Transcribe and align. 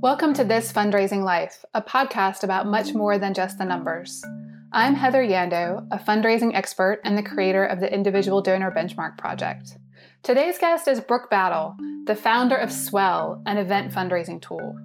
Welcome 0.00 0.32
to 0.34 0.44
This 0.44 0.72
Fundraising 0.72 1.24
Life, 1.24 1.64
a 1.74 1.82
podcast 1.82 2.44
about 2.44 2.68
much 2.68 2.94
more 2.94 3.18
than 3.18 3.34
just 3.34 3.58
the 3.58 3.64
numbers. 3.64 4.24
I'm 4.70 4.94
Heather 4.94 5.24
Yandow, 5.24 5.88
a 5.90 5.98
fundraising 5.98 6.54
expert 6.54 7.00
and 7.02 7.18
the 7.18 7.22
creator 7.24 7.64
of 7.64 7.80
the 7.80 7.92
Individual 7.92 8.40
Donor 8.40 8.70
Benchmark 8.70 9.18
Project. 9.18 9.76
Today's 10.22 10.56
guest 10.56 10.86
is 10.86 11.00
Brooke 11.00 11.28
Battle, 11.30 11.76
the 12.04 12.14
founder 12.14 12.54
of 12.54 12.70
Swell, 12.70 13.42
an 13.44 13.58
event 13.58 13.92
fundraising 13.92 14.40
tool. 14.40 14.78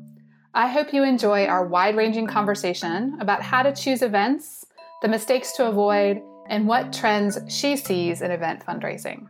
I 0.56 0.68
hope 0.70 0.92
you 0.92 1.04
enjoy 1.04 1.46
our 1.46 1.68
wide 1.68 1.96
ranging 1.96 2.26
conversation 2.26 3.16
about 3.20 3.44
how 3.44 3.62
to 3.62 3.72
choose 3.72 4.02
events, 4.02 4.66
the 5.04 5.10
mistakes 5.10 5.52
to 5.58 5.68
avoid, 5.68 6.24
and 6.50 6.68
what 6.68 6.92
trends 6.92 7.38
she 7.48 7.78
sees 7.78 8.24
in 8.24 8.32
event 8.32 8.66
fundraising. 8.66 9.28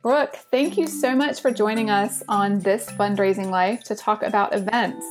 Brooke, 0.00 0.36
thank 0.52 0.78
you 0.78 0.86
so 0.86 1.16
much 1.16 1.40
for 1.40 1.50
joining 1.50 1.90
us 1.90 2.22
on 2.28 2.60
this 2.60 2.86
fundraising 2.86 3.50
life 3.50 3.82
to 3.84 3.96
talk 3.96 4.22
about 4.22 4.54
events. 4.54 5.04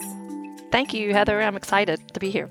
Thank 0.72 0.94
you, 0.94 1.14
Heather. 1.14 1.42
I'm 1.42 1.58
excited 1.58 2.02
to 2.14 2.20
be 2.20 2.30
here. 2.30 2.50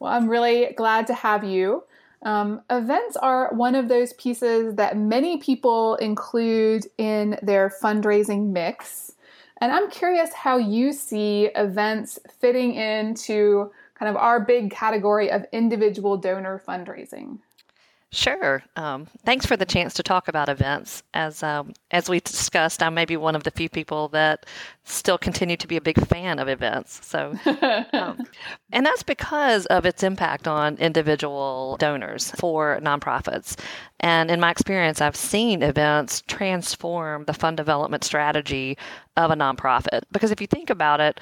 Well, 0.00 0.12
I'm 0.12 0.28
really 0.28 0.72
glad 0.76 1.06
to 1.06 1.14
have 1.14 1.44
you. 1.44 1.84
Um, 2.22 2.62
events 2.68 3.16
are 3.16 3.52
one 3.54 3.76
of 3.76 3.86
those 3.88 4.12
pieces 4.14 4.74
that 4.74 4.96
many 4.96 5.36
people 5.36 5.94
include 5.96 6.86
in 6.98 7.38
their 7.42 7.72
fundraising 7.82 8.50
mix. 8.50 9.12
And 9.60 9.70
I'm 9.70 9.90
curious 9.90 10.32
how 10.32 10.56
you 10.56 10.92
see 10.92 11.46
events 11.54 12.18
fitting 12.40 12.74
into 12.74 13.70
kind 13.94 14.10
of 14.10 14.16
our 14.16 14.40
big 14.40 14.72
category 14.72 15.30
of 15.30 15.46
individual 15.52 16.16
donor 16.16 16.60
fundraising. 16.66 17.38
Sure. 18.14 18.62
Um, 18.76 19.08
thanks 19.24 19.44
for 19.44 19.56
the 19.56 19.64
chance 19.64 19.92
to 19.94 20.02
talk 20.04 20.28
about 20.28 20.48
events. 20.48 21.02
As 21.14 21.42
um, 21.42 21.72
as 21.90 22.08
we 22.08 22.20
discussed, 22.20 22.80
I 22.80 22.88
may 22.88 23.04
be 23.04 23.16
one 23.16 23.34
of 23.34 23.42
the 23.42 23.50
few 23.50 23.68
people 23.68 24.06
that 24.10 24.46
still 24.84 25.18
continue 25.18 25.56
to 25.56 25.66
be 25.66 25.76
a 25.76 25.80
big 25.80 25.98
fan 26.06 26.38
of 26.38 26.48
events. 26.48 27.04
So, 27.04 27.34
um, 27.92 28.24
and 28.72 28.86
that's 28.86 29.02
because 29.02 29.66
of 29.66 29.84
its 29.84 30.04
impact 30.04 30.46
on 30.46 30.76
individual 30.76 31.76
donors 31.80 32.30
for 32.32 32.78
nonprofits. 32.80 33.58
And 33.98 34.30
in 34.30 34.38
my 34.38 34.50
experience, 34.52 35.00
I've 35.00 35.16
seen 35.16 35.62
events 35.62 36.22
transform 36.28 37.24
the 37.24 37.34
fund 37.34 37.56
development 37.56 38.04
strategy 38.04 38.78
of 39.16 39.32
a 39.32 39.34
nonprofit. 39.34 40.02
Because 40.12 40.30
if 40.30 40.40
you 40.40 40.46
think 40.46 40.70
about 40.70 41.00
it, 41.00 41.18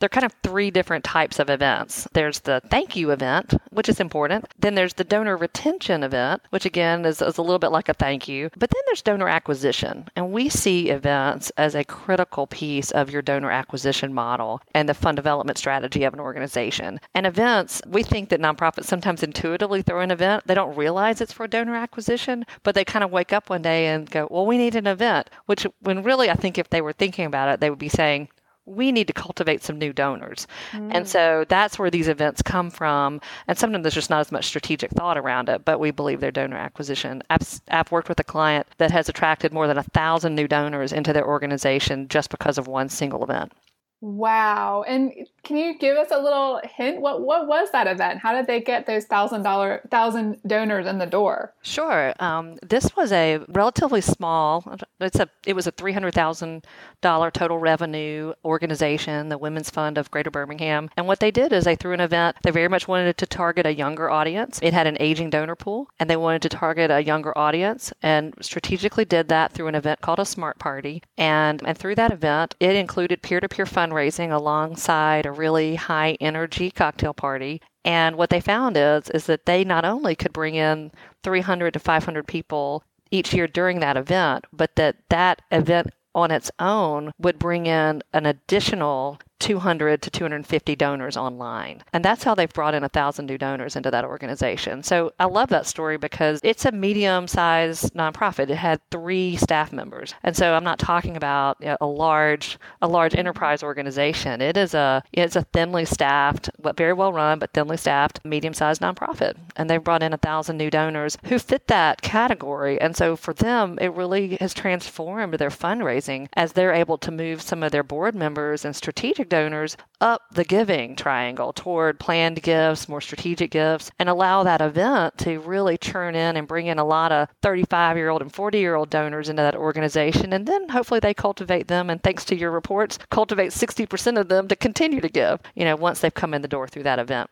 there 0.00 0.06
are 0.06 0.08
kind 0.08 0.24
of 0.24 0.34
three 0.42 0.70
different 0.70 1.04
types 1.04 1.38
of 1.38 1.50
events. 1.50 2.08
There's 2.12 2.40
the 2.40 2.62
thank 2.70 2.96
you 2.96 3.10
event, 3.10 3.54
which 3.70 3.88
is 3.88 4.00
important. 4.00 4.48
Then 4.58 4.74
there's 4.74 4.94
the 4.94 5.04
donor 5.04 5.36
retention 5.36 6.02
event, 6.02 6.42
which 6.50 6.64
again 6.64 7.04
is, 7.04 7.20
is, 7.20 7.36
a 7.36 7.42
little 7.42 7.58
bit 7.58 7.70
like 7.70 7.88
a 7.88 7.94
thank 7.94 8.26
you. 8.26 8.50
But 8.56 8.70
then 8.70 8.82
there's 8.86 9.02
donor 9.02 9.28
acquisition. 9.28 10.08
And 10.16 10.32
we 10.32 10.48
see 10.48 10.88
events 10.88 11.50
as 11.58 11.74
a 11.74 11.84
critical 11.84 12.46
piece 12.46 12.90
of 12.90 13.10
your 13.10 13.20
donor 13.22 13.50
acquisition 13.50 14.14
model 14.14 14.62
and 14.74 14.88
the 14.88 14.94
fund 14.94 15.16
development 15.16 15.58
strategy 15.58 16.04
of 16.04 16.14
an 16.14 16.20
organization. 16.20 16.98
And 17.14 17.26
events, 17.26 17.82
we 17.86 18.02
think 18.02 18.30
that 18.30 18.40
nonprofits 18.40 18.84
sometimes 18.84 19.22
intuitively 19.22 19.82
throw 19.82 20.00
an 20.00 20.10
event. 20.10 20.46
They 20.46 20.54
don't 20.54 20.76
realize 20.76 21.20
it's 21.20 21.32
for 21.32 21.46
donor 21.46 21.76
acquisition, 21.76 22.46
but 22.62 22.74
they 22.74 22.84
kind 22.84 23.04
of 23.04 23.10
wake 23.10 23.34
up 23.34 23.50
one 23.50 23.62
day 23.62 23.88
and 23.88 24.10
go, 24.10 24.26
well, 24.30 24.46
we 24.46 24.56
need 24.56 24.76
an 24.76 24.86
event, 24.86 25.28
which 25.44 25.66
when 25.80 26.02
really 26.02 26.30
I 26.30 26.34
think 26.34 26.56
if 26.56 26.70
they 26.70 26.80
were 26.80 26.94
thinking 26.94 27.26
about 27.26 27.50
it, 27.50 27.60
they 27.60 27.68
would 27.68 27.78
be 27.78 27.90
saying, 27.90 28.28
we 28.70 28.92
need 28.92 29.06
to 29.08 29.12
cultivate 29.12 29.62
some 29.62 29.78
new 29.78 29.92
donors. 29.92 30.46
Mm. 30.72 30.90
And 30.94 31.08
so 31.08 31.44
that's 31.48 31.78
where 31.78 31.90
these 31.90 32.08
events 32.08 32.42
come 32.42 32.70
from. 32.70 33.20
And 33.48 33.58
sometimes 33.58 33.82
there's 33.82 33.94
just 33.94 34.10
not 34.10 34.20
as 34.20 34.32
much 34.32 34.46
strategic 34.46 34.90
thought 34.92 35.18
around 35.18 35.48
it, 35.48 35.64
but 35.64 35.80
we 35.80 35.90
believe 35.90 36.20
they're 36.20 36.30
donor 36.30 36.56
acquisition. 36.56 37.22
I've, 37.30 37.60
I've 37.70 37.90
worked 37.90 38.08
with 38.08 38.20
a 38.20 38.24
client 38.24 38.66
that 38.78 38.90
has 38.90 39.08
attracted 39.08 39.52
more 39.52 39.66
than 39.66 39.78
a 39.78 39.82
thousand 39.82 40.34
new 40.34 40.48
donors 40.48 40.92
into 40.92 41.12
their 41.12 41.26
organization 41.26 42.08
just 42.08 42.30
because 42.30 42.58
of 42.58 42.66
one 42.66 42.88
single 42.88 43.24
event. 43.24 43.52
Wow. 44.00 44.84
And 44.86 45.12
can 45.42 45.56
you 45.56 45.76
give 45.78 45.96
us 45.96 46.08
a 46.10 46.18
little 46.18 46.60
hint? 46.64 47.00
What 47.00 47.22
what 47.22 47.46
was 47.46 47.70
that 47.72 47.86
event? 47.86 48.20
How 48.20 48.34
did 48.34 48.46
they 48.46 48.60
get 48.60 48.86
those 48.86 49.04
thousand 49.04 49.42
dollar 49.42 49.82
thousand 49.90 50.38
donors 50.46 50.86
in 50.86 50.98
the 50.98 51.06
door? 51.06 51.54
Sure. 51.62 52.12
Um, 52.20 52.58
this 52.62 52.94
was 52.96 53.12
a 53.12 53.38
relatively 53.48 54.00
small. 54.00 54.76
It's 55.00 55.18
a 55.18 55.28
it 55.46 55.54
was 55.54 55.66
a 55.66 55.70
three 55.70 55.92
hundred 55.92 56.14
thousand 56.14 56.66
dollar 57.00 57.30
total 57.30 57.58
revenue 57.58 58.34
organization, 58.44 59.28
the 59.28 59.38
Women's 59.38 59.70
Fund 59.70 59.96
of 59.98 60.10
Greater 60.10 60.30
Birmingham. 60.30 60.90
And 60.96 61.06
what 61.06 61.20
they 61.20 61.30
did 61.30 61.52
is 61.52 61.64
they 61.64 61.76
threw 61.76 61.92
an 61.92 62.00
event. 62.00 62.36
They 62.42 62.50
very 62.50 62.68
much 62.68 62.86
wanted 62.86 63.16
to 63.16 63.26
target 63.26 63.66
a 63.66 63.74
younger 63.74 64.10
audience. 64.10 64.60
It 64.62 64.74
had 64.74 64.86
an 64.86 64.98
aging 65.00 65.30
donor 65.30 65.56
pool, 65.56 65.88
and 65.98 66.10
they 66.10 66.16
wanted 66.16 66.42
to 66.42 66.48
target 66.50 66.90
a 66.90 67.02
younger 67.02 67.36
audience, 67.36 67.92
and 68.02 68.34
strategically 68.40 69.04
did 69.04 69.28
that 69.28 69.52
through 69.52 69.68
an 69.68 69.74
event 69.74 70.00
called 70.00 70.20
a 70.20 70.26
Smart 70.26 70.58
Party. 70.58 71.02
And 71.16 71.62
and 71.64 71.78
through 71.78 71.94
that 71.94 72.12
event, 72.12 72.54
it 72.60 72.76
included 72.76 73.22
peer 73.22 73.40
to 73.40 73.48
peer 73.48 73.64
fundraising 73.64 74.30
alongside 74.32 75.26
a 75.30 75.32
really 75.32 75.76
high 75.76 76.16
energy 76.20 76.70
cocktail 76.70 77.14
party. 77.14 77.62
And 77.84 78.16
what 78.16 78.30
they 78.30 78.40
found 78.40 78.76
is 78.76 79.08
is 79.10 79.26
that 79.26 79.46
they 79.46 79.64
not 79.64 79.84
only 79.84 80.14
could 80.14 80.32
bring 80.32 80.56
in 80.56 80.90
300 81.22 81.72
to 81.72 81.78
500 81.78 82.26
people 82.26 82.82
each 83.10 83.32
year 83.32 83.46
during 83.46 83.80
that 83.80 83.96
event, 83.96 84.46
but 84.52 84.76
that 84.76 84.96
that 85.08 85.42
event 85.50 85.88
on 86.14 86.30
its 86.30 86.50
own 86.58 87.12
would 87.18 87.38
bring 87.38 87.66
in 87.66 88.02
an 88.12 88.26
additional 88.26 89.18
200 89.40 90.02
to 90.02 90.10
250 90.10 90.76
donors 90.76 91.16
online. 91.16 91.82
And 91.92 92.04
that's 92.04 92.22
how 92.22 92.34
they've 92.34 92.52
brought 92.52 92.74
in 92.74 92.84
a 92.84 92.88
thousand 92.88 93.26
new 93.26 93.38
donors 93.38 93.74
into 93.74 93.90
that 93.90 94.04
organization. 94.04 94.82
So 94.82 95.12
I 95.18 95.24
love 95.24 95.48
that 95.48 95.66
story 95.66 95.96
because 95.96 96.40
it's 96.44 96.64
a 96.64 96.72
medium 96.72 97.26
sized 97.26 97.94
nonprofit. 97.94 98.50
It 98.50 98.56
had 98.56 98.80
three 98.90 99.36
staff 99.36 99.72
members. 99.72 100.14
And 100.22 100.36
so 100.36 100.54
I'm 100.54 100.64
not 100.64 100.78
talking 100.78 101.16
about 101.16 101.56
you 101.60 101.66
know, 101.66 101.76
a 101.80 101.86
large 101.86 102.58
a 102.82 102.88
large 102.88 103.14
enterprise 103.14 103.62
organization. 103.62 104.40
It 104.40 104.56
is 104.56 104.74
a 104.74 105.02
it's 105.12 105.36
a 105.36 105.42
thinly 105.42 105.84
staffed, 105.84 106.50
but 106.60 106.76
very 106.76 106.92
well 106.92 107.12
run, 107.12 107.38
but 107.38 107.52
thinly 107.52 107.78
staffed, 107.78 108.24
medium 108.24 108.54
sized 108.54 108.82
nonprofit. 108.82 109.36
And 109.56 109.68
they've 109.68 109.82
brought 109.82 110.02
in 110.02 110.12
a 110.12 110.18
thousand 110.18 110.58
new 110.58 110.70
donors 110.70 111.16
who 111.24 111.38
fit 111.38 111.66
that 111.68 112.02
category. 112.02 112.80
And 112.80 112.94
so 112.94 113.16
for 113.16 113.32
them, 113.32 113.78
it 113.80 113.92
really 113.94 114.36
has 114.40 114.52
transformed 114.52 115.34
their 115.34 115.50
fundraising 115.50 116.28
as 116.34 116.52
they're 116.52 116.74
able 116.74 116.98
to 116.98 117.10
move 117.10 117.40
some 117.40 117.62
of 117.62 117.72
their 117.72 117.82
board 117.82 118.14
members 118.14 118.64
and 118.64 118.76
strategic 118.76 119.29
donors 119.30 119.78
up 120.02 120.22
the 120.32 120.44
giving 120.44 120.94
triangle 120.94 121.54
toward 121.54 121.98
planned 121.98 122.42
gifts, 122.42 122.88
more 122.88 123.00
strategic 123.00 123.50
gifts, 123.50 123.90
and 123.98 124.10
allow 124.10 124.42
that 124.42 124.60
event 124.60 125.16
to 125.18 125.38
really 125.40 125.78
churn 125.78 126.14
in 126.14 126.36
and 126.36 126.46
bring 126.46 126.66
in 126.66 126.78
a 126.78 126.84
lot 126.84 127.12
of 127.12 127.28
35 127.42 127.96
year 127.96 128.10
old 128.10 128.20
and 128.20 128.34
40 128.34 128.58
year 128.58 128.74
old 128.74 128.90
donors 128.90 129.30
into 129.30 129.40
that 129.40 129.56
organization. 129.56 130.34
And 130.34 130.46
then 130.46 130.68
hopefully 130.68 131.00
they 131.00 131.14
cultivate 131.14 131.68
them, 131.68 131.88
and 131.88 132.02
thanks 132.02 132.26
to 132.26 132.36
your 132.36 132.50
reports, 132.50 132.98
cultivate 133.10 133.52
60% 133.52 134.20
of 134.20 134.28
them 134.28 134.48
to 134.48 134.56
continue 134.56 135.00
to 135.00 135.08
give, 135.08 135.40
you 135.54 135.64
know, 135.64 135.76
once 135.76 136.00
they've 136.00 136.12
come 136.12 136.34
in 136.34 136.42
the 136.42 136.48
door 136.48 136.68
through 136.68 136.82
that 136.82 136.98
event. 136.98 137.30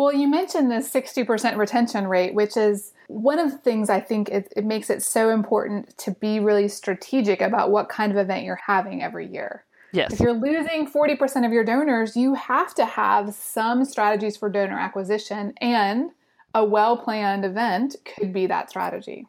Well, 0.00 0.14
you 0.14 0.28
mentioned 0.28 0.70
the 0.70 0.76
60% 0.76 1.58
retention 1.58 2.06
rate, 2.06 2.32
which 2.32 2.56
is 2.56 2.94
one 3.08 3.38
of 3.38 3.50
the 3.50 3.58
things 3.58 3.90
I 3.90 4.00
think 4.00 4.30
it, 4.30 4.50
it 4.56 4.64
makes 4.64 4.88
it 4.88 5.02
so 5.02 5.28
important 5.28 5.98
to 5.98 6.12
be 6.12 6.40
really 6.40 6.68
strategic 6.68 7.42
about 7.42 7.70
what 7.70 7.90
kind 7.90 8.10
of 8.10 8.16
event 8.16 8.44
you're 8.44 8.60
having 8.66 9.02
every 9.02 9.26
year. 9.26 9.66
Yes. 9.92 10.12
If 10.12 10.20
you're 10.20 10.32
losing 10.32 10.88
40% 10.88 11.46
of 11.46 11.52
your 11.52 11.64
donors, 11.64 12.16
you 12.16 12.34
have 12.34 12.74
to 12.74 12.84
have 12.84 13.34
some 13.34 13.84
strategies 13.84 14.36
for 14.36 14.48
donor 14.48 14.78
acquisition, 14.78 15.52
and 15.60 16.10
a 16.54 16.64
well 16.64 16.96
planned 16.96 17.44
event 17.44 17.96
could 18.04 18.32
be 18.32 18.46
that 18.46 18.70
strategy. 18.70 19.26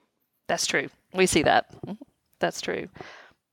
That's 0.47 0.67
true. 0.67 0.89
We 1.13 1.25
see 1.25 1.43
that. 1.43 1.73
That's 2.39 2.61
true. 2.61 2.89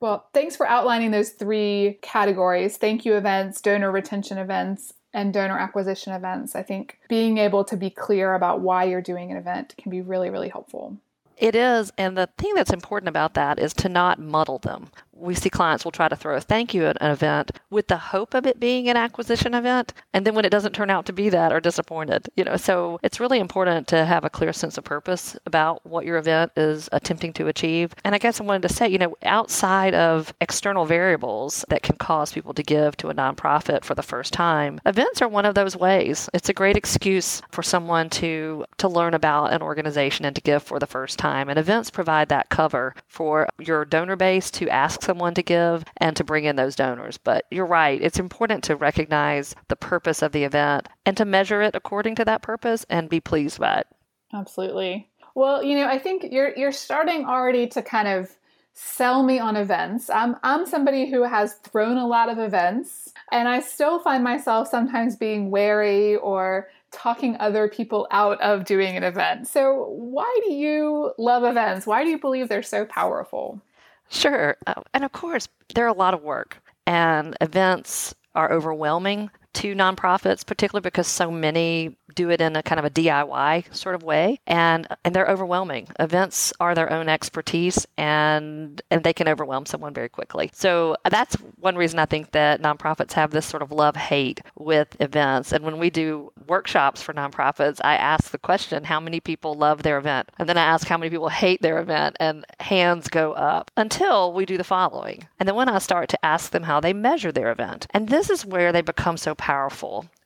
Well, 0.00 0.28
thanks 0.32 0.56
for 0.56 0.66
outlining 0.66 1.10
those 1.10 1.30
three 1.30 1.98
categories 2.02 2.76
thank 2.76 3.04
you 3.04 3.14
events, 3.14 3.60
donor 3.60 3.90
retention 3.90 4.38
events, 4.38 4.92
and 5.12 5.32
donor 5.32 5.58
acquisition 5.58 6.12
events. 6.12 6.54
I 6.54 6.62
think 6.62 6.98
being 7.08 7.38
able 7.38 7.64
to 7.64 7.76
be 7.76 7.90
clear 7.90 8.34
about 8.34 8.60
why 8.60 8.84
you're 8.84 9.02
doing 9.02 9.30
an 9.30 9.36
event 9.36 9.75
can 9.76 9.90
be 9.90 10.00
really, 10.00 10.30
really 10.30 10.48
helpful. 10.48 10.96
It 11.36 11.54
is. 11.54 11.92
And 11.96 12.16
the 12.16 12.28
thing 12.36 12.54
that's 12.54 12.72
important 12.72 13.08
about 13.08 13.34
that 13.34 13.58
is 13.58 13.72
to 13.75 13.88
not 13.88 14.19
muddle 14.19 14.58
them 14.58 14.90
we 15.19 15.35
see 15.35 15.50
clients 15.50 15.85
will 15.85 15.93
try 15.93 16.09
to 16.09 16.17
throw 16.17 16.37
a 16.37 16.41
thank 16.41 16.73
you 16.73 16.87
at 16.87 16.97
an 17.00 17.11
event 17.11 17.50
with 17.70 17.88
the 17.88 17.97
hope 17.97 18.35
of 18.35 18.47
it 18.47 18.61
being 18.61 18.88
an 18.88 18.97
acquisition 18.97 19.55
event. 19.55 19.93
And 20.12 20.26
then 20.26 20.35
when 20.35 20.44
it 20.44 20.50
doesn't 20.50 20.73
turn 20.73 20.91
out 20.91 21.06
to 21.06 21.12
be 21.12 21.29
that 21.29 21.53
are 21.53 21.61
disappointed 21.61 22.29
you 22.37 22.44
know. 22.44 22.56
So 22.56 23.00
it's 23.03 23.20
really 23.20 23.38
important 23.38 23.88
to 23.88 24.05
have 24.05 24.25
a 24.25 24.31
clear 24.31 24.53
sense 24.53 24.79
of 24.79 24.85
purpose 24.85 25.37
about 25.47 25.85
what 25.85 26.05
your 26.05 26.17
event 26.17 26.53
is 26.56 26.88
attempting 26.93 27.32
to 27.35 27.49
achieve. 27.49 27.94
And 28.05 28.15
i 28.15 28.19
guess 28.19 28.41
i 28.41 28.44
wanted 28.44 28.69
to 28.69 28.75
say 28.75 28.88
you 28.88 28.99
know 28.99 29.17
outside 29.23 29.94
of 29.94 30.32
external 30.41 30.87
variables 30.87 31.64
that 31.69 31.82
can 31.82 31.97
cause 31.97 32.32
people 32.32 32.55
to 32.55 32.62
give 32.62 32.97
to 32.99 33.11
a 33.11 33.14
nonprofit 33.14 33.85
for 33.85 33.94
the 33.94 34.03
first 34.03 34.32
time 34.32 34.81
events 34.87 35.21
are 35.21 35.29
one 35.29 35.44
of 35.44 35.55
those 35.55 35.76
ways. 35.76 36.29
It's 36.32 36.49
a 36.49 36.53
great 36.53 36.76
excuse 36.76 37.43
for 37.50 37.62
someone 37.62 38.11
to 38.11 38.64
to 38.79 38.88
learn 38.88 39.14
about 39.14 39.53
an 39.53 39.62
organization 39.62 40.25
and 40.25 40.35
to 40.37 40.43
give 40.43 40.62
for 40.62 40.79
the 40.79 40.87
first 40.87 41.19
time. 41.19 41.49
And 41.49 41.59
events 41.59 41.91
provide 41.91 42.29
that 42.29 42.49
cover 42.49 42.94
for 43.06 43.49
your 43.59 43.85
donor 43.85 44.17
base 44.17 44.50
to 44.53 44.69
ask 44.69 45.03
someone 45.08 45.32
to 45.32 45.43
give 45.43 45.87
and 45.96 46.14
to 46.16 46.22
bring 46.22 46.44
in 46.44 46.56
those 46.56 46.76
donors. 46.76 47.16
But 47.16 47.46
you're 47.50 47.64
right, 47.64 47.99
it's 48.00 48.19
important 48.19 48.62
to 48.64 48.76
recognize 48.76 49.55
the 49.69 49.76
purpose 49.76 50.20
of 50.20 50.32
the 50.32 50.44
event 50.44 50.87
and 51.06 51.16
to 51.16 51.25
measure 51.25 51.62
it 51.62 51.75
according 51.75 52.16
to 52.16 52.26
that 52.26 52.43
purpose 52.43 52.84
and 52.90 53.08
be 53.08 53.20
pleased 53.20 53.58
by 53.58 53.78
it. 53.78 53.87
Absolutely. 54.34 55.08
Well, 55.34 55.62
you 55.64 55.76
know, 55.76 55.88
I 55.88 55.99
think 55.99 56.26
you're 56.31 56.55
you're 56.58 56.72
starting 56.72 57.25
already 57.25 57.69
to 57.69 57.81
kind 57.81 58.06
of 58.06 58.37
sell 58.75 59.22
me 59.22 59.38
on 59.38 59.56
events. 59.56 60.10
I'm 60.10 60.37
I'm 60.43 60.66
somebody 60.66 61.11
who 61.11 61.22
has 61.22 61.54
thrown 61.54 61.96
a 61.96 62.06
lot 62.06 62.28
of 62.28 62.38
events 62.38 63.14
and 63.32 63.49
I 63.49 63.61
still 63.61 63.99
find 64.00 64.22
myself 64.22 64.69
sometimes 64.69 65.16
being 65.16 65.50
wary 65.50 66.16
or 66.16 66.69
talking 66.90 67.37
other 67.38 67.69
people 67.69 68.06
out 68.11 68.40
of 68.40 68.64
doing 68.64 68.96
an 68.96 69.04
event. 69.04 69.46
So, 69.46 69.87
why 69.90 70.40
do 70.44 70.52
you 70.52 71.12
love 71.19 71.44
events? 71.44 71.87
Why 71.87 72.04
do 72.04 72.11
you 72.11 72.19
believe 72.19 72.49
they're 72.49 72.62
so 72.62 72.84
powerful? 72.84 73.62
Sure. 74.10 74.56
Uh, 74.66 74.82
and 74.94 75.05
of 75.05 75.12
course, 75.12 75.49
they're 75.75 75.87
a 75.87 75.93
lot 75.93 76.14
of 76.14 76.22
work, 76.22 76.60
and 76.87 77.37
events 77.40 78.14
are 78.34 78.50
overwhelming 78.52 79.31
to 79.58 79.75
nonprofits, 79.75 80.46
particularly 80.46 80.82
because 80.82 81.08
so 81.08 81.31
many 81.31 81.96
do 82.14 82.31
it 82.31 82.40
in 82.40 82.56
a 82.56 82.62
kind 82.62 82.78
of 82.78 82.84
a 82.84 82.90
DIY 82.90 83.75
sort 83.75 83.94
of 83.94 84.02
way, 84.02 84.38
and 84.46 84.87
and 85.05 85.14
they're 85.14 85.26
overwhelming. 85.26 85.88
Events 85.99 86.52
are 86.60 86.75
their 86.75 86.93
own 86.93 87.08
expertise, 87.08 87.87
and 87.96 88.81
and 88.90 89.02
they 89.02 89.12
can 89.12 89.28
overwhelm 89.28 89.66
someone 89.66 89.93
very 89.93 90.08
quickly. 90.08 90.50
So 90.52 90.96
that's 91.10 91.34
one 91.60 91.76
reason 91.76 91.99
I 91.99 92.06
think 92.06 92.31
that 92.32 92.62
nonprofits 92.62 93.12
have 93.12 93.32
this 93.32 93.46
sort 93.46 93.62
of 93.62 93.72
love 93.72 93.96
hate 93.96 94.40
with 94.56 94.96
events. 95.00 95.52
And 95.52 95.64
when 95.64 95.78
we 95.78 95.90
do 95.90 96.32
workshops 96.46 97.02
for 97.02 97.12
nonprofits, 97.12 97.81
I 97.82 97.96
ask 97.96 98.31
the 98.31 98.38
question, 98.38 98.84
how 98.84 99.00
many 99.00 99.20
people 99.20 99.54
love 99.54 99.82
their 99.82 99.99
event, 99.99 100.31
and 100.38 100.49
then 100.49 100.56
I 100.56 100.62
ask 100.62 100.87
how 100.87 100.99
many 100.99 101.11
people 101.11 101.28
hate 101.28 101.62
their 101.62 101.81
event, 101.81 102.16
and 102.20 102.44
hands 102.61 103.08
go 103.08 103.32
up 103.32 103.72
until 103.76 104.32
we 104.32 104.46
do 104.46 104.56
the 104.56 104.64
following. 104.64 105.26
And 105.40 105.49
then 105.49 105.56
when 105.56 105.69
I 105.69 105.78
start 105.78 106.08
to 106.11 106.25
ask 106.25 106.52
them 106.52 106.62
how 106.62 106.78
they 106.78 106.93
measure 106.93 107.32
their 107.32 107.50
event, 107.50 107.88
and 107.90 108.08
this 108.08 108.31
is 108.31 108.46
where 108.46 108.72
they 108.72 108.82
become 108.82 109.16
so 109.16 109.34
powerful. 109.34 109.48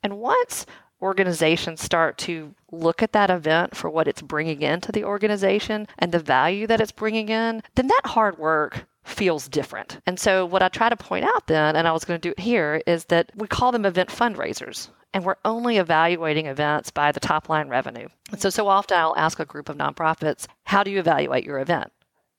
And 0.03 0.19
once 0.19 0.65
organizations 1.01 1.81
start 1.81 2.17
to 2.17 2.55
look 2.71 3.03
at 3.03 3.11
that 3.11 3.29
event 3.29 3.75
for 3.75 3.89
what 3.89 4.07
it's 4.07 4.21
bringing 4.21 4.61
into 4.61 4.91
the 4.91 5.03
organization 5.03 5.87
and 5.99 6.11
the 6.11 6.19
value 6.19 6.65
that 6.67 6.81
it's 6.81 6.91
bringing 6.91 7.29
in, 7.29 7.61
then 7.75 7.87
that 7.87 8.01
hard 8.05 8.37
work 8.37 8.85
feels 9.03 9.47
different. 9.47 9.99
And 10.05 10.19
so, 10.19 10.45
what 10.45 10.63
I 10.63 10.69
try 10.69 10.89
to 10.89 10.95
point 10.95 11.25
out 11.25 11.47
then, 11.47 11.75
and 11.75 11.87
I 11.87 11.91
was 11.91 12.05
going 12.05 12.19
to 12.19 12.29
do 12.29 12.31
it 12.31 12.39
here, 12.39 12.81
is 12.87 13.05
that 13.05 13.31
we 13.35 13.47
call 13.47 13.71
them 13.71 13.85
event 13.85 14.09
fundraisers. 14.09 14.89
And 15.13 15.23
we're 15.23 15.35
only 15.45 15.77
evaluating 15.77 16.47
events 16.47 16.89
by 16.89 17.11
the 17.11 17.19
top 17.19 17.47
line 17.47 17.69
revenue. 17.69 18.07
And 18.31 18.41
so, 18.41 18.49
so 18.49 18.67
often 18.67 18.97
I'll 18.97 19.15
ask 19.15 19.39
a 19.39 19.45
group 19.45 19.69
of 19.69 19.77
nonprofits, 19.77 20.47
How 20.63 20.83
do 20.83 20.89
you 20.89 20.99
evaluate 20.99 21.43
your 21.43 21.59
event? 21.59 21.91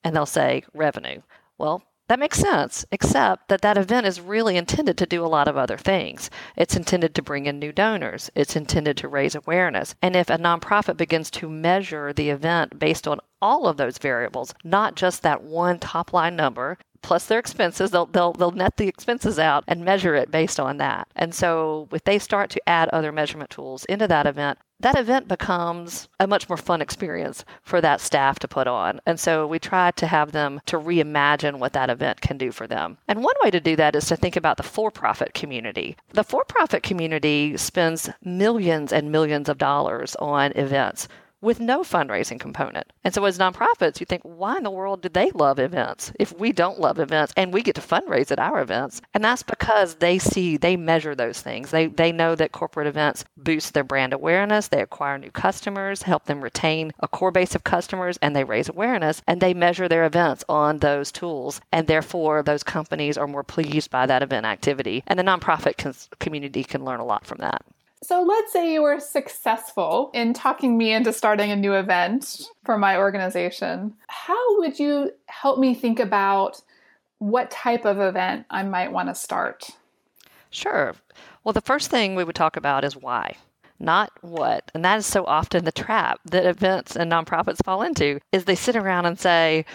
And 0.03 0.15
they'll 0.15 0.25
say, 0.25 0.63
Revenue. 0.73 1.21
Well, 1.57 1.83
that 2.07 2.19
makes 2.19 2.39
sense, 2.39 2.85
except 2.91 3.47
that 3.47 3.61
that 3.61 3.77
event 3.77 4.05
is 4.05 4.21
really 4.21 4.57
intended 4.57 4.97
to 4.97 5.05
do 5.05 5.25
a 5.25 5.27
lot 5.27 5.47
of 5.47 5.57
other 5.57 5.77
things. 5.77 6.29
It's 6.55 6.75
intended 6.75 7.15
to 7.15 7.21
bring 7.21 7.45
in 7.47 7.59
new 7.59 7.71
donors, 7.71 8.29
it's 8.35 8.55
intended 8.55 8.97
to 8.97 9.07
raise 9.07 9.35
awareness. 9.35 9.95
And 10.01 10.15
if 10.15 10.29
a 10.29 10.37
nonprofit 10.37 10.97
begins 10.97 11.31
to 11.31 11.49
measure 11.49 12.13
the 12.13 12.29
event 12.29 12.77
based 12.77 13.07
on 13.07 13.19
all 13.41 13.67
of 13.67 13.77
those 13.77 13.97
variables, 13.97 14.53
not 14.63 14.95
just 14.95 15.23
that 15.23 15.43
one 15.43 15.79
top 15.79 16.13
line 16.13 16.35
number, 16.35 16.77
plus 17.05 17.27
their 17.27 17.37
expenses. 17.37 17.91
They'll, 17.91 18.07
they'll, 18.07 18.33
they'll 18.33 18.51
net 18.51 18.77
the 18.77 18.87
expenses 18.87 19.37
out 19.37 19.63
and 19.67 19.85
measure 19.85 20.15
it 20.15 20.31
based 20.31 20.59
on 20.59 20.77
that. 20.77 21.07
And 21.15 21.35
so 21.35 21.87
if 21.91 22.03
they 22.03 22.17
start 22.17 22.49
to 22.51 22.69
add 22.69 22.89
other 22.89 23.11
measurement 23.11 23.51
tools 23.51 23.85
into 23.85 24.07
that 24.07 24.25
event, 24.25 24.57
that 24.79 24.97
event 24.97 25.27
becomes 25.27 26.07
a 26.19 26.27
much 26.27 26.49
more 26.49 26.57
fun 26.57 26.81
experience 26.81 27.45
for 27.61 27.81
that 27.81 28.01
staff 28.01 28.39
to 28.39 28.47
put 28.47 28.67
on. 28.67 28.99
And 29.05 29.19
so 29.19 29.47
we 29.47 29.59
try 29.59 29.91
to 29.91 30.07
have 30.07 30.31
them 30.31 30.61
to 30.65 30.77
reimagine 30.77 31.59
what 31.59 31.73
that 31.73 31.89
event 31.89 32.21
can 32.21 32.37
do 32.37 32.51
for 32.51 32.67
them. 32.67 32.97
And 33.07 33.23
one 33.23 33.35
way 33.43 33.51
to 33.51 33.59
do 33.59 33.75
that 33.77 33.95
is 33.95 34.05
to 34.07 34.15
think 34.15 34.35
about 34.35 34.57
the 34.57 34.63
for 34.63 34.91
profit 34.91 35.33
community. 35.33 35.95
The 36.11 36.23
for 36.23 36.43
profit 36.43 36.83
community 36.83 37.55
spends 37.57 38.09
millions 38.23 38.91
and 38.91 39.11
millions 39.11 39.49
of 39.49 39.57
dollars 39.57 40.15
on 40.17 40.51
events 40.53 41.07
with 41.41 41.59
no 41.59 41.81
fundraising 41.81 42.39
component. 42.39 42.91
And 43.03 43.13
so, 43.13 43.23
as 43.25 43.37
nonprofits, 43.37 43.99
you 43.99 44.05
think, 44.05 44.21
why 44.23 44.57
in 44.57 44.63
the 44.63 44.71
world 44.71 45.01
do 45.01 45.09
they 45.09 45.31
love 45.31 45.59
events 45.59 46.11
if 46.19 46.37
we 46.37 46.51
don't 46.51 46.79
love 46.79 46.99
events 46.99 47.33
and 47.37 47.53
we 47.53 47.61
get 47.61 47.75
to 47.75 47.81
fundraise 47.81 48.31
at 48.31 48.39
our 48.39 48.61
events? 48.61 49.01
And 49.13 49.23
that's 49.23 49.43
because 49.43 49.95
they 49.95 50.17
see, 50.17 50.57
they 50.57 50.75
measure 50.75 51.15
those 51.15 51.41
things. 51.41 51.71
They, 51.71 51.87
they 51.87 52.11
know 52.11 52.35
that 52.35 52.51
corporate 52.51 52.87
events 52.87 53.25
boost 53.37 53.73
their 53.73 53.83
brand 53.83 54.13
awareness, 54.13 54.67
they 54.67 54.81
acquire 54.81 55.17
new 55.17 55.31
customers, 55.31 56.01
help 56.01 56.25
them 56.25 56.41
retain 56.41 56.91
a 56.99 57.07
core 57.07 57.31
base 57.31 57.55
of 57.55 57.63
customers, 57.63 58.17
and 58.21 58.35
they 58.35 58.43
raise 58.43 58.69
awareness. 58.69 59.21
And 59.27 59.41
they 59.41 59.53
measure 59.53 59.87
their 59.87 60.05
events 60.05 60.43
on 60.49 60.79
those 60.79 61.11
tools. 61.11 61.61
And 61.71 61.87
therefore, 61.87 62.43
those 62.43 62.63
companies 62.63 63.17
are 63.17 63.27
more 63.27 63.43
pleased 63.43 63.91
by 63.91 64.05
that 64.05 64.23
event 64.23 64.45
activity. 64.45 65.03
And 65.07 65.19
the 65.19 65.23
nonprofit 65.23 66.09
community 66.19 66.63
can 66.63 66.83
learn 66.83 66.99
a 66.99 67.05
lot 67.05 67.25
from 67.25 67.37
that. 67.39 67.63
So 68.03 68.21
let's 68.21 68.53
say 68.53 68.73
you 68.73 68.83
were 68.83 68.99
successful 68.99 70.11
in 70.13 70.33
talking 70.33 70.77
me 70.77 70.93
into 70.93 71.11
starting 71.11 71.51
a 71.51 71.55
new 71.55 71.73
event 71.73 72.41
for 72.63 72.77
my 72.77 72.97
organization. 72.97 73.95
How 74.07 74.59
would 74.59 74.79
you 74.79 75.11
help 75.27 75.59
me 75.59 75.73
think 75.73 75.99
about 75.99 76.61
what 77.19 77.49
type 77.49 77.85
of 77.85 77.99
event 77.99 78.45
I 78.49 78.63
might 78.63 78.91
want 78.91 79.09
to 79.09 79.15
start? 79.15 79.69
Sure. 80.51 80.93
Well, 81.43 81.53
the 81.53 81.61
first 81.61 81.89
thing 81.89 82.15
we 82.15 82.23
would 82.23 82.35
talk 82.35 82.57
about 82.57 82.83
is 82.83 82.95
why 82.95 83.37
not 83.79 84.11
what. 84.21 84.71
And 84.73 84.83
that 84.85 84.97
is 84.97 85.05
so 85.05 85.25
often 85.25 85.65
the 85.65 85.71
trap 85.71 86.19
that 86.25 86.45
events 86.45 86.95
and 86.95 87.11
nonprofits 87.11 87.63
fall 87.63 87.81
into 87.81 88.19
is 88.31 88.45
they 88.45 88.55
sit 88.55 88.75
around 88.75 89.05
and 89.05 89.19
say, 89.19 89.65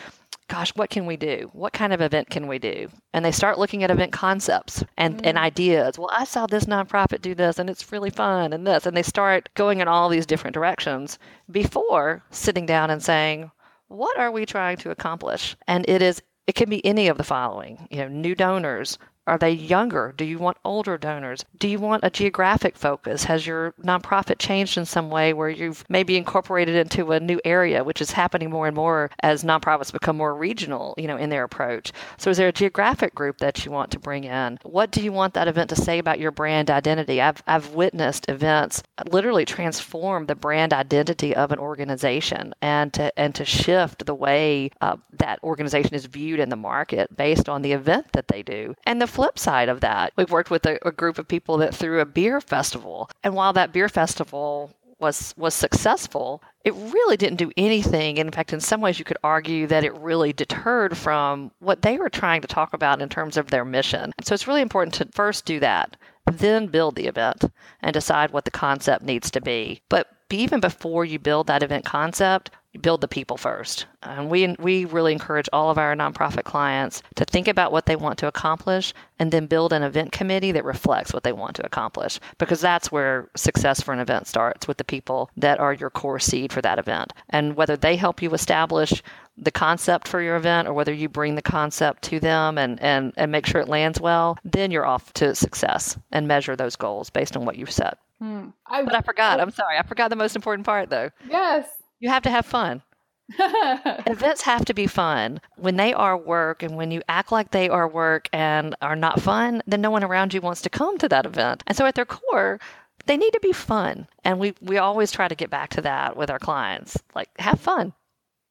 gosh, 0.51 0.71
what 0.75 0.91
can 0.91 1.07
we 1.07 1.17
do? 1.17 1.49
What 1.53 1.73
kind 1.73 1.93
of 1.93 2.01
event 2.01 2.29
can 2.29 2.49
we 2.49 2.59
do? 2.59 2.89
And 3.15 3.25
they 3.25 3.31
start 3.31 3.59
looking 3.59 3.85
at 3.85 3.91
event 3.91 4.13
concepts 4.13 4.83
and, 4.99 5.17
mm. 5.17 5.21
and 5.25 5.39
ideas. 5.39 5.97
Well, 5.97 6.11
I 6.13 6.25
saw 6.25 6.47
this 6.47 6.65
nonprofit 6.65 7.23
do 7.23 7.35
this 7.37 7.59
and 7.59 7.71
it's 7.71 7.91
really 7.93 8.11
fun 8.11 8.53
and 8.53 8.67
this. 8.67 8.85
And 8.85 8.97
they 8.97 9.05
start 9.05 9.49
going 9.55 9.81
in 9.81 9.87
all 9.87 10.09
these 10.09 10.27
different 10.27 10.55
directions 10.55 11.19
before 11.51 12.25
sitting 12.31 12.67
down 12.67 12.91
and 12.91 13.03
saying, 13.03 13.51
what 13.87 14.19
are 14.19 14.33
we 14.33 14.45
trying 14.45 14.77
to 14.79 14.91
accomplish? 14.91 15.57
And 15.69 15.89
it 15.89 16.03
is 16.03 16.21
it 16.47 16.57
can 16.57 16.69
be 16.69 16.85
any 16.85 17.07
of 17.07 17.17
the 17.17 17.23
following 17.23 17.87
you 17.93 17.99
know 17.99 18.09
new 18.09 18.35
donors 18.35 18.99
are 19.31 19.39
they 19.39 19.53
younger? 19.53 20.13
Do 20.17 20.25
you 20.25 20.39
want 20.39 20.57
older 20.65 20.99
donors? 20.99 21.45
Do 21.57 21.69
you 21.69 21.79
want 21.79 22.03
a 22.03 22.11
geographic 22.11 22.77
focus? 22.77 23.23
Has 23.25 23.47
your 23.47 23.73
nonprofit 23.81 24.41
changed 24.41 24.77
in 24.77 24.85
some 24.85 25.09
way 25.09 25.33
where 25.33 25.49
you've 25.49 25.85
maybe 25.89 26.17
incorporated 26.17 26.75
into 26.75 27.13
a 27.13 27.21
new 27.21 27.41
area, 27.45 27.85
which 27.85 28.01
is 28.01 28.11
happening 28.11 28.51
more 28.51 28.67
and 28.67 28.75
more 28.75 29.09
as 29.23 29.45
nonprofits 29.45 29.93
become 29.93 30.17
more 30.17 30.35
regional, 30.35 30.95
you 30.99 31.07
know, 31.07 31.17
in 31.17 31.31
their 31.31 31.45
approach? 31.45 31.93
So 32.17 32.29
is 32.31 32.39
there 32.39 32.49
a 32.49 32.53
geographic 32.53 33.15
group 33.15 33.39
that 33.39 33.65
you 33.65 33.71
want 33.71 33.93
to 33.93 34.01
bring 34.01 34.25
in? 34.25 34.59
What 34.65 34.91
do 34.91 35.01
you 35.01 35.13
want 35.13 35.35
that 35.35 35.47
event 35.47 35.71
to 35.71 35.77
say 35.77 36.01
about 36.01 36.19
your 36.19 36.33
brand 36.33 36.69
identity? 36.69 37.23
I've 37.23 37.41
I've 37.47 37.71
witnessed 37.71 38.29
events 38.29 38.83
literally 39.13 39.45
transform 39.45 40.27
the 40.27 40.35
brand 40.35 40.73
identity 40.73 41.37
of 41.37 41.53
an 41.53 41.61
organization 41.61 42.53
and 42.61 42.93
to 42.95 43.17
and 43.17 43.33
to 43.37 43.45
shift 43.45 44.07
the 44.07 44.15
way 44.15 44.71
uh, 44.81 44.97
that 45.19 45.39
organization 45.45 45.95
is 45.95 46.07
viewed 46.07 46.41
in 46.41 46.49
the 46.49 46.57
market 46.57 47.17
based 47.17 47.49
on 47.49 47.63
the 47.63 47.73
event 47.73 48.09
that 48.13 48.27
they 48.27 48.43
do. 48.43 48.75
And 48.85 49.01
the 49.01 49.07
flip 49.21 49.39
side 49.39 49.69
of 49.69 49.81
that, 49.81 50.15
we've 50.17 50.31
worked 50.31 50.51
with 50.51 50.65
a, 50.65 50.79
a 50.89 50.91
group 50.91 51.19
of 51.19 51.29
people 51.29 51.59
that 51.59 51.75
threw 51.75 52.01
a 52.01 52.07
beer 52.07 52.41
festival. 52.41 53.11
And 53.23 53.35
while 53.35 53.53
that 53.53 53.71
beer 53.71 53.91
festival 53.91 54.71
was 54.99 55.35
was 55.37 55.53
successful, 55.53 56.43
it 56.65 56.73
really 56.75 57.19
didn't 57.19 57.37
do 57.37 57.53
anything. 57.55 58.17
In 58.17 58.31
fact, 58.31 58.55
in 58.55 58.61
some 58.61 58.81
ways, 58.81 58.99
you 58.99 59.05
could 59.05 59.19
argue 59.23 59.67
that 59.67 59.85
it 59.85 59.95
really 59.97 60.33
deterred 60.33 60.97
from 60.97 61.51
what 61.59 61.83
they 61.83 61.99
were 61.99 62.09
trying 62.09 62.41
to 62.41 62.49
talk 62.49 62.73
about 62.73 63.03
in 63.03 63.11
terms 63.11 63.37
of 63.37 63.49
their 63.49 63.65
mission. 63.65 64.13
So 64.23 64.33
it's 64.33 64.47
really 64.47 64.63
important 64.63 64.95
to 64.95 65.09
first 65.13 65.45
do 65.45 65.61
that, 65.61 65.99
then 66.31 66.69
build 66.69 66.97
the 66.97 67.07
event 67.07 67.45
and 67.83 67.93
decide 67.93 68.31
what 68.31 68.47
the 68.47 68.51
concept 68.51 69.05
needs 69.05 69.31
to 69.33 69.43
be. 69.43 69.83
But 69.91 70.09
even 70.31 70.61
before 70.61 71.05
you 71.05 71.19
build 71.19 71.47
that 71.49 71.63
event 71.63 71.85
concept, 71.85 72.51
build 72.81 73.01
the 73.01 73.09
people 73.09 73.37
first. 73.37 73.87
And 74.03 74.31
we 74.31 74.55
we 74.59 74.85
really 74.85 75.13
encourage 75.13 75.49
all 75.53 75.71
of 75.71 75.79
our 75.79 75.95
nonprofit 75.97 76.45
clients 76.45 77.03
to 77.17 77.25
think 77.25 77.49
about 77.49 77.73
what 77.73 77.87
they 77.87 77.97
want 77.97 78.19
to 78.19 78.29
accomplish 78.29 78.95
and 79.19 79.33
then 79.33 79.47
build 79.47 79.73
an 79.73 79.83
event 79.83 80.13
committee 80.13 80.53
that 80.53 80.65
reflects 80.65 81.13
what 81.13 81.25
they 81.25 81.33
want 81.33 81.57
to 81.57 81.67
accomplish 81.67 82.21
because 82.39 82.61
that's 82.61 82.93
where 82.93 83.29
success 83.37 83.81
for 83.81 83.93
an 83.93 83.99
event 83.99 84.27
starts 84.27 84.69
with 84.69 84.77
the 84.77 84.85
people 84.85 85.31
that 85.37 85.59
are 85.59 85.73
your 85.73 85.91
core 85.91 86.21
seed 86.21 86.53
for 86.53 86.63
that 86.63 86.79
event. 86.79 87.13
And 87.29 87.57
whether 87.57 87.77
they 87.77 87.97
help 87.97 88.23
you 88.23 88.33
establish 88.33 89.03
the 89.37 89.51
concept 89.51 90.07
for 90.07 90.21
your 90.21 90.37
event 90.37 90.69
or 90.69 90.75
whether 90.75 90.93
you 90.93 91.09
bring 91.09 91.35
the 91.35 91.43
concept 91.43 92.03
to 92.03 92.21
them 92.21 92.59
and, 92.59 92.81
and, 92.81 93.13
and 93.17 93.33
make 93.33 93.47
sure 93.47 93.61
it 93.61 93.69
lands 93.69 94.01
well, 94.01 94.37
then 94.45 94.71
you're 94.71 94.87
off 94.87 95.13
to 95.15 95.35
success 95.35 95.99
and 96.13 96.29
measure 96.29 96.57
those 96.57 96.77
goals 96.77 97.11
based 97.11 97.37
on 97.37 97.45
what 97.45 97.57
you've 97.57 97.71
set. 97.71 97.99
Hmm. 98.21 98.49
I, 98.67 98.83
but 98.83 98.95
I 98.95 99.01
forgot. 99.01 99.41
I, 99.41 99.43
I'm 99.43 99.51
sorry. 99.51 99.79
I 99.79 99.83
forgot 99.83 100.11
the 100.11 100.17
most 100.17 100.37
important 100.37 100.67
part, 100.67 100.91
though. 100.91 101.11
Yes. 101.29 101.67
You 102.01 102.09
have 102.09 102.23
to 102.23 102.31
have 102.31 102.47
fun. 102.47 102.83
Events 103.39 104.43
have 104.43 104.65
to 104.65 104.75
be 104.75 104.87
fun. 104.87 105.41
When 105.57 105.77
they 105.77 105.93
are 105.93 106.17
work 106.17 106.63
and 106.63 106.77
when 106.77 106.91
you 106.91 107.03
act 107.09 107.31
like 107.31 107.51
they 107.51 107.69
are 107.69 107.87
work 107.87 108.29
and 108.33 108.75
are 108.83 108.97
not 108.97 109.21
fun, 109.21 109.63
then 109.67 109.81
no 109.81 109.91
one 109.91 110.03
around 110.03 110.35
you 110.35 110.41
wants 110.41 110.63
to 110.63 110.71
come 110.71 110.99
to 110.99 111.09
that 111.09 111.27
event. 111.27 111.63
And 111.67 111.77
so 111.77 111.87
at 111.87 111.95
their 111.95 112.07
core, 112.07 112.59
they 113.07 113.17
need 113.17 113.33
to 113.33 113.41
be 113.41 113.53
fun. 113.53 114.09
And 114.25 114.39
we, 114.39 114.55
we 114.61 114.79
always 114.79 115.13
try 115.13 115.29
to 115.29 115.35
get 115.35 115.51
back 115.51 115.71
to 115.71 115.83
that 115.83 116.17
with 116.17 116.31
our 116.31 116.39
clients. 116.39 116.99
Like, 117.15 117.29
have 117.39 117.61
fun. 117.61 117.93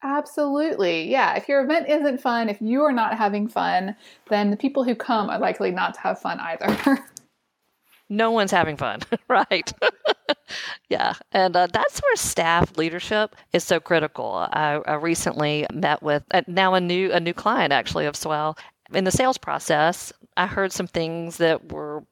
Absolutely. 0.02 1.10
Yeah. 1.10 1.36
If 1.36 1.50
your 1.50 1.62
event 1.62 1.90
isn't 1.90 2.22
fun, 2.22 2.48
if 2.48 2.62
you 2.62 2.84
are 2.84 2.94
not 2.94 3.18
having 3.18 3.50
fun, 3.50 3.96
then 4.30 4.50
the 4.50 4.58
people 4.58 4.86
who 4.86 4.96
come 4.96 5.30
are 5.30 5.40
likely 5.40 5.72
not 5.72 5.96
to 5.96 6.00
have 6.00 6.22
fun 6.22 6.40
either. 6.40 7.04
no 8.10 8.32
one's 8.32 8.52
having 8.52 8.78
fun, 8.78 9.02
right? 9.28 9.72
yeah, 10.90 11.14
and 11.32 11.56
uh, 11.56 11.68
that's 11.72 12.00
where 12.00 12.16
staff 12.16 12.78
leadership 12.78 13.36
is 13.54 13.64
so 13.64 13.80
critical. 13.80 14.48
I, 14.52 14.82
I 14.86 14.96
recently 14.96 15.66
met 15.74 16.02
with 16.02 16.24
uh, 16.32 16.42
now 16.48 16.74
a 16.74 16.82
new 16.82 17.12
a 17.12 17.20
new 17.20 17.34
client 17.34 17.74
actually 17.74 18.06
of 18.06 18.16
Swell. 18.16 18.58
In 18.94 19.04
the 19.04 19.12
sales 19.12 19.38
process, 19.38 20.12
I 20.36 20.48
heard 20.48 20.72
some 20.72 20.88
things 20.88 21.38
that 21.38 21.72
were 21.72 22.04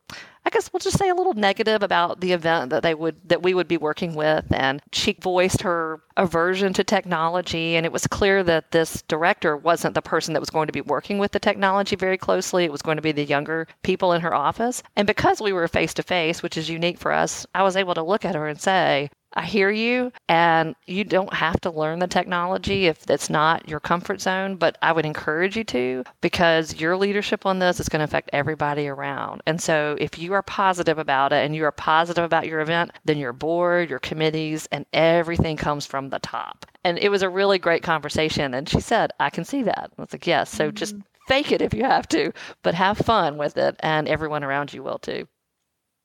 I 0.48 0.50
guess 0.50 0.72
we'll 0.72 0.80
just 0.80 0.98
say 0.98 1.10
a 1.10 1.14
little 1.14 1.34
negative 1.34 1.84
about 1.84 2.22
the 2.22 2.32
event 2.32 2.70
that 2.70 2.82
they 2.82 2.96
would 2.96 3.18
that 3.28 3.44
we 3.44 3.54
would 3.54 3.68
be 3.68 3.76
working 3.76 4.16
with. 4.16 4.46
And 4.54 4.82
she 4.94 5.12
voiced 5.20 5.62
her 5.64 6.02
aversion 6.16 6.72
to 6.72 6.86
technology 6.86 7.76
and 7.76 7.86
it 7.86 7.92
was 7.92 8.08
clear 8.08 8.44
that 8.44 8.72
this 8.72 9.02
director 9.10 9.58
wasn't 9.58 9.94
the 9.94 10.02
person 10.02 10.34
that 10.34 10.40
was 10.40 10.50
going 10.50 10.68
to 10.68 10.72
be 10.72 10.80
working 10.80 11.18
with 11.18 11.34
the 11.34 11.40
technology 11.40 11.98
very 11.98 12.18
closely. 12.18 12.64
It 12.64 12.72
was 12.72 12.82
going 12.82 12.96
to 12.96 13.02
be 13.02 13.12
the 13.12 13.26
younger 13.26 13.68
people 13.84 14.14
in 14.14 14.22
her 14.22 14.34
office. 14.34 14.84
And 14.96 15.06
because 15.06 15.42
we 15.42 15.52
were 15.52 15.68
face 15.68 15.94
to 15.96 16.02
face 16.02 16.42
which 16.42 16.56
is 16.56 16.70
unique 16.70 16.98
for 16.98 17.12
us 17.12 17.46
I 17.54 17.64
was 17.64 17.76
able 17.76 17.94
to 17.96 18.02
look 18.02 18.24
at 18.24 18.36
her 18.36 18.48
and 18.48 18.62
say 18.62 19.10
I 19.38 19.46
hear 19.46 19.70
you, 19.70 20.12
and 20.28 20.76
you 20.88 21.04
don't 21.04 21.32
have 21.32 21.62
to 21.62 21.70
learn 21.70 22.00
the 22.00 22.08
technology 22.08 22.88
if 22.88 23.08
it's 23.08 23.30
not 23.30 23.70
your 23.70 23.80
comfort 23.80 24.20
zone, 24.20 24.56
but 24.56 24.80
I 24.82 24.92
would 24.92 25.06
encourage 25.06 25.56
you 25.56 25.64
to 25.66 26.04
because 26.22 26.82
your 26.82 26.98
leadership 26.98 27.46
on 27.46 27.60
this 27.60 27.80
is 27.80 27.88
going 27.88 28.00
to 28.00 28.06
affect 28.06 28.32
everybody 28.34 28.88
around. 28.88 29.44
And 29.46 29.62
so 29.62 29.96
if 30.00 30.18
you 30.18 30.34
are 30.34 30.42
positive 30.42 30.98
about 30.98 31.34
it 31.34 31.46
and 31.46 31.56
you 31.56 31.66
are 31.66 31.72
positive 31.72 32.24
about 32.24 32.48
your 32.48 32.62
event, 32.62 32.94
then 33.06 33.20
your 33.20 33.32
board, 33.32 33.92
your 33.92 34.00
committees, 34.00 34.68
and 34.72 34.88
everything 34.92 35.56
comes 35.56 35.86
from 35.86 36.10
the 36.10 36.20
top. 36.20 36.66
And 36.84 36.98
it 36.98 37.10
was 37.10 37.22
a 37.22 37.30
really 37.30 37.60
great 37.60 37.84
conversation. 37.84 38.56
And 38.56 38.68
she 38.68 38.82
said, 38.82 39.12
I 39.20 39.30
can 39.30 39.46
see 39.46 39.62
that. 39.62 39.92
I 39.96 40.02
was 40.02 40.14
like, 40.14 40.26
yes. 40.26 40.50
So 40.50 40.72
just 40.72 40.96
mm-hmm. 40.96 41.04
fake 41.28 41.52
it 41.52 41.62
if 41.62 41.76
you 41.76 41.84
have 41.84 42.08
to, 42.10 42.34
but 42.64 42.74
have 42.74 42.98
fun 42.98 43.38
with 43.38 43.56
it, 43.58 43.76
and 43.82 44.08
everyone 44.08 44.44
around 44.44 44.74
you 44.74 44.82
will 44.82 44.98
too. 44.98 45.28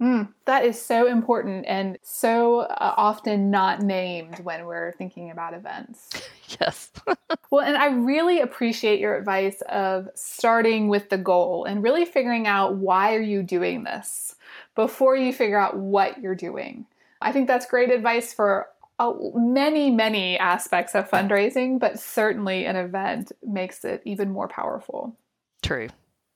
Mm, 0.03 0.33
that 0.47 0.65
is 0.65 0.83
so 0.83 1.07
important 1.07 1.65
and 1.69 1.97
so 2.03 2.61
uh, 2.61 2.95
often 2.97 3.53
not 3.53 3.83
named 3.83 4.41
when 4.41 4.67
we're 4.67 4.91
thinking 4.93 5.31
about 5.31 5.55
events. 5.55 6.11
Yes. 6.61 6.93
well, 7.51 7.65
and 7.65 7.79
I 7.79 7.87
really 7.87 8.41
appreciate 8.41 9.01
your 9.01 9.17
advice 9.17 9.63
of 9.71 10.11
starting 10.15 10.89
with 10.89 11.09
the 11.09 11.17
goal 11.17 11.65
and 11.65 11.83
really 11.83 12.05
figuring 12.05 12.47
out 12.47 12.75
why 12.75 13.15
are 13.15 13.23
you 13.23 13.43
doing 13.43 13.85
this 13.85 14.35
before 14.75 15.17
you 15.17 15.33
figure 15.33 15.59
out 15.59 15.79
what 15.79 16.21
you're 16.21 16.35
doing. 16.35 16.85
I 17.23 17.33
think 17.33 17.49
that's 17.49 17.65
great 17.65 17.91
advice 17.91 18.35
for 18.35 18.69
uh, 18.99 19.15
many, 19.35 19.91
many 19.91 20.39
aspects 20.39 20.95
of 20.95 21.09
fundraising, 21.09 21.81
but 21.81 21.99
certainly 21.99 22.67
an 22.67 22.77
event 22.77 23.33
makes 23.43 23.83
it 23.83 24.03
even 24.05 24.31
more 24.31 24.49
powerful. 24.49 25.17
True, 25.63 25.89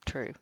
true. 0.07 0.33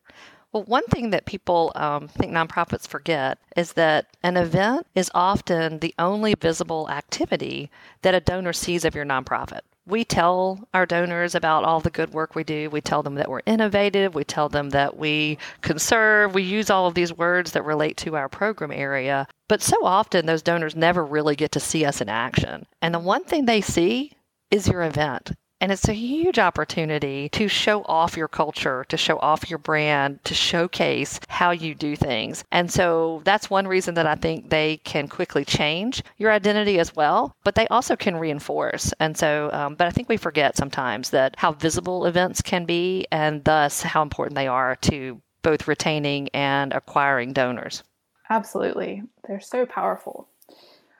Well, 0.55 0.63
one 0.63 0.85
thing 0.85 1.11
that 1.11 1.27
people 1.27 1.73
um, 1.75 2.07
think 2.07 2.31
nonprofits 2.31 2.87
forget 2.87 3.39
is 3.57 3.73
that 3.73 4.07
an 4.23 4.37
event 4.37 4.87
is 4.95 5.11
often 5.13 5.81
the 5.81 5.93
only 5.99 6.35
visible 6.35 6.89
activity 6.89 7.73
that 8.03 8.15
a 8.15 8.21
donor 8.21 8.53
sees 8.53 8.85
of 8.85 8.95
your 8.95 9.05
nonprofit. 9.05 9.63
We 9.85 10.05
tell 10.05 10.69
our 10.73 10.87
donors 10.87 11.35
about 11.35 11.65
all 11.65 11.81
the 11.81 11.91
good 11.91 12.15
work 12.15 12.37
we 12.37 12.45
do. 12.45 12.71
We 12.71 12.81
tell 12.81 13.03
them 13.03 13.17
that 13.17 13.29
we're 13.29 13.41
innovative. 13.47 14.15
We 14.15 14.23
tell 14.23 14.49
them 14.49 14.71
that 14.71 14.97
we 14.97 15.39
conserve. 15.61 16.35
We 16.35 16.45
use 16.45 16.71
all 16.71 16.87
of 16.87 16.95
these 16.95 17.13
words 17.13 17.51
that 17.51 17.65
relate 17.65 17.97
to 17.99 18.15
our 18.15 18.29
program 18.29 18.71
area. 18.71 19.27
But 19.49 19.61
so 19.61 19.85
often, 19.85 20.27
those 20.27 20.41
donors 20.41 20.77
never 20.77 21.05
really 21.05 21.35
get 21.35 21.51
to 21.53 21.61
see 21.61 21.85
us 21.85 22.01
in 22.01 22.09
action. 22.09 22.65
And 22.81 22.95
the 22.95 23.01
one 23.01 23.25
thing 23.25 23.47
they 23.47 23.61
see 23.61 24.13
is 24.53 24.69
your 24.69 24.85
event. 24.85 25.33
And 25.61 25.73
it's 25.73 25.89
a 25.89 25.95
huge 25.95 26.39
opportunity 26.39 27.29
to 27.31 27.49
show 27.49 27.83
off 27.85 28.17
your 28.17 28.29
culture, 28.29 28.85
to 28.89 28.97
show 28.97 29.19
off 29.19 29.49
your 29.49 29.59
brand, 29.59 30.23
to 30.25 30.35
showcase 30.35 31.21
how 31.29 31.53
you 31.53 31.75
do 31.75 31.97
things. 31.97 32.45
And 32.51 32.71
so 32.71 33.23
that's 33.25 33.49
one 33.49 33.67
reason 33.67 33.95
that 33.95 34.07
I 34.07 34.15
think 34.15 34.51
they 34.51 34.79
can 34.79 35.09
quickly 35.09 35.45
change 35.45 36.03
your 36.19 36.33
identity 36.33 36.79
as 36.79 36.95
well, 36.95 37.35
but 37.45 37.55
they 37.55 37.67
also 37.69 37.97
can 37.97 38.17
reinforce. 38.17 38.93
And 39.01 39.17
so, 39.17 39.51
um, 39.53 39.75
but 39.75 39.87
I 39.87 39.91
think 39.91 40.09
we 40.09 40.17
forget 40.17 40.57
sometimes 40.57 41.11
that 41.11 41.35
how 41.39 41.53
visible 41.53 42.05
events 42.07 42.43
can 42.43 42.65
be 42.65 43.07
and 43.11 43.43
thus 43.45 43.83
how 43.83 44.03
important 44.03 44.35
they 44.35 44.49
are 44.49 44.77
to 44.83 45.21
both 45.43 45.69
retaining 45.69 46.29
and 46.35 46.73
acquiring 46.73 47.33
donors. 47.33 47.85
Absolutely. 48.29 49.03
They're 49.27 49.41
so 49.41 49.67
powerful. 49.67 50.29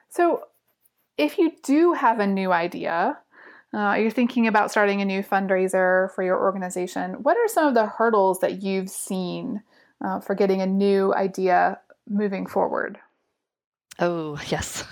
So, 0.09 0.45
if 1.17 1.37
you 1.37 1.53
do 1.63 1.93
have 1.93 2.19
a 2.19 2.27
new 2.27 2.51
idea, 2.51 3.17
uh, 3.75 3.95
you're 3.95 4.09
thinking 4.09 4.47
about 4.47 4.71
starting 4.71 5.01
a 5.01 5.05
new 5.05 5.21
fundraiser 5.21 6.09
for 6.13 6.23
your 6.23 6.39
organization. 6.39 7.23
What 7.23 7.35
are 7.35 7.47
some 7.49 7.67
of 7.67 7.73
the 7.73 7.85
hurdles 7.85 8.39
that 8.39 8.63
you've 8.63 8.89
seen 8.89 9.61
uh, 10.03 10.21
for 10.21 10.33
getting 10.33 10.61
a 10.61 10.65
new 10.65 11.13
idea 11.13 11.79
moving 12.07 12.47
forward? 12.47 12.97
Oh, 13.99 14.39
yes. 14.47 14.85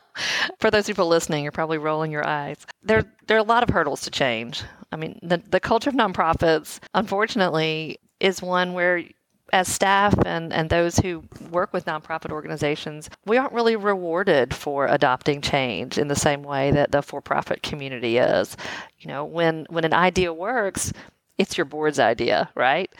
for 0.58 0.70
those 0.70 0.86
people 0.86 1.08
listening, 1.08 1.42
you're 1.42 1.52
probably 1.52 1.78
rolling 1.78 2.10
your 2.10 2.26
eyes. 2.26 2.64
There, 2.82 3.04
there 3.26 3.36
are 3.36 3.40
a 3.40 3.44
lot 3.44 3.62
of 3.62 3.68
hurdles 3.68 4.00
to 4.02 4.10
change. 4.10 4.62
I 4.90 4.96
mean, 4.96 5.18
the, 5.22 5.42
the 5.50 5.60
culture 5.60 5.90
of 5.90 5.96
nonprofits, 5.96 6.78
unfortunately, 6.94 7.98
is 8.18 8.40
one 8.40 8.72
where 8.72 9.02
as 9.52 9.68
staff 9.68 10.14
and, 10.24 10.52
and 10.52 10.70
those 10.70 10.98
who 10.98 11.22
work 11.50 11.72
with 11.72 11.84
nonprofit 11.84 12.30
organizations, 12.30 13.10
we 13.26 13.36
aren't 13.36 13.52
really 13.52 13.76
rewarded 13.76 14.54
for 14.54 14.86
adopting 14.86 15.40
change 15.40 15.98
in 15.98 16.08
the 16.08 16.16
same 16.16 16.42
way 16.42 16.70
that 16.70 16.90
the 16.90 17.02
for-profit 17.02 17.62
community 17.62 18.16
is. 18.16 18.56
You 18.98 19.08
know, 19.08 19.24
when 19.24 19.66
when 19.68 19.84
an 19.84 19.92
idea 19.92 20.32
works, 20.32 20.92
it's 21.38 21.56
your 21.58 21.66
board's 21.66 21.98
idea, 21.98 22.50
right? 22.54 22.90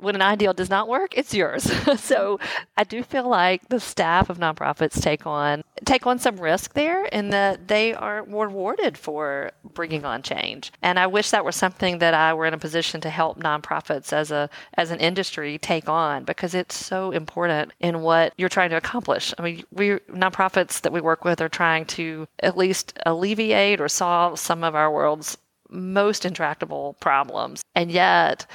When 0.00 0.14
an 0.14 0.22
ideal 0.22 0.52
does 0.52 0.70
not 0.70 0.88
work, 0.88 1.16
it's 1.16 1.34
yours. 1.34 1.64
so 2.00 2.38
I 2.76 2.84
do 2.84 3.02
feel 3.02 3.28
like 3.28 3.68
the 3.68 3.80
staff 3.80 4.30
of 4.30 4.38
nonprofits 4.38 5.00
take 5.00 5.26
on 5.26 5.62
take 5.84 6.06
on 6.06 6.18
some 6.18 6.36
risk 6.38 6.74
there 6.74 7.06
in 7.06 7.30
that 7.30 7.68
they 7.68 7.94
are 7.94 8.22
rewarded 8.24 8.98
for 8.98 9.50
bringing 9.74 10.04
on 10.04 10.22
change. 10.22 10.72
And 10.82 10.98
I 10.98 11.06
wish 11.06 11.30
that 11.30 11.44
were 11.44 11.52
something 11.52 11.98
that 11.98 12.14
I 12.14 12.34
were 12.34 12.46
in 12.46 12.54
a 12.54 12.58
position 12.58 13.00
to 13.02 13.10
help 13.10 13.40
nonprofits 13.40 14.12
as 14.12 14.30
a 14.30 14.50
as 14.74 14.90
an 14.90 15.00
industry 15.00 15.58
take 15.58 15.88
on 15.88 16.24
because 16.24 16.54
it's 16.54 16.74
so 16.74 17.10
important 17.10 17.72
in 17.80 18.02
what 18.02 18.34
you're 18.36 18.48
trying 18.48 18.70
to 18.70 18.76
accomplish. 18.76 19.34
I 19.38 19.42
mean, 19.42 19.64
we 19.72 19.90
nonprofits 20.10 20.82
that 20.82 20.92
we 20.92 21.00
work 21.00 21.24
with 21.24 21.40
are 21.40 21.48
trying 21.48 21.86
to 21.86 22.26
at 22.40 22.56
least 22.56 22.98
alleviate 23.06 23.80
or 23.80 23.88
solve 23.88 24.38
some 24.38 24.64
of 24.64 24.74
our 24.74 24.90
world's 24.90 25.36
most 25.70 26.24
intractable 26.24 26.96
problems. 27.00 27.62
And 27.74 27.90
yet 27.90 28.46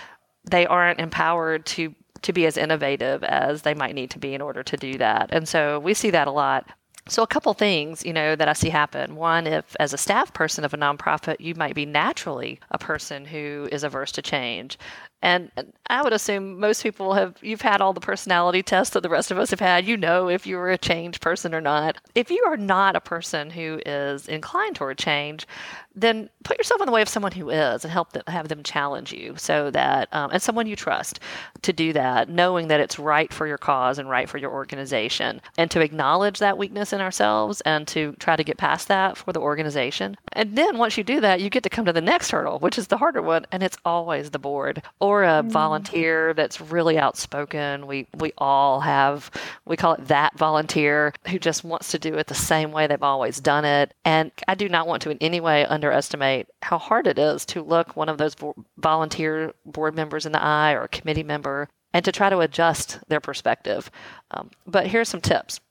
they 0.49 0.65
aren't 0.65 0.99
empowered 0.99 1.65
to 1.67 1.93
to 2.21 2.33
be 2.33 2.45
as 2.47 2.57
innovative 2.57 3.23
as 3.23 3.61
they 3.61 3.75
might 3.75 3.93
need 3.93 4.09
to 4.09 4.19
be 4.19 4.33
in 4.33 4.41
order 4.41 4.63
to 4.63 4.77
do 4.77 4.97
that. 4.97 5.29
And 5.31 5.47
so 5.47 5.79
we 5.79 5.93
see 5.93 6.09
that 6.09 6.27
a 6.27 6.31
lot. 6.31 6.67
So 7.07 7.21
a 7.21 7.27
couple 7.27 7.53
things, 7.53 8.03
you 8.03 8.13
know, 8.13 8.35
that 8.35 8.49
I 8.49 8.53
see 8.53 8.69
happen. 8.69 9.15
One, 9.15 9.45
if 9.45 9.75
as 9.79 9.93
a 9.93 9.97
staff 9.97 10.33
person 10.33 10.65
of 10.65 10.73
a 10.73 10.77
nonprofit, 10.77 11.39
you 11.39 11.53
might 11.53 11.75
be 11.75 11.85
naturally 11.85 12.59
a 12.71 12.79
person 12.79 13.25
who 13.25 13.69
is 13.71 13.83
averse 13.83 14.11
to 14.13 14.23
change. 14.23 14.79
And 15.25 15.49
I 15.87 16.03
would 16.03 16.13
assume 16.13 16.59
most 16.59 16.83
people 16.83 17.15
have, 17.15 17.35
you've 17.41 17.61
had 17.61 17.81
all 17.81 17.93
the 17.93 17.99
personality 17.99 18.61
tests 18.61 18.93
that 18.93 19.01
the 19.01 19.09
rest 19.09 19.31
of 19.31 19.39
us 19.39 19.49
have 19.49 19.59
had. 19.59 19.87
You 19.87 19.97
know 19.97 20.29
if 20.29 20.45
you're 20.45 20.69
a 20.69 20.77
change 20.77 21.19
person 21.19 21.55
or 21.55 21.61
not. 21.61 21.97
If 22.13 22.29
you 22.29 22.43
are 22.45 22.57
not 22.57 22.95
a 22.95 23.01
person 23.01 23.49
who 23.49 23.81
is 23.87 24.27
inclined 24.27 24.75
toward 24.75 24.99
change, 24.99 25.47
then 25.95 26.29
put 26.43 26.59
yourself 26.59 26.79
in 26.81 26.85
the 26.85 26.91
way 26.91 27.01
of 27.01 27.09
someone 27.09 27.31
who 27.31 27.49
is 27.49 27.83
and 27.83 27.91
help 27.91 28.11
them, 28.11 28.21
have 28.27 28.49
them 28.49 28.61
challenge 28.61 29.13
you 29.13 29.33
so 29.37 29.71
that, 29.71 30.13
um, 30.13 30.29
and 30.31 30.43
someone 30.43 30.67
you 30.67 30.75
trust 30.75 31.19
to 31.63 31.73
do 31.73 31.91
that, 31.93 32.29
knowing 32.29 32.67
that 32.67 32.81
it's 32.81 32.99
right 32.99 33.33
for 33.33 33.47
your 33.47 33.57
cause 33.57 33.97
and 33.97 34.09
right 34.09 34.29
for 34.29 34.37
your 34.37 34.51
organization, 34.51 35.41
and 35.57 35.71
to 35.71 35.81
acknowledge 35.81 36.37
that 36.37 36.57
weakness 36.57 36.93
in 36.93 37.01
ourselves 37.01 37.61
and 37.61 37.87
to 37.87 38.13
try 38.19 38.35
to 38.35 38.43
get 38.43 38.57
past 38.57 38.89
that 38.89 39.17
for 39.17 39.33
the 39.33 39.39
organization. 39.39 40.15
And 40.33 40.55
then 40.55 40.77
once 40.77 40.97
you 40.97 41.03
do 41.03 41.19
that, 41.21 41.41
you 41.41 41.49
get 41.49 41.63
to 41.63 41.69
come 41.69 41.85
to 41.85 41.93
the 41.93 42.01
next 42.01 42.29
hurdle, 42.29 42.59
which 42.59 42.77
is 42.77 42.87
the 42.87 42.97
harder 42.97 43.21
one, 43.21 43.47
and 43.51 43.63
it's 43.63 43.77
always 43.85 44.29
the 44.29 44.39
board 44.39 44.83
or 44.99 45.14
a 45.23 45.43
mm. 45.43 45.49
volunteer 45.49 46.33
that's 46.33 46.59
really 46.59 46.97
outspoken. 46.97 47.87
We 47.87 48.07
we 48.17 48.33
all 48.37 48.79
have 48.81 49.31
we 49.65 49.77
call 49.77 49.93
it 49.93 50.07
that 50.07 50.37
volunteer 50.37 51.13
who 51.27 51.39
just 51.39 51.63
wants 51.63 51.91
to 51.91 51.99
do 51.99 52.15
it 52.15 52.27
the 52.27 52.35
same 52.35 52.71
way 52.71 52.87
they've 52.87 53.01
always 53.01 53.39
done 53.39 53.65
it. 53.65 53.93
And 54.03 54.31
I 54.47 54.55
do 54.55 54.69
not 54.69 54.87
want 54.87 55.01
to 55.03 55.11
in 55.11 55.17
any 55.21 55.39
way 55.39 55.65
underestimate 55.65 56.47
how 56.61 56.77
hard 56.77 57.07
it 57.07 57.19
is 57.19 57.45
to 57.47 57.61
look 57.61 57.95
one 57.95 58.09
of 58.09 58.17
those 58.17 58.35
volunteer 58.77 59.53
board 59.65 59.95
members 59.95 60.25
in 60.25 60.31
the 60.31 60.43
eye 60.43 60.73
or 60.73 60.83
a 60.83 60.89
committee 60.89 61.23
member 61.23 61.69
and 61.93 62.03
to 62.03 62.11
try 62.11 62.29
to 62.29 62.39
adjust 62.39 62.99
their 63.07 63.21
perspective. 63.21 63.89
Um, 64.31 64.51
but 64.67 64.87
here's 64.87 65.07
some 65.07 65.21
tips. 65.21 65.61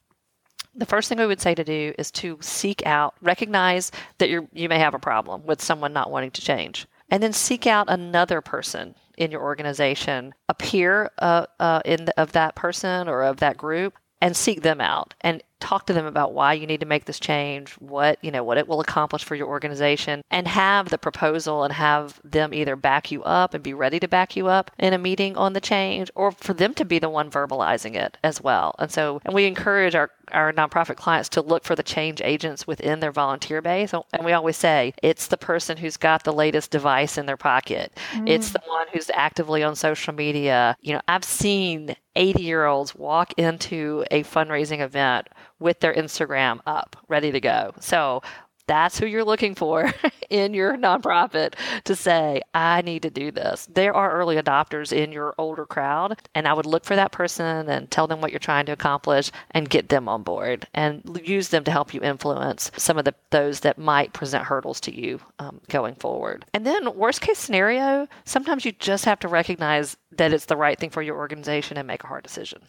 The 0.74 0.86
first 0.86 1.08
thing 1.08 1.18
we 1.18 1.26
would 1.26 1.40
say 1.40 1.54
to 1.54 1.62
do 1.62 1.92
is 1.98 2.10
to 2.12 2.38
seek 2.40 2.84
out, 2.86 3.14
recognize 3.20 3.92
that 4.18 4.30
you 4.30 4.48
you 4.52 4.68
may 4.68 4.78
have 4.78 4.94
a 4.94 4.98
problem 4.98 5.44
with 5.44 5.62
someone 5.62 5.92
not 5.92 6.10
wanting 6.10 6.32
to 6.32 6.40
change, 6.40 6.86
and 7.10 7.22
then 7.22 7.32
seek 7.32 7.66
out 7.66 7.86
another 7.88 8.40
person 8.40 8.94
in 9.16 9.30
your 9.30 9.42
organization, 9.42 10.34
a 10.48 10.54
peer 10.54 11.10
uh, 11.18 11.46
uh, 11.60 11.80
in 11.84 12.06
the, 12.06 12.20
of 12.20 12.32
that 12.32 12.54
person 12.54 13.08
or 13.08 13.22
of 13.22 13.38
that 13.38 13.56
group, 13.56 13.94
and 14.20 14.36
seek 14.36 14.62
them 14.62 14.80
out. 14.80 15.14
And 15.20 15.42
talk 15.60 15.86
to 15.86 15.92
them 15.92 16.06
about 16.06 16.32
why 16.32 16.52
you 16.52 16.66
need 16.66 16.80
to 16.80 16.86
make 16.86 17.04
this 17.06 17.18
change, 17.18 17.72
what, 17.74 18.18
you 18.22 18.30
know, 18.30 18.44
what 18.44 18.58
it 18.58 18.68
will 18.68 18.80
accomplish 18.80 19.24
for 19.24 19.34
your 19.34 19.48
organization 19.48 20.22
and 20.30 20.46
have 20.46 20.90
the 20.90 20.98
proposal 20.98 21.64
and 21.64 21.72
have 21.72 22.20
them 22.22 22.52
either 22.52 22.76
back 22.76 23.10
you 23.10 23.22
up 23.22 23.54
and 23.54 23.62
be 23.62 23.72
ready 23.72 23.98
to 24.00 24.08
back 24.08 24.36
you 24.36 24.46
up 24.46 24.70
in 24.78 24.92
a 24.92 24.98
meeting 24.98 25.36
on 25.36 25.52
the 25.52 25.60
change 25.60 26.10
or 26.14 26.32
for 26.32 26.54
them 26.54 26.74
to 26.74 26.84
be 26.84 26.98
the 26.98 27.08
one 27.08 27.30
verbalizing 27.30 27.94
it 27.94 28.18
as 28.22 28.42
well. 28.42 28.74
And 28.78 28.90
so, 28.90 29.20
and 29.24 29.34
we 29.34 29.46
encourage 29.46 29.94
our 29.94 30.10
our 30.32 30.52
nonprofit 30.52 30.96
clients 30.96 31.28
to 31.30 31.42
look 31.42 31.64
for 31.64 31.74
the 31.74 31.82
change 31.82 32.20
agents 32.22 32.66
within 32.66 33.00
their 33.00 33.12
volunteer 33.12 33.60
base. 33.60 33.92
And 33.92 34.24
we 34.24 34.32
always 34.32 34.56
say 34.56 34.94
it's 35.02 35.26
the 35.26 35.36
person 35.36 35.76
who's 35.76 35.96
got 35.96 36.24
the 36.24 36.32
latest 36.32 36.70
device 36.70 37.18
in 37.18 37.26
their 37.26 37.36
pocket. 37.36 37.92
Mm. 38.12 38.28
It's 38.28 38.50
the 38.50 38.62
one 38.66 38.86
who's 38.92 39.10
actively 39.12 39.62
on 39.62 39.76
social 39.76 40.14
media. 40.14 40.76
You 40.80 40.94
know, 40.94 41.00
I've 41.08 41.24
seen 41.24 41.94
80 42.16 42.42
year 42.42 42.66
olds 42.66 42.94
walk 42.94 43.32
into 43.36 44.04
a 44.10 44.22
fundraising 44.22 44.80
event 44.80 45.28
with 45.64 45.80
their 45.80 45.94
Instagram 45.94 46.60
up, 46.66 46.94
ready 47.08 47.32
to 47.32 47.40
go. 47.40 47.72
So 47.80 48.22
that's 48.66 48.98
who 48.98 49.06
you're 49.06 49.24
looking 49.24 49.54
for 49.54 49.92
in 50.30 50.54
your 50.54 50.76
nonprofit 50.76 51.54
to 51.84 51.96
say, 51.96 52.42
I 52.54 52.82
need 52.82 53.02
to 53.02 53.10
do 53.10 53.30
this. 53.30 53.66
There 53.72 53.94
are 53.94 54.12
early 54.12 54.36
adopters 54.36 54.92
in 54.92 55.10
your 55.10 55.34
older 55.38 55.66
crowd, 55.66 56.20
and 56.34 56.46
I 56.46 56.52
would 56.52 56.66
look 56.66 56.84
for 56.84 56.96
that 56.96 57.12
person 57.12 57.68
and 57.68 57.90
tell 57.90 58.06
them 58.06 58.20
what 58.20 58.30
you're 58.30 58.38
trying 58.38 58.66
to 58.66 58.72
accomplish 58.72 59.30
and 59.50 59.68
get 59.68 59.88
them 59.88 60.08
on 60.08 60.22
board 60.22 60.66
and 60.74 61.20
use 61.24 61.48
them 61.48 61.64
to 61.64 61.70
help 61.70 61.92
you 61.92 62.00
influence 62.00 62.70
some 62.76 62.98
of 62.98 63.04
the 63.04 63.14
those 63.30 63.60
that 63.60 63.78
might 63.78 64.12
present 64.12 64.44
hurdles 64.44 64.80
to 64.80 64.94
you 64.94 65.20
um, 65.38 65.60
going 65.68 65.94
forward. 65.94 66.44
And 66.52 66.66
then, 66.66 66.94
worst 66.94 67.20
case 67.20 67.38
scenario, 67.38 68.06
sometimes 68.24 68.64
you 68.64 68.72
just 68.72 69.04
have 69.04 69.18
to 69.20 69.28
recognize 69.28 69.96
that 70.12 70.32
it's 70.32 70.46
the 70.46 70.56
right 70.56 70.78
thing 70.78 70.90
for 70.90 71.02
your 71.02 71.16
organization 71.16 71.76
and 71.76 71.86
make 71.86 72.04
a 72.04 72.06
hard 72.06 72.22
decision. 72.22 72.62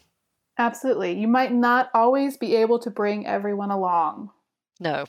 Absolutely. 0.58 1.14
You 1.18 1.30
might 1.30 1.54
not 1.54 1.90
always 1.94 2.36
be 2.36 2.58
able 2.58 2.78
to 2.80 2.92
bring 2.92 3.26
everyone 3.26 3.72
along. 3.72 4.32
No, 4.80 5.06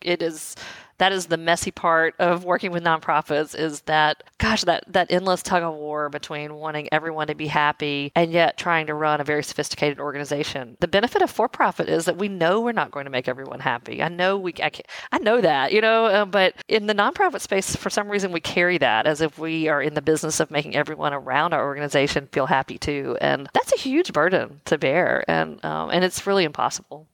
it 0.00 0.22
is 0.22 0.56
that 0.98 1.12
is 1.12 1.26
the 1.26 1.36
messy 1.36 1.70
part 1.70 2.14
of 2.18 2.44
working 2.44 2.72
with 2.72 2.82
nonprofits 2.82 3.58
is 3.58 3.82
that 3.82 4.22
gosh 4.38 4.64
that 4.64 4.84
that 4.86 5.10
endless 5.10 5.42
tug 5.42 5.62
of 5.62 5.74
war 5.74 6.08
between 6.08 6.54
wanting 6.54 6.88
everyone 6.92 7.26
to 7.26 7.34
be 7.34 7.46
happy 7.46 8.12
and 8.14 8.32
yet 8.32 8.56
trying 8.56 8.86
to 8.86 8.94
run 8.94 9.20
a 9.20 9.24
very 9.24 9.42
sophisticated 9.42 10.00
organization. 10.00 10.76
The 10.80 10.88
benefit 10.88 11.20
of 11.20 11.30
for 11.30 11.48
profit 11.48 11.88
is 11.88 12.06
that 12.06 12.16
we 12.16 12.28
know 12.28 12.60
we're 12.60 12.72
not 12.72 12.90
going 12.90 13.04
to 13.04 13.10
make 13.10 13.28
everyone 13.28 13.60
happy. 13.60 14.02
I 14.02 14.08
know 14.08 14.38
we 14.38 14.54
I, 14.62 14.70
I 15.12 15.18
know 15.18 15.42
that 15.42 15.72
you 15.72 15.82
know, 15.82 16.06
uh, 16.06 16.24
but 16.24 16.54
in 16.68 16.86
the 16.86 16.94
nonprofit 16.94 17.40
space, 17.42 17.76
for 17.76 17.90
some 17.90 18.08
reason 18.08 18.32
we 18.32 18.40
carry 18.40 18.78
that 18.78 19.06
as 19.06 19.20
if 19.20 19.38
we 19.38 19.68
are 19.68 19.82
in 19.82 19.94
the 19.94 20.02
business 20.02 20.40
of 20.40 20.50
making 20.50 20.76
everyone 20.76 21.12
around 21.12 21.52
our 21.52 21.64
organization 21.64 22.28
feel 22.32 22.46
happy 22.46 22.78
too, 22.78 23.18
and 23.20 23.48
that's 23.52 23.72
a 23.72 23.78
huge 23.78 24.12
burden 24.14 24.62
to 24.64 24.78
bear, 24.78 25.24
and 25.28 25.62
um, 25.64 25.90
and 25.90 26.04
it's 26.04 26.26
really 26.26 26.44
impossible. 26.44 27.06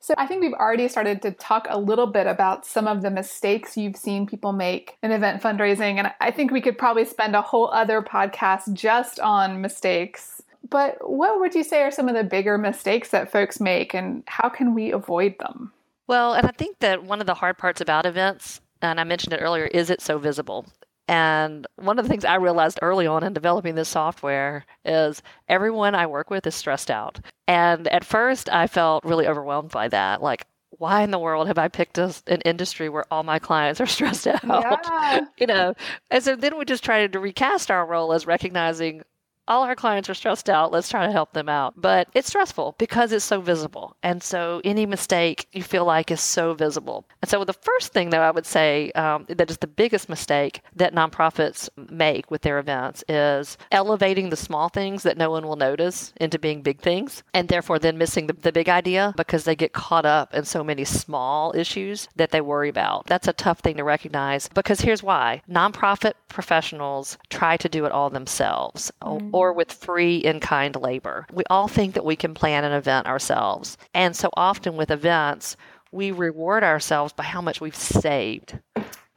So 0.00 0.14
I 0.16 0.26
think 0.26 0.40
we've 0.40 0.52
already 0.52 0.88
started 0.88 1.22
to 1.22 1.32
talk 1.32 1.66
a 1.68 1.78
little 1.78 2.06
bit 2.06 2.26
about 2.26 2.64
some 2.64 2.86
of 2.86 3.02
the 3.02 3.10
mistakes 3.10 3.76
you've 3.76 3.96
seen 3.96 4.26
people 4.26 4.52
make 4.52 4.96
in 5.02 5.10
event 5.10 5.42
fundraising. 5.42 5.96
And 5.96 6.12
I 6.20 6.30
think 6.30 6.50
we 6.50 6.60
could 6.60 6.78
probably 6.78 7.04
spend 7.04 7.34
a 7.34 7.42
whole 7.42 7.68
other 7.72 8.00
podcast 8.00 8.72
just 8.72 9.18
on 9.20 9.60
mistakes. 9.60 10.40
But 10.68 10.96
what 11.08 11.40
would 11.40 11.54
you 11.54 11.64
say 11.64 11.82
are 11.82 11.90
some 11.90 12.08
of 12.08 12.14
the 12.14 12.24
bigger 12.24 12.58
mistakes 12.58 13.10
that 13.10 13.30
folks 13.30 13.60
make 13.60 13.94
and 13.94 14.22
how 14.26 14.48
can 14.48 14.74
we 14.74 14.92
avoid 14.92 15.34
them? 15.38 15.72
Well, 16.06 16.34
and 16.34 16.46
I 16.46 16.52
think 16.52 16.78
that 16.78 17.04
one 17.04 17.20
of 17.20 17.26
the 17.26 17.34
hard 17.34 17.58
parts 17.58 17.80
about 17.80 18.06
events 18.06 18.60
and 18.80 19.00
I 19.00 19.04
mentioned 19.04 19.32
it 19.32 19.40
earlier, 19.40 19.66
is 19.66 19.90
it 19.90 20.00
so 20.00 20.18
visible? 20.18 20.66
And 21.08 21.66
one 21.76 21.98
of 21.98 22.04
the 22.04 22.08
things 22.08 22.24
I 22.24 22.36
realized 22.36 22.78
early 22.82 23.06
on 23.06 23.24
in 23.24 23.32
developing 23.32 23.74
this 23.74 23.88
software 23.88 24.66
is 24.84 25.22
everyone 25.48 25.94
I 25.94 26.06
work 26.06 26.28
with 26.28 26.46
is 26.46 26.54
stressed 26.54 26.90
out. 26.90 27.18
And 27.46 27.88
at 27.88 28.04
first, 28.04 28.50
I 28.50 28.66
felt 28.66 29.04
really 29.04 29.26
overwhelmed 29.26 29.70
by 29.70 29.88
that. 29.88 30.22
Like, 30.22 30.46
why 30.70 31.02
in 31.02 31.10
the 31.10 31.18
world 31.18 31.46
have 31.46 31.56
I 31.56 31.68
picked 31.68 31.96
a, 31.96 32.14
an 32.26 32.42
industry 32.42 32.90
where 32.90 33.06
all 33.10 33.22
my 33.22 33.38
clients 33.38 33.80
are 33.80 33.86
stressed 33.86 34.26
out? 34.26 34.44
Yeah. 34.44 35.20
you 35.38 35.46
know, 35.46 35.74
and 36.10 36.22
so 36.22 36.36
then 36.36 36.58
we 36.58 36.66
just 36.66 36.84
tried 36.84 37.12
to 37.14 37.20
recast 37.20 37.70
our 37.70 37.86
role 37.86 38.12
as 38.12 38.26
recognizing 38.26 39.02
all 39.48 39.64
our 39.64 39.74
clients 39.74 40.08
are 40.08 40.14
stressed 40.14 40.48
out. 40.48 40.70
Let's 40.70 40.88
try 40.88 41.06
to 41.06 41.12
help 41.12 41.32
them 41.32 41.48
out. 41.48 41.74
But 41.76 42.08
it's 42.14 42.28
stressful 42.28 42.76
because 42.78 43.10
it's 43.12 43.24
so 43.24 43.40
visible. 43.40 43.96
And 44.02 44.22
so 44.22 44.60
any 44.64 44.86
mistake 44.86 45.48
you 45.52 45.62
feel 45.62 45.84
like 45.84 46.10
is 46.10 46.20
so 46.20 46.54
visible. 46.54 47.06
And 47.22 47.30
so 47.30 47.44
the 47.44 47.54
first 47.54 47.92
thing 47.92 48.10
that 48.10 48.20
I 48.20 48.30
would 48.30 48.46
say 48.46 48.92
um, 48.92 49.24
that 49.28 49.50
is 49.50 49.58
the 49.58 49.66
biggest 49.66 50.08
mistake 50.08 50.60
that 50.76 50.94
nonprofits 50.94 51.68
make 51.90 52.30
with 52.30 52.42
their 52.42 52.58
events 52.58 53.02
is 53.08 53.56
elevating 53.72 54.28
the 54.28 54.36
small 54.36 54.68
things 54.68 55.02
that 55.02 55.16
no 55.16 55.30
one 55.30 55.46
will 55.46 55.56
notice 55.56 56.12
into 56.20 56.38
being 56.38 56.62
big 56.62 56.80
things. 56.80 57.22
And 57.32 57.48
therefore 57.48 57.78
then 57.78 57.98
missing 57.98 58.26
the, 58.26 58.34
the 58.34 58.52
big 58.52 58.68
idea 58.68 59.14
because 59.16 59.44
they 59.44 59.56
get 59.56 59.72
caught 59.72 60.04
up 60.04 60.34
in 60.34 60.44
so 60.44 60.62
many 60.62 60.84
small 60.84 61.54
issues 61.56 62.08
that 62.16 62.30
they 62.30 62.42
worry 62.42 62.68
about. 62.68 63.06
That's 63.06 63.28
a 63.28 63.32
tough 63.32 63.60
thing 63.60 63.78
to 63.78 63.84
recognize 63.84 64.48
because 64.48 64.82
here's 64.82 65.02
why 65.02 65.42
nonprofit 65.48 66.12
professionals 66.28 67.16
try 67.30 67.56
to 67.56 67.68
do 67.68 67.86
it 67.86 67.92
all 67.92 68.10
themselves. 68.10 68.92
Mm-hmm 69.02 69.37
or 69.38 69.52
with 69.52 69.72
free 69.72 70.16
in 70.16 70.40
kind 70.40 70.74
labor. 70.74 71.24
We 71.32 71.44
all 71.48 71.68
think 71.68 71.94
that 71.94 72.04
we 72.04 72.16
can 72.16 72.34
plan 72.34 72.64
an 72.64 72.72
event 72.72 73.06
ourselves. 73.06 73.78
And 73.94 74.16
so 74.16 74.30
often 74.36 74.76
with 74.76 74.90
events, 74.90 75.56
we 75.92 76.10
reward 76.10 76.64
ourselves 76.64 77.12
by 77.12 77.22
how 77.22 77.40
much 77.40 77.60
we've 77.60 77.76
saved. 77.76 78.58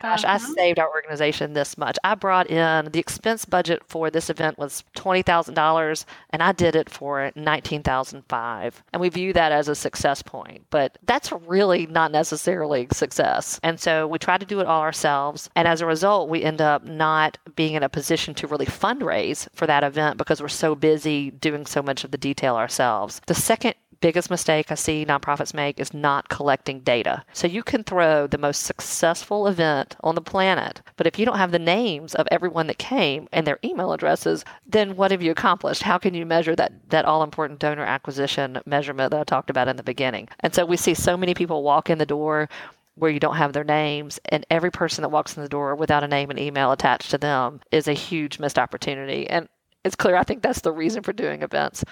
Gosh, 0.01 0.23
uh-huh. 0.23 0.33
I 0.33 0.53
saved 0.55 0.79
our 0.79 0.89
organization 0.89 1.53
this 1.53 1.77
much. 1.77 1.97
I 2.03 2.15
brought 2.15 2.49
in 2.49 2.91
the 2.91 2.99
expense 2.99 3.45
budget 3.45 3.83
for 3.87 4.09
this 4.09 4.29
event 4.29 4.57
was 4.57 4.83
twenty 4.95 5.21
thousand 5.21 5.53
dollars, 5.53 6.05
and 6.31 6.41
I 6.41 6.51
did 6.51 6.75
it 6.75 6.89
for 6.89 7.31
nineteen 7.35 7.83
thousand 7.83 8.23
five. 8.27 8.83
And 8.93 9.01
we 9.01 9.09
view 9.09 9.33
that 9.33 9.51
as 9.51 9.67
a 9.67 9.75
success 9.75 10.21
point, 10.21 10.65
but 10.69 10.97
that's 11.05 11.31
really 11.31 11.85
not 11.85 12.11
necessarily 12.11 12.87
success. 12.91 13.59
And 13.63 13.79
so 13.79 14.07
we 14.07 14.17
try 14.17 14.37
to 14.37 14.45
do 14.45 14.59
it 14.59 14.67
all 14.67 14.81
ourselves, 14.81 15.49
and 15.55 15.67
as 15.67 15.81
a 15.81 15.85
result, 15.85 16.29
we 16.29 16.43
end 16.43 16.61
up 16.61 16.83
not 16.83 17.37
being 17.55 17.73
in 17.75 17.83
a 17.83 17.89
position 17.89 18.33
to 18.35 18.47
really 18.47 18.65
fundraise 18.65 19.47
for 19.53 19.67
that 19.67 19.83
event 19.83 20.17
because 20.17 20.41
we're 20.41 20.47
so 20.47 20.73
busy 20.75 21.31
doing 21.31 21.65
so 21.65 21.81
much 21.81 22.03
of 22.03 22.11
the 22.11 22.17
detail 22.17 22.55
ourselves. 22.55 23.21
The 23.27 23.35
second 23.35 23.75
biggest 24.01 24.29
mistake 24.29 24.71
I 24.71 24.75
see 24.75 25.05
nonprofits 25.05 25.53
make 25.53 25.79
is 25.79 25.93
not 25.93 26.29
collecting 26.29 26.81
data. 26.81 27.23
So 27.33 27.47
you 27.47 27.63
can 27.63 27.83
throw 27.83 28.27
the 28.27 28.37
most 28.37 28.63
successful 28.63 29.47
event 29.47 29.95
on 30.01 30.15
the 30.15 30.21
planet, 30.21 30.81
but 30.97 31.07
if 31.07 31.17
you 31.17 31.25
don't 31.25 31.37
have 31.37 31.51
the 31.51 31.59
names 31.59 32.15
of 32.15 32.27
everyone 32.31 32.67
that 32.67 32.77
came 32.77 33.27
and 33.31 33.47
their 33.47 33.59
email 33.63 33.93
addresses, 33.93 34.43
then 34.65 34.95
what 34.95 35.11
have 35.11 35.21
you 35.21 35.31
accomplished? 35.31 35.83
How 35.83 35.97
can 35.97 36.13
you 36.13 36.25
measure 36.25 36.55
that 36.55 36.73
that 36.89 37.05
all 37.05 37.23
important 37.23 37.59
donor 37.59 37.83
acquisition 37.83 38.59
measurement 38.65 39.11
that 39.11 39.21
I 39.21 39.23
talked 39.23 39.49
about 39.49 39.67
in 39.67 39.77
the 39.77 39.83
beginning? 39.83 40.27
And 40.41 40.53
so 40.53 40.65
we 40.65 40.77
see 40.77 40.93
so 40.93 41.15
many 41.15 41.33
people 41.33 41.63
walk 41.63 41.89
in 41.89 41.97
the 41.97 42.05
door 42.05 42.49
where 42.95 43.11
you 43.11 43.19
don't 43.19 43.37
have 43.37 43.53
their 43.53 43.63
names 43.63 44.19
and 44.25 44.45
every 44.49 44.71
person 44.71 45.01
that 45.01 45.09
walks 45.09 45.37
in 45.37 45.43
the 45.43 45.49
door 45.49 45.75
without 45.75 46.03
a 46.03 46.07
name 46.07 46.29
and 46.29 46.39
email 46.39 46.71
attached 46.71 47.09
to 47.11 47.17
them 47.17 47.61
is 47.71 47.87
a 47.87 47.93
huge 47.93 48.37
missed 48.39 48.59
opportunity 48.59 49.29
and 49.29 49.47
it's 49.83 49.95
clear 49.95 50.15
I 50.15 50.23
think 50.23 50.41
that's 50.41 50.61
the 50.61 50.73
reason 50.73 51.01
for 51.01 51.13
doing 51.13 51.41
events 51.41 51.83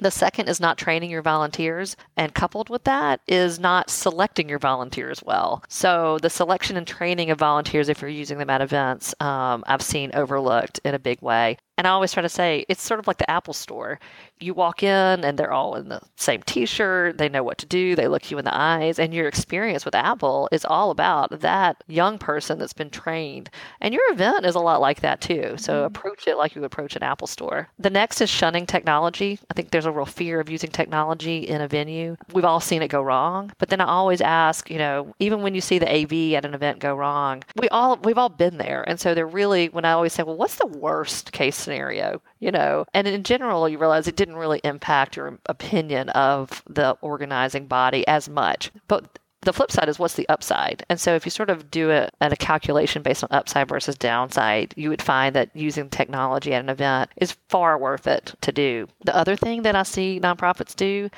the 0.00 0.10
second 0.10 0.48
is 0.48 0.60
not 0.60 0.78
training 0.78 1.10
your 1.10 1.22
volunteers. 1.22 1.96
And 2.16 2.34
coupled 2.34 2.68
with 2.68 2.84
that 2.84 3.20
is 3.26 3.58
not 3.58 3.90
selecting 3.90 4.48
your 4.48 4.58
volunteers 4.58 5.22
well. 5.24 5.62
So, 5.68 6.18
the 6.20 6.30
selection 6.30 6.76
and 6.76 6.86
training 6.86 7.30
of 7.30 7.38
volunteers, 7.38 7.88
if 7.88 8.00
you're 8.00 8.10
using 8.10 8.38
them 8.38 8.50
at 8.50 8.60
events, 8.60 9.14
um, 9.20 9.64
I've 9.66 9.82
seen 9.82 10.10
overlooked 10.14 10.80
in 10.84 10.94
a 10.94 10.98
big 10.98 11.22
way. 11.22 11.58
And 11.80 11.86
I 11.86 11.92
always 11.92 12.12
try 12.12 12.20
to 12.20 12.28
say 12.28 12.66
it's 12.68 12.82
sort 12.82 13.00
of 13.00 13.06
like 13.06 13.16
the 13.16 13.30
Apple 13.30 13.54
store. 13.54 13.98
You 14.38 14.52
walk 14.52 14.82
in 14.82 15.24
and 15.24 15.38
they're 15.38 15.50
all 15.50 15.76
in 15.76 15.88
the 15.88 16.02
same 16.16 16.42
t 16.42 16.66
shirt. 16.66 17.16
They 17.16 17.30
know 17.30 17.42
what 17.42 17.56
to 17.56 17.64
do. 17.64 17.96
They 17.96 18.06
look 18.06 18.30
you 18.30 18.36
in 18.36 18.44
the 18.44 18.54
eyes. 18.54 18.98
And 18.98 19.14
your 19.14 19.26
experience 19.26 19.86
with 19.86 19.94
Apple 19.94 20.50
is 20.52 20.66
all 20.66 20.90
about 20.90 21.40
that 21.40 21.82
young 21.86 22.18
person 22.18 22.58
that's 22.58 22.74
been 22.74 22.90
trained. 22.90 23.48
And 23.80 23.94
your 23.94 24.12
event 24.12 24.44
is 24.44 24.56
a 24.56 24.60
lot 24.60 24.82
like 24.82 25.00
that 25.00 25.22
too. 25.22 25.54
So 25.56 25.72
mm-hmm. 25.72 25.86
approach 25.86 26.28
it 26.28 26.36
like 26.36 26.54
you 26.54 26.60
would 26.60 26.66
approach 26.66 26.96
an 26.96 27.02
Apple 27.02 27.26
store. 27.26 27.70
The 27.78 27.88
next 27.88 28.20
is 28.20 28.28
shunning 28.28 28.66
technology. 28.66 29.38
I 29.50 29.54
think 29.54 29.70
there's 29.70 29.86
a 29.86 29.90
real 29.90 30.04
fear 30.04 30.38
of 30.38 30.50
using 30.50 30.68
technology 30.68 31.48
in 31.48 31.62
a 31.62 31.68
venue. 31.68 32.14
We've 32.34 32.44
all 32.44 32.60
seen 32.60 32.82
it 32.82 32.88
go 32.88 33.00
wrong. 33.00 33.52
But 33.56 33.70
then 33.70 33.80
I 33.80 33.86
always 33.86 34.20
ask, 34.20 34.68
you 34.68 34.76
know, 34.76 35.14
even 35.18 35.40
when 35.40 35.54
you 35.54 35.62
see 35.62 35.78
the 35.78 35.90
AV 35.90 36.34
at 36.34 36.44
an 36.44 36.52
event 36.52 36.78
go 36.78 36.94
wrong, 36.94 37.42
we 37.56 37.70
all 37.70 37.96
we've 38.04 38.18
all 38.18 38.28
been 38.28 38.58
there. 38.58 38.86
And 38.86 39.00
so 39.00 39.14
they're 39.14 39.26
really 39.26 39.70
when 39.70 39.86
I 39.86 39.92
always 39.92 40.12
say, 40.12 40.24
well, 40.24 40.36
what's 40.36 40.56
the 40.56 40.66
worst 40.66 41.32
case 41.32 41.69
scenario, 41.70 42.20
you 42.40 42.50
know. 42.50 42.84
And 42.92 43.06
in 43.06 43.22
general, 43.22 43.68
you 43.68 43.78
realize 43.78 44.08
it 44.08 44.16
didn't 44.16 44.36
really 44.36 44.60
impact 44.64 45.16
your 45.16 45.38
opinion 45.46 46.08
of 46.10 46.62
the 46.68 46.96
organizing 47.00 47.66
body 47.66 48.06
as 48.08 48.28
much. 48.28 48.72
But 48.88 49.18
the 49.42 49.52
flip 49.52 49.70
side 49.70 49.88
is 49.88 49.98
what's 49.98 50.14
the 50.14 50.28
upside? 50.28 50.84
And 50.90 51.00
so 51.00 51.14
if 51.14 51.24
you 51.24 51.30
sort 51.30 51.48
of 51.48 51.70
do 51.70 51.90
it 51.90 52.12
at 52.20 52.32
a 52.32 52.36
calculation 52.36 53.02
based 53.02 53.22
on 53.22 53.28
upside 53.30 53.68
versus 53.68 53.94
downside, 53.94 54.74
you 54.76 54.90
would 54.90 55.00
find 55.00 55.34
that 55.36 55.50
using 55.54 55.88
technology 55.88 56.52
at 56.52 56.62
an 56.62 56.68
event 56.68 57.10
is 57.16 57.36
far 57.48 57.78
worth 57.78 58.06
it 58.06 58.34
to 58.40 58.52
do. 58.52 58.88
The 59.04 59.16
other 59.16 59.36
thing 59.36 59.62
that 59.62 59.76
I 59.76 59.84
see 59.84 60.20
nonprofits 60.20 60.74
do 60.74 61.08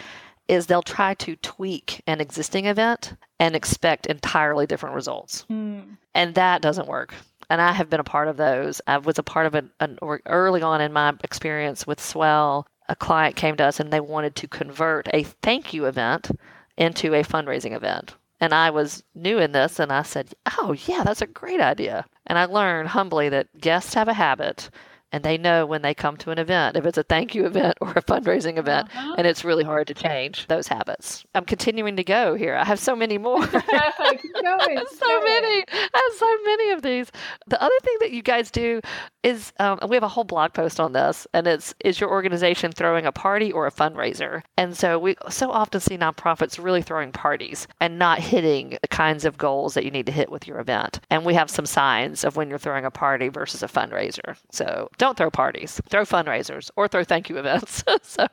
is 0.49 0.67
they'll 0.67 0.83
try 0.83 1.15
to 1.15 1.37
tweak 1.37 2.03
an 2.07 2.21
existing 2.21 2.67
event 2.67 3.15
and 3.41 3.57
expect 3.57 4.07
entirely 4.07 4.67
different 4.67 4.95
results. 4.95 5.47
Mm. 5.51 5.97
And 6.15 6.35
that 6.35 6.63
doesn't 6.63 6.89
work 6.89 7.15
and 7.53 7.61
I 7.61 7.73
have 7.73 7.91
been 7.91 8.01
a 8.01 8.05
part 8.05 8.29
of 8.29 8.39
those. 8.39 8.81
I 8.87 8.97
was 8.97 9.19
a 9.19 9.23
part 9.23 9.45
of 9.45 9.55
an, 9.55 9.71
an 9.79 9.99
early 10.25 10.63
on 10.63 10.81
in 10.81 10.91
my 10.91 11.13
experience 11.23 11.87
with 11.87 12.01
Swell. 12.01 12.67
a 12.89 12.97
client 12.97 13.37
came 13.37 13.59
to 13.59 13.65
us 13.65 13.79
and 13.79 13.93
they 13.93 14.01
wanted 14.01 14.35
to 14.37 14.49
convert 14.49 15.07
a 15.13 15.25
thank 15.25 15.75
you 15.75 15.85
event 15.85 16.31
into 16.79 17.13
a 17.13 17.23
fundraising 17.23 17.77
event. 17.77 18.15
And 18.41 18.55
I 18.55 18.71
was 18.71 19.03
new 19.15 19.39
in 19.39 19.53
this 19.53 19.79
and 19.79 19.93
I 19.93 20.01
said, 20.01 20.33
Oh, 20.57 20.75
yeah, 20.87 21.05
that's 21.05 21.21
a 21.21 21.27
great 21.27 21.61
idea. 21.61 22.07
And 22.27 22.39
I 22.39 22.47
learned 22.47 22.89
humbly 22.89 23.29
that 23.29 23.61
guests 23.61 23.93
have 23.93 24.09
a 24.09 24.15
habit 24.15 24.71
and 25.13 25.23
they 25.23 25.39
know 25.39 25.67
when 25.67 25.83
they 25.83 25.95
come 25.95 26.17
to 26.17 26.31
an 26.31 26.39
event 26.39 26.77
if 26.77 26.87
it's 26.87 26.99
a 26.99 27.03
thank 27.03 27.35
you 27.35 27.47
event 27.47 27.77
or 27.81 27.91
a 27.91 28.03
fundraising 28.03 28.59
event 28.59 28.89
uh-huh. 28.95 29.15
and 29.19 29.27
it's 29.27 29.45
really 29.45 29.65
hard 29.65 29.87
to 29.87 29.95
change 29.95 30.47
those 30.49 30.69
habits. 30.69 31.25
I'm 31.35 31.45
continuing 31.45 31.97
to 31.97 32.05
go 32.05 32.35
here. 32.35 32.57
I 32.57 32.65
have 32.65 32.79
so 32.79 32.97
many 32.97 33.19
more. 33.19 33.47
Going, 33.47 33.61
so 34.91 35.21
many. 35.23 35.65
I 35.71 36.11
have 36.11 36.19
so 36.19 36.39
many 36.45 36.71
of 36.71 36.83
these. 36.83 37.11
The 37.47 37.63
other 37.63 37.75
thing 37.83 37.97
that 38.01 38.11
you 38.11 38.23
guys 38.23 38.51
do 38.51 38.81
is 39.23 39.53
um, 39.61 39.79
we 39.89 39.97
have 39.97 40.03
a 40.03 40.09
whole 40.09 40.25
blog 40.25 40.53
post 40.53 40.81
on 40.81 40.93
this 40.93 41.27
and 41.33 41.47
it's 41.47 41.75
is 41.85 42.01
your 42.01 42.11
organization 42.11 42.73
throwing 42.73 43.07
a 43.07 43.13
party 43.13 43.53
or 43.53 43.67
a 43.67 43.73
fundraiser? 43.73 44.43
And 44.57 44.77
so 44.77 44.99
we 44.99 45.17
so 45.29 45.51
often 45.51 45.81
see 45.81 45.97
nonprofits 45.97 46.63
really 46.63 46.83
throwing 46.83 47.13
parties 47.13 47.69
and 47.81 47.99
not 47.99 48.19
hitting 48.19 48.79
the 48.81 48.89
kinds 48.89 49.25
of 49.25 49.39
goals 49.39 49.75
that 49.75 49.85
you 49.85 49.91
need 49.91 50.07
to 50.07 50.13
hit 50.13 50.31
with 50.31 50.47
your 50.47 50.59
event. 50.59 51.01
And 51.11 51.25
we 51.25 51.35
have 51.35 51.51
some 51.51 51.67
signs 51.67 52.25
of 52.25 52.37
when 52.37 52.49
you're 52.49 52.59
throwing 52.59 52.85
a 52.85 52.91
party 52.91 53.29
versus 53.29 53.63
a 53.63 53.69
fundraiser. 53.69 54.37
So 54.51 54.89
don't 55.03 55.17
throw 55.17 55.33
parties, 55.33 55.81
throw 55.89 56.05
fundraisers, 56.05 56.71
or 56.77 56.87
throw 56.87 57.03
thank 57.03 57.29
you 57.29 57.37
events. 57.37 57.83
so, 58.03 58.29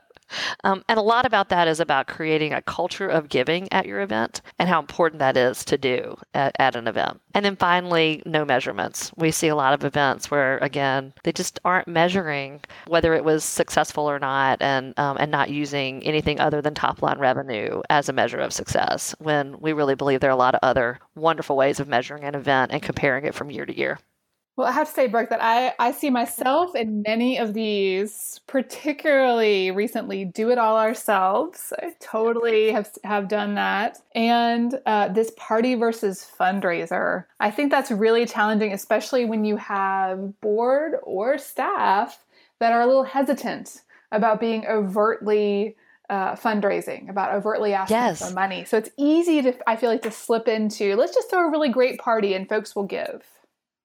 um, 0.63 0.83
and 0.87 0.99
a 0.99 1.01
lot 1.01 1.25
about 1.25 1.49
that 1.49 1.67
is 1.67 1.79
about 1.79 2.05
creating 2.05 2.53
a 2.53 2.61
culture 2.61 3.07
of 3.07 3.27
giving 3.27 3.73
at 3.73 3.87
your 3.87 4.01
event 4.01 4.43
and 4.59 4.69
how 4.69 4.79
important 4.79 5.17
that 5.17 5.35
is 5.35 5.65
to 5.65 5.79
do 5.79 6.15
at, 6.35 6.55
at, 6.59 6.75
an 6.75 6.87
event. 6.87 7.19
And 7.33 7.43
then 7.43 7.55
finally, 7.55 8.21
no 8.23 8.45
measurements. 8.45 9.11
We 9.17 9.31
see 9.31 9.47
a 9.47 9.55
lot 9.55 9.73
of 9.73 9.83
events 9.83 10.29
where, 10.29 10.59
again, 10.59 11.11
they 11.23 11.31
just 11.31 11.59
aren't 11.65 11.87
measuring 11.87 12.61
whether 12.85 13.15
it 13.15 13.23
was 13.23 13.43
successful 13.43 14.07
or 14.07 14.19
not 14.19 14.61
and, 14.61 14.93
um, 14.99 15.17
and 15.19 15.31
not 15.31 15.49
using 15.49 16.03
anything 16.03 16.39
other 16.39 16.61
than 16.61 16.75
top 16.75 17.01
line 17.01 17.17
revenue 17.17 17.81
as 17.89 18.09
a 18.09 18.13
measure 18.13 18.37
of 18.37 18.53
success 18.53 19.15
when 19.17 19.59
we 19.59 19.73
really 19.73 19.95
believe 19.95 20.19
there 20.19 20.29
are 20.29 20.33
a 20.33 20.35
lot 20.35 20.53
of 20.53 20.59
other 20.61 20.99
wonderful 21.15 21.57
ways 21.57 21.79
of 21.79 21.87
measuring 21.87 22.25
an 22.25 22.35
event 22.35 22.71
and 22.71 22.83
comparing 22.83 23.25
it 23.25 23.33
from 23.33 23.49
year 23.49 23.65
to 23.65 23.75
year. 23.75 23.97
Well, 24.59 24.67
I 24.67 24.73
have 24.73 24.89
to 24.89 24.93
say, 24.93 25.07
Brooke, 25.07 25.29
that 25.29 25.41
I, 25.41 25.73
I 25.79 25.93
see 25.93 26.09
myself 26.09 26.75
in 26.75 27.01
many 27.07 27.37
of 27.37 27.53
these, 27.53 28.41
particularly 28.45 29.71
recently, 29.71 30.25
do 30.25 30.51
it 30.51 30.57
all 30.57 30.77
ourselves. 30.77 31.71
I 31.81 31.93
totally 32.01 32.73
have, 32.73 32.91
have 33.05 33.29
done 33.29 33.55
that. 33.55 33.99
And 34.15 34.77
uh, 34.85 35.07
this 35.07 35.31
party 35.37 35.75
versus 35.75 36.29
fundraiser, 36.37 37.23
I 37.39 37.51
think 37.51 37.71
that's 37.71 37.89
really 37.89 38.25
challenging, 38.25 38.73
especially 38.73 39.23
when 39.23 39.45
you 39.45 39.55
have 39.55 40.41
board 40.41 40.95
or 41.03 41.37
staff 41.37 42.21
that 42.59 42.73
are 42.73 42.81
a 42.81 42.85
little 42.85 43.05
hesitant 43.05 43.83
about 44.11 44.41
being 44.41 44.67
overtly 44.67 45.77
uh, 46.09 46.35
fundraising, 46.35 47.09
about 47.09 47.33
overtly 47.33 47.73
asking 47.73 47.95
yes. 47.95 48.27
for 48.27 48.33
money. 48.33 48.65
So 48.65 48.75
it's 48.77 48.89
easy 48.97 49.41
to, 49.41 49.69
I 49.69 49.77
feel 49.77 49.89
like, 49.89 50.01
to 50.01 50.11
slip 50.11 50.49
into 50.49 50.97
let's 50.97 51.15
just 51.15 51.29
throw 51.29 51.47
a 51.47 51.49
really 51.49 51.69
great 51.69 51.97
party 51.97 52.33
and 52.33 52.49
folks 52.49 52.75
will 52.75 52.83
give. 52.83 53.23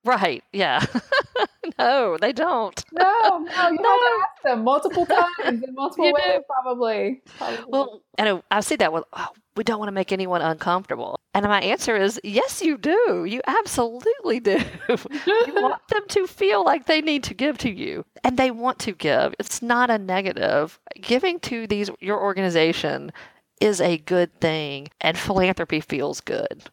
Right. 0.05 0.45
Yeah. 0.53 0.85
no, 1.79 2.19
they 2.21 2.33
don't. 2.33 2.85
No, 2.93 3.38
no, 3.38 3.38
you 3.38 3.49
no. 3.49 3.59
have 3.62 3.79
to 3.79 4.23
ask 4.23 4.43
them 4.45 4.64
multiple 4.64 5.07
times 5.07 5.62
in 5.62 5.64
multiple 5.75 6.12
ways, 6.12 6.23
do. 6.37 6.43
probably. 6.49 7.23
probably. 7.38 7.64
Well, 7.69 8.03
and 8.19 8.43
I 8.51 8.61
see 8.61 8.77
that 8.77 8.93
with, 8.93 9.05
oh, 9.14 9.29
we 9.57 9.64
don't 9.64 9.79
want 9.79 9.88
to 9.88 9.93
make 9.95 10.12
anyone 10.12 10.43
uncomfortable. 10.43 11.19
And 11.33 11.47
my 11.47 11.61
answer 11.62 11.97
is 11.97 12.21
yes, 12.23 12.61
you 12.61 12.77
do. 12.77 13.25
You 13.27 13.40
absolutely 13.47 14.40
do. 14.40 14.62
you 14.88 15.55
want 15.55 15.81
them 15.88 16.03
to 16.09 16.27
feel 16.27 16.64
like 16.64 16.87
they 16.87 17.01
need 17.01 17.25
to 17.25 17.35
give 17.35 17.57
to 17.59 17.71
you 17.71 18.05
and 18.23 18.37
they 18.37 18.51
want 18.51 18.79
to 18.81 18.93
give. 18.93 19.35
It's 19.38 19.62
not 19.62 19.90
a 19.90 19.99
negative. 19.99 20.79
Giving 21.01 21.40
to 21.40 21.67
these 21.67 21.90
your 22.01 22.21
organization 22.21 23.11
is 23.61 23.81
a 23.81 23.99
good 23.99 24.38
thing 24.40 24.88
and 25.01 25.17
philanthropy 25.17 25.81
feels 25.81 26.21
good. 26.21 26.64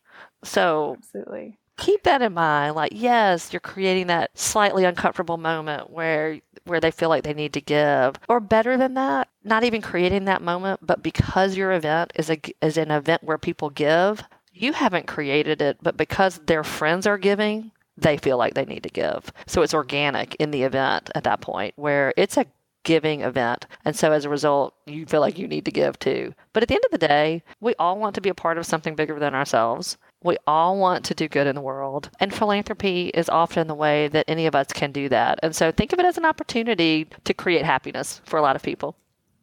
So, 0.43 0.95
absolutely 0.97 1.59
keep 1.81 2.03
that 2.03 2.21
in 2.21 2.33
mind. 2.33 2.75
Like, 2.75 2.91
yes, 2.93 3.51
you're 3.51 3.59
creating 3.59 4.07
that 4.07 4.37
slightly 4.37 4.85
uncomfortable 4.85 5.37
moment 5.37 5.89
where 5.89 6.39
where 6.65 6.79
they 6.79 6.91
feel 6.91 7.09
like 7.09 7.23
they 7.23 7.33
need 7.33 7.53
to 7.53 7.61
give. 7.61 8.15
Or 8.29 8.39
better 8.39 8.77
than 8.77 8.93
that, 8.93 9.29
not 9.43 9.63
even 9.63 9.81
creating 9.81 10.25
that 10.25 10.43
moment, 10.43 10.79
but 10.83 11.01
because 11.01 11.57
your 11.57 11.71
event 11.71 12.13
is 12.15 12.29
a 12.29 12.39
is 12.61 12.77
an 12.77 12.91
event 12.91 13.23
where 13.23 13.37
people 13.37 13.69
give, 13.71 14.23
you 14.53 14.73
haven't 14.73 15.07
created 15.07 15.61
it, 15.61 15.77
but 15.81 15.97
because 15.97 16.39
their 16.45 16.63
friends 16.63 17.07
are 17.07 17.17
giving, 17.17 17.71
they 17.97 18.17
feel 18.17 18.37
like 18.37 18.53
they 18.53 18.65
need 18.65 18.83
to 18.83 18.89
give. 18.89 19.33
So 19.47 19.63
it's 19.63 19.73
organic 19.73 20.35
in 20.35 20.51
the 20.51 20.63
event 20.63 21.09
at 21.15 21.23
that 21.23 21.41
point 21.41 21.73
where 21.77 22.13
it's 22.15 22.37
a 22.37 22.45
giving 22.83 23.21
event. 23.21 23.65
And 23.85 23.95
so 23.95 24.11
as 24.11 24.25
a 24.25 24.29
result, 24.29 24.73
you 24.85 25.05
feel 25.05 25.21
like 25.21 25.37
you 25.37 25.47
need 25.47 25.65
to 25.65 25.71
give 25.71 25.99
too. 25.99 26.33
But 26.53 26.63
at 26.63 26.69
the 26.69 26.75
end 26.75 26.85
of 26.85 26.91
the 26.91 27.07
day, 27.07 27.43
we 27.59 27.75
all 27.75 27.97
want 27.97 28.15
to 28.15 28.21
be 28.21 28.29
a 28.29 28.35
part 28.35 28.57
of 28.57 28.65
something 28.65 28.95
bigger 28.95 29.19
than 29.19 29.35
ourselves. 29.35 29.97
We 30.23 30.37
all 30.45 30.77
want 30.77 31.03
to 31.05 31.15
do 31.15 31.27
good 31.27 31.47
in 31.47 31.55
the 31.55 31.61
world. 31.61 32.09
And 32.19 32.33
philanthropy 32.33 33.07
is 33.09 33.27
often 33.29 33.67
the 33.67 33.75
way 33.75 34.07
that 34.09 34.25
any 34.27 34.45
of 34.45 34.55
us 34.55 34.67
can 34.67 34.91
do 34.91 35.09
that. 35.09 35.39
And 35.41 35.55
so 35.55 35.71
think 35.71 35.93
of 35.93 35.99
it 35.99 36.05
as 36.05 36.17
an 36.17 36.25
opportunity 36.25 37.07
to 37.23 37.33
create 37.33 37.65
happiness 37.65 38.21
for 38.25 38.37
a 38.37 38.41
lot 38.41 38.55
of 38.55 38.61
people. 38.61 38.95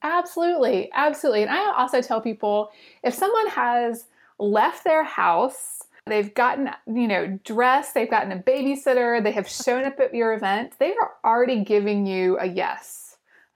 Absolutely. 0.03 0.91
Absolutely. 0.93 1.43
And 1.43 1.51
I 1.51 1.73
also 1.77 2.01
tell 2.01 2.21
people 2.21 2.71
if 3.03 3.15
someone 3.15 3.49
has 3.49 4.05
left 4.39 4.85
their 4.85 5.03
house, 5.03 5.83
they've 6.07 6.33
gotten, 6.33 6.71
you 6.87 7.09
know, 7.09 7.39
dressed, 7.45 7.95
they've 7.95 8.11
gotten 8.11 8.31
a 8.31 8.39
babysitter, 8.39 9.23
they 9.23 9.33
have 9.33 9.49
shown 9.49 9.85
up 9.85 9.99
at 9.99 10.15
your 10.15 10.33
event, 10.33 10.75
they 10.79 10.93
are 10.93 11.13
already 11.25 11.65
giving 11.65 12.07
you 12.07 12.39
a 12.39 12.47
yes 12.47 12.98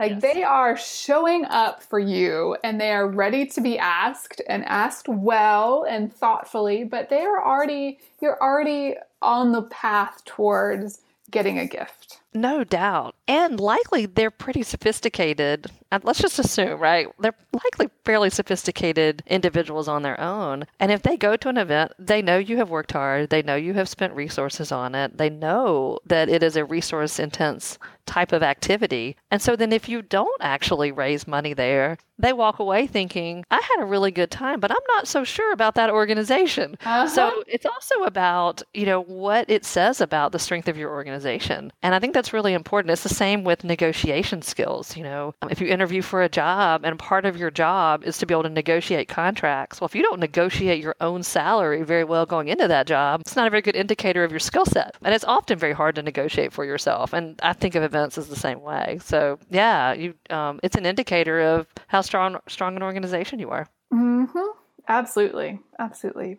like 0.03 0.21
yes. 0.21 0.35
they 0.35 0.43
are 0.43 0.77
showing 0.77 1.45
up 1.45 1.81
for 1.81 2.01
you 2.01 2.57
and 2.65 2.81
they 2.81 2.91
are 2.91 3.07
ready 3.07 3.47
to 3.47 3.61
be 3.61 3.79
asked 3.79 4.43
and 4.49 4.65
asked 4.65 5.09
well 5.09 5.87
and 5.89 6.13
thoughtfully, 6.13 6.83
but 6.83 7.09
they 7.09 7.21
are 7.21 7.41
already, 7.41 8.01
you're 8.21 8.43
already 8.43 8.97
on 9.21 9.53
the 9.53 9.63
path 9.63 10.25
towards 10.25 11.03
getting 11.31 11.57
a 11.61 11.67
gift. 11.67 12.19
No 12.35 12.65
doubt. 12.65 13.15
And 13.29 13.61
likely 13.61 14.07
they're 14.07 14.31
pretty 14.31 14.65
sophisticated. 14.65 15.71
Uh, 15.91 16.01
let's 16.03 16.21
just 16.21 16.39
assume, 16.39 16.81
right? 16.81 17.07
They're 17.21 17.35
likely 17.53 17.89
fairly 18.05 18.29
sophisticated 18.29 19.23
individuals 19.27 19.87
on 19.87 20.03
their 20.03 20.21
own. 20.21 20.67
And 20.81 20.91
if 20.91 21.03
they 21.03 21.17
go 21.17 21.37
to 21.37 21.49
an 21.49 21.59
event, 21.59 21.93
they 21.99 22.23
know 22.23 22.39
you 22.39 22.57
have 22.57 22.71
worked 22.71 22.93
hard. 22.93 23.31
They 23.31 23.43
know 23.43 23.55
you 23.55 23.75
have 23.75 23.89
spent 23.89 24.15
resources 24.15 24.73
on 24.73 24.95
it. 24.95 25.17
They 25.17 25.31
know 25.31 26.01
that 26.07 26.29
it 26.29 26.43
is 26.43 26.57
a 26.57 26.65
resource 26.65 27.21
intense 27.21 27.79
type 28.07 28.33
of 28.33 28.43
activity. 28.43 29.17
And 29.31 29.41
so 29.41 29.57
then 29.57 29.73
if 29.73 29.89
you 29.89 30.03
don't 30.03 30.41
actually 30.41 30.93
raise 30.93 31.27
money 31.27 31.55
there, 31.55 31.99
they 32.19 32.33
walk 32.33 32.61
away 32.61 32.87
thinking, 32.87 33.45
I 33.51 33.57
had 33.57 33.83
a 33.83 33.87
really 33.87 34.11
good 34.11 34.31
time, 34.31 34.61
but 34.61 34.71
I'm 34.71 34.77
not 34.95 35.09
so 35.09 35.25
sure 35.25 35.53
about 35.53 35.75
that 35.75 35.91
organization. 35.91 36.77
Uh-huh. 36.85 37.09
So 37.09 37.43
it's 37.47 37.67
also 37.67 38.03
about, 38.05 38.63
you 38.75 38.87
know, 38.87 39.03
what 39.03 39.51
it 39.51 39.65
says 39.65 40.01
about 40.01 40.31
the 40.31 40.39
strength 40.39 40.69
of 40.69 40.77
your 40.77 40.91
organization. 40.91 41.73
And 41.83 41.95
I 41.95 41.99
think 41.99 42.15
that's 42.15 42.33
really 42.33 42.53
important. 42.53 42.93
It's 42.93 43.03
the 43.03 43.09
same 43.09 43.45
with 43.45 43.65
negotiation 43.65 44.43
skills. 44.43 44.97
You 44.97 45.03
know, 45.03 45.35
if 45.51 45.61
you 45.61 45.67
interview 45.67 46.03
for 46.03 46.23
a 46.23 46.29
job 46.29 46.85
and 46.85 46.99
part 46.99 47.25
of 47.25 47.37
your 47.37 47.51
job 47.51 48.05
is 48.05 48.19
to 48.19 48.27
be 48.27 48.35
able 48.35 48.45
to 48.45 48.49
negotiate 48.51 49.09
contracts, 49.09 49.81
well, 49.81 49.87
if 49.87 49.95
you 49.95 50.03
don't 50.03 50.21
negotiate 50.21 50.83
your 50.83 50.97
own 51.01 51.23
salary 51.23 51.83
very 51.83 52.05
well 52.05 52.27
going 52.27 52.49
into 52.49 52.69
that 52.69 52.87
job, 52.87 53.23
it's 53.23 53.37
not 53.37 53.47
a 53.47 53.51
very 53.51 53.63
good 53.63 53.77
indicator 53.77 54.23
of 54.23 54.31
your 54.31 54.41
skill 54.41 54.67
set. 54.67 54.97
And 55.03 55.15
it's 55.15 55.25
often 55.25 55.59
very 55.59 55.73
hard 55.73 55.97
to 55.97 56.03
negotiate 56.03 56.53
for 56.53 56.65
yourself. 56.65 57.13
And 57.13 57.41
I 57.43 57.53
think 57.53 57.75
of 57.75 57.83
events 57.93 58.17
as 58.17 58.29
the 58.29 58.37
same 58.37 58.63
way. 58.63 58.99
So 59.03 59.39
yeah, 59.51 59.93
you, 59.93 60.15
um, 60.31 60.61
it's 60.63 60.77
an 60.77 60.87
indicator 60.87 61.41
of 61.41 61.67
how 61.89 62.01
strong 62.01 62.39
strong 62.49 62.75
an 62.77 62.83
organization 62.83 63.39
you 63.39 63.51
are. 63.51 63.69
Mm-hmm. 63.93 64.59
Absolutely, 64.89 65.61
absolutely. 65.79 66.39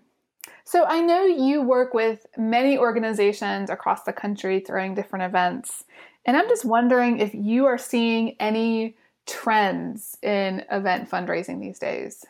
So 0.66 0.86
I 0.86 1.00
know 1.02 1.24
you 1.26 1.62
work 1.62 1.94
with 1.94 2.26
many 2.38 2.78
organizations 2.78 3.70
across 3.70 4.04
the 4.04 4.14
country 4.14 4.60
throwing 4.60 4.96
different 4.96 5.26
events, 5.26 5.84
and 6.26 6.36
I'm 6.36 6.50
just 6.50 6.66
wondering 6.66 7.20
if 7.20 7.34
you 7.34 7.66
are 7.66 7.78
seeing 7.78 8.36
any 8.40 8.96
trends 9.26 10.18
in 10.22 10.66
event 10.72 11.10
fundraising 11.10 11.62
these 11.62 11.80
days. 11.80 12.26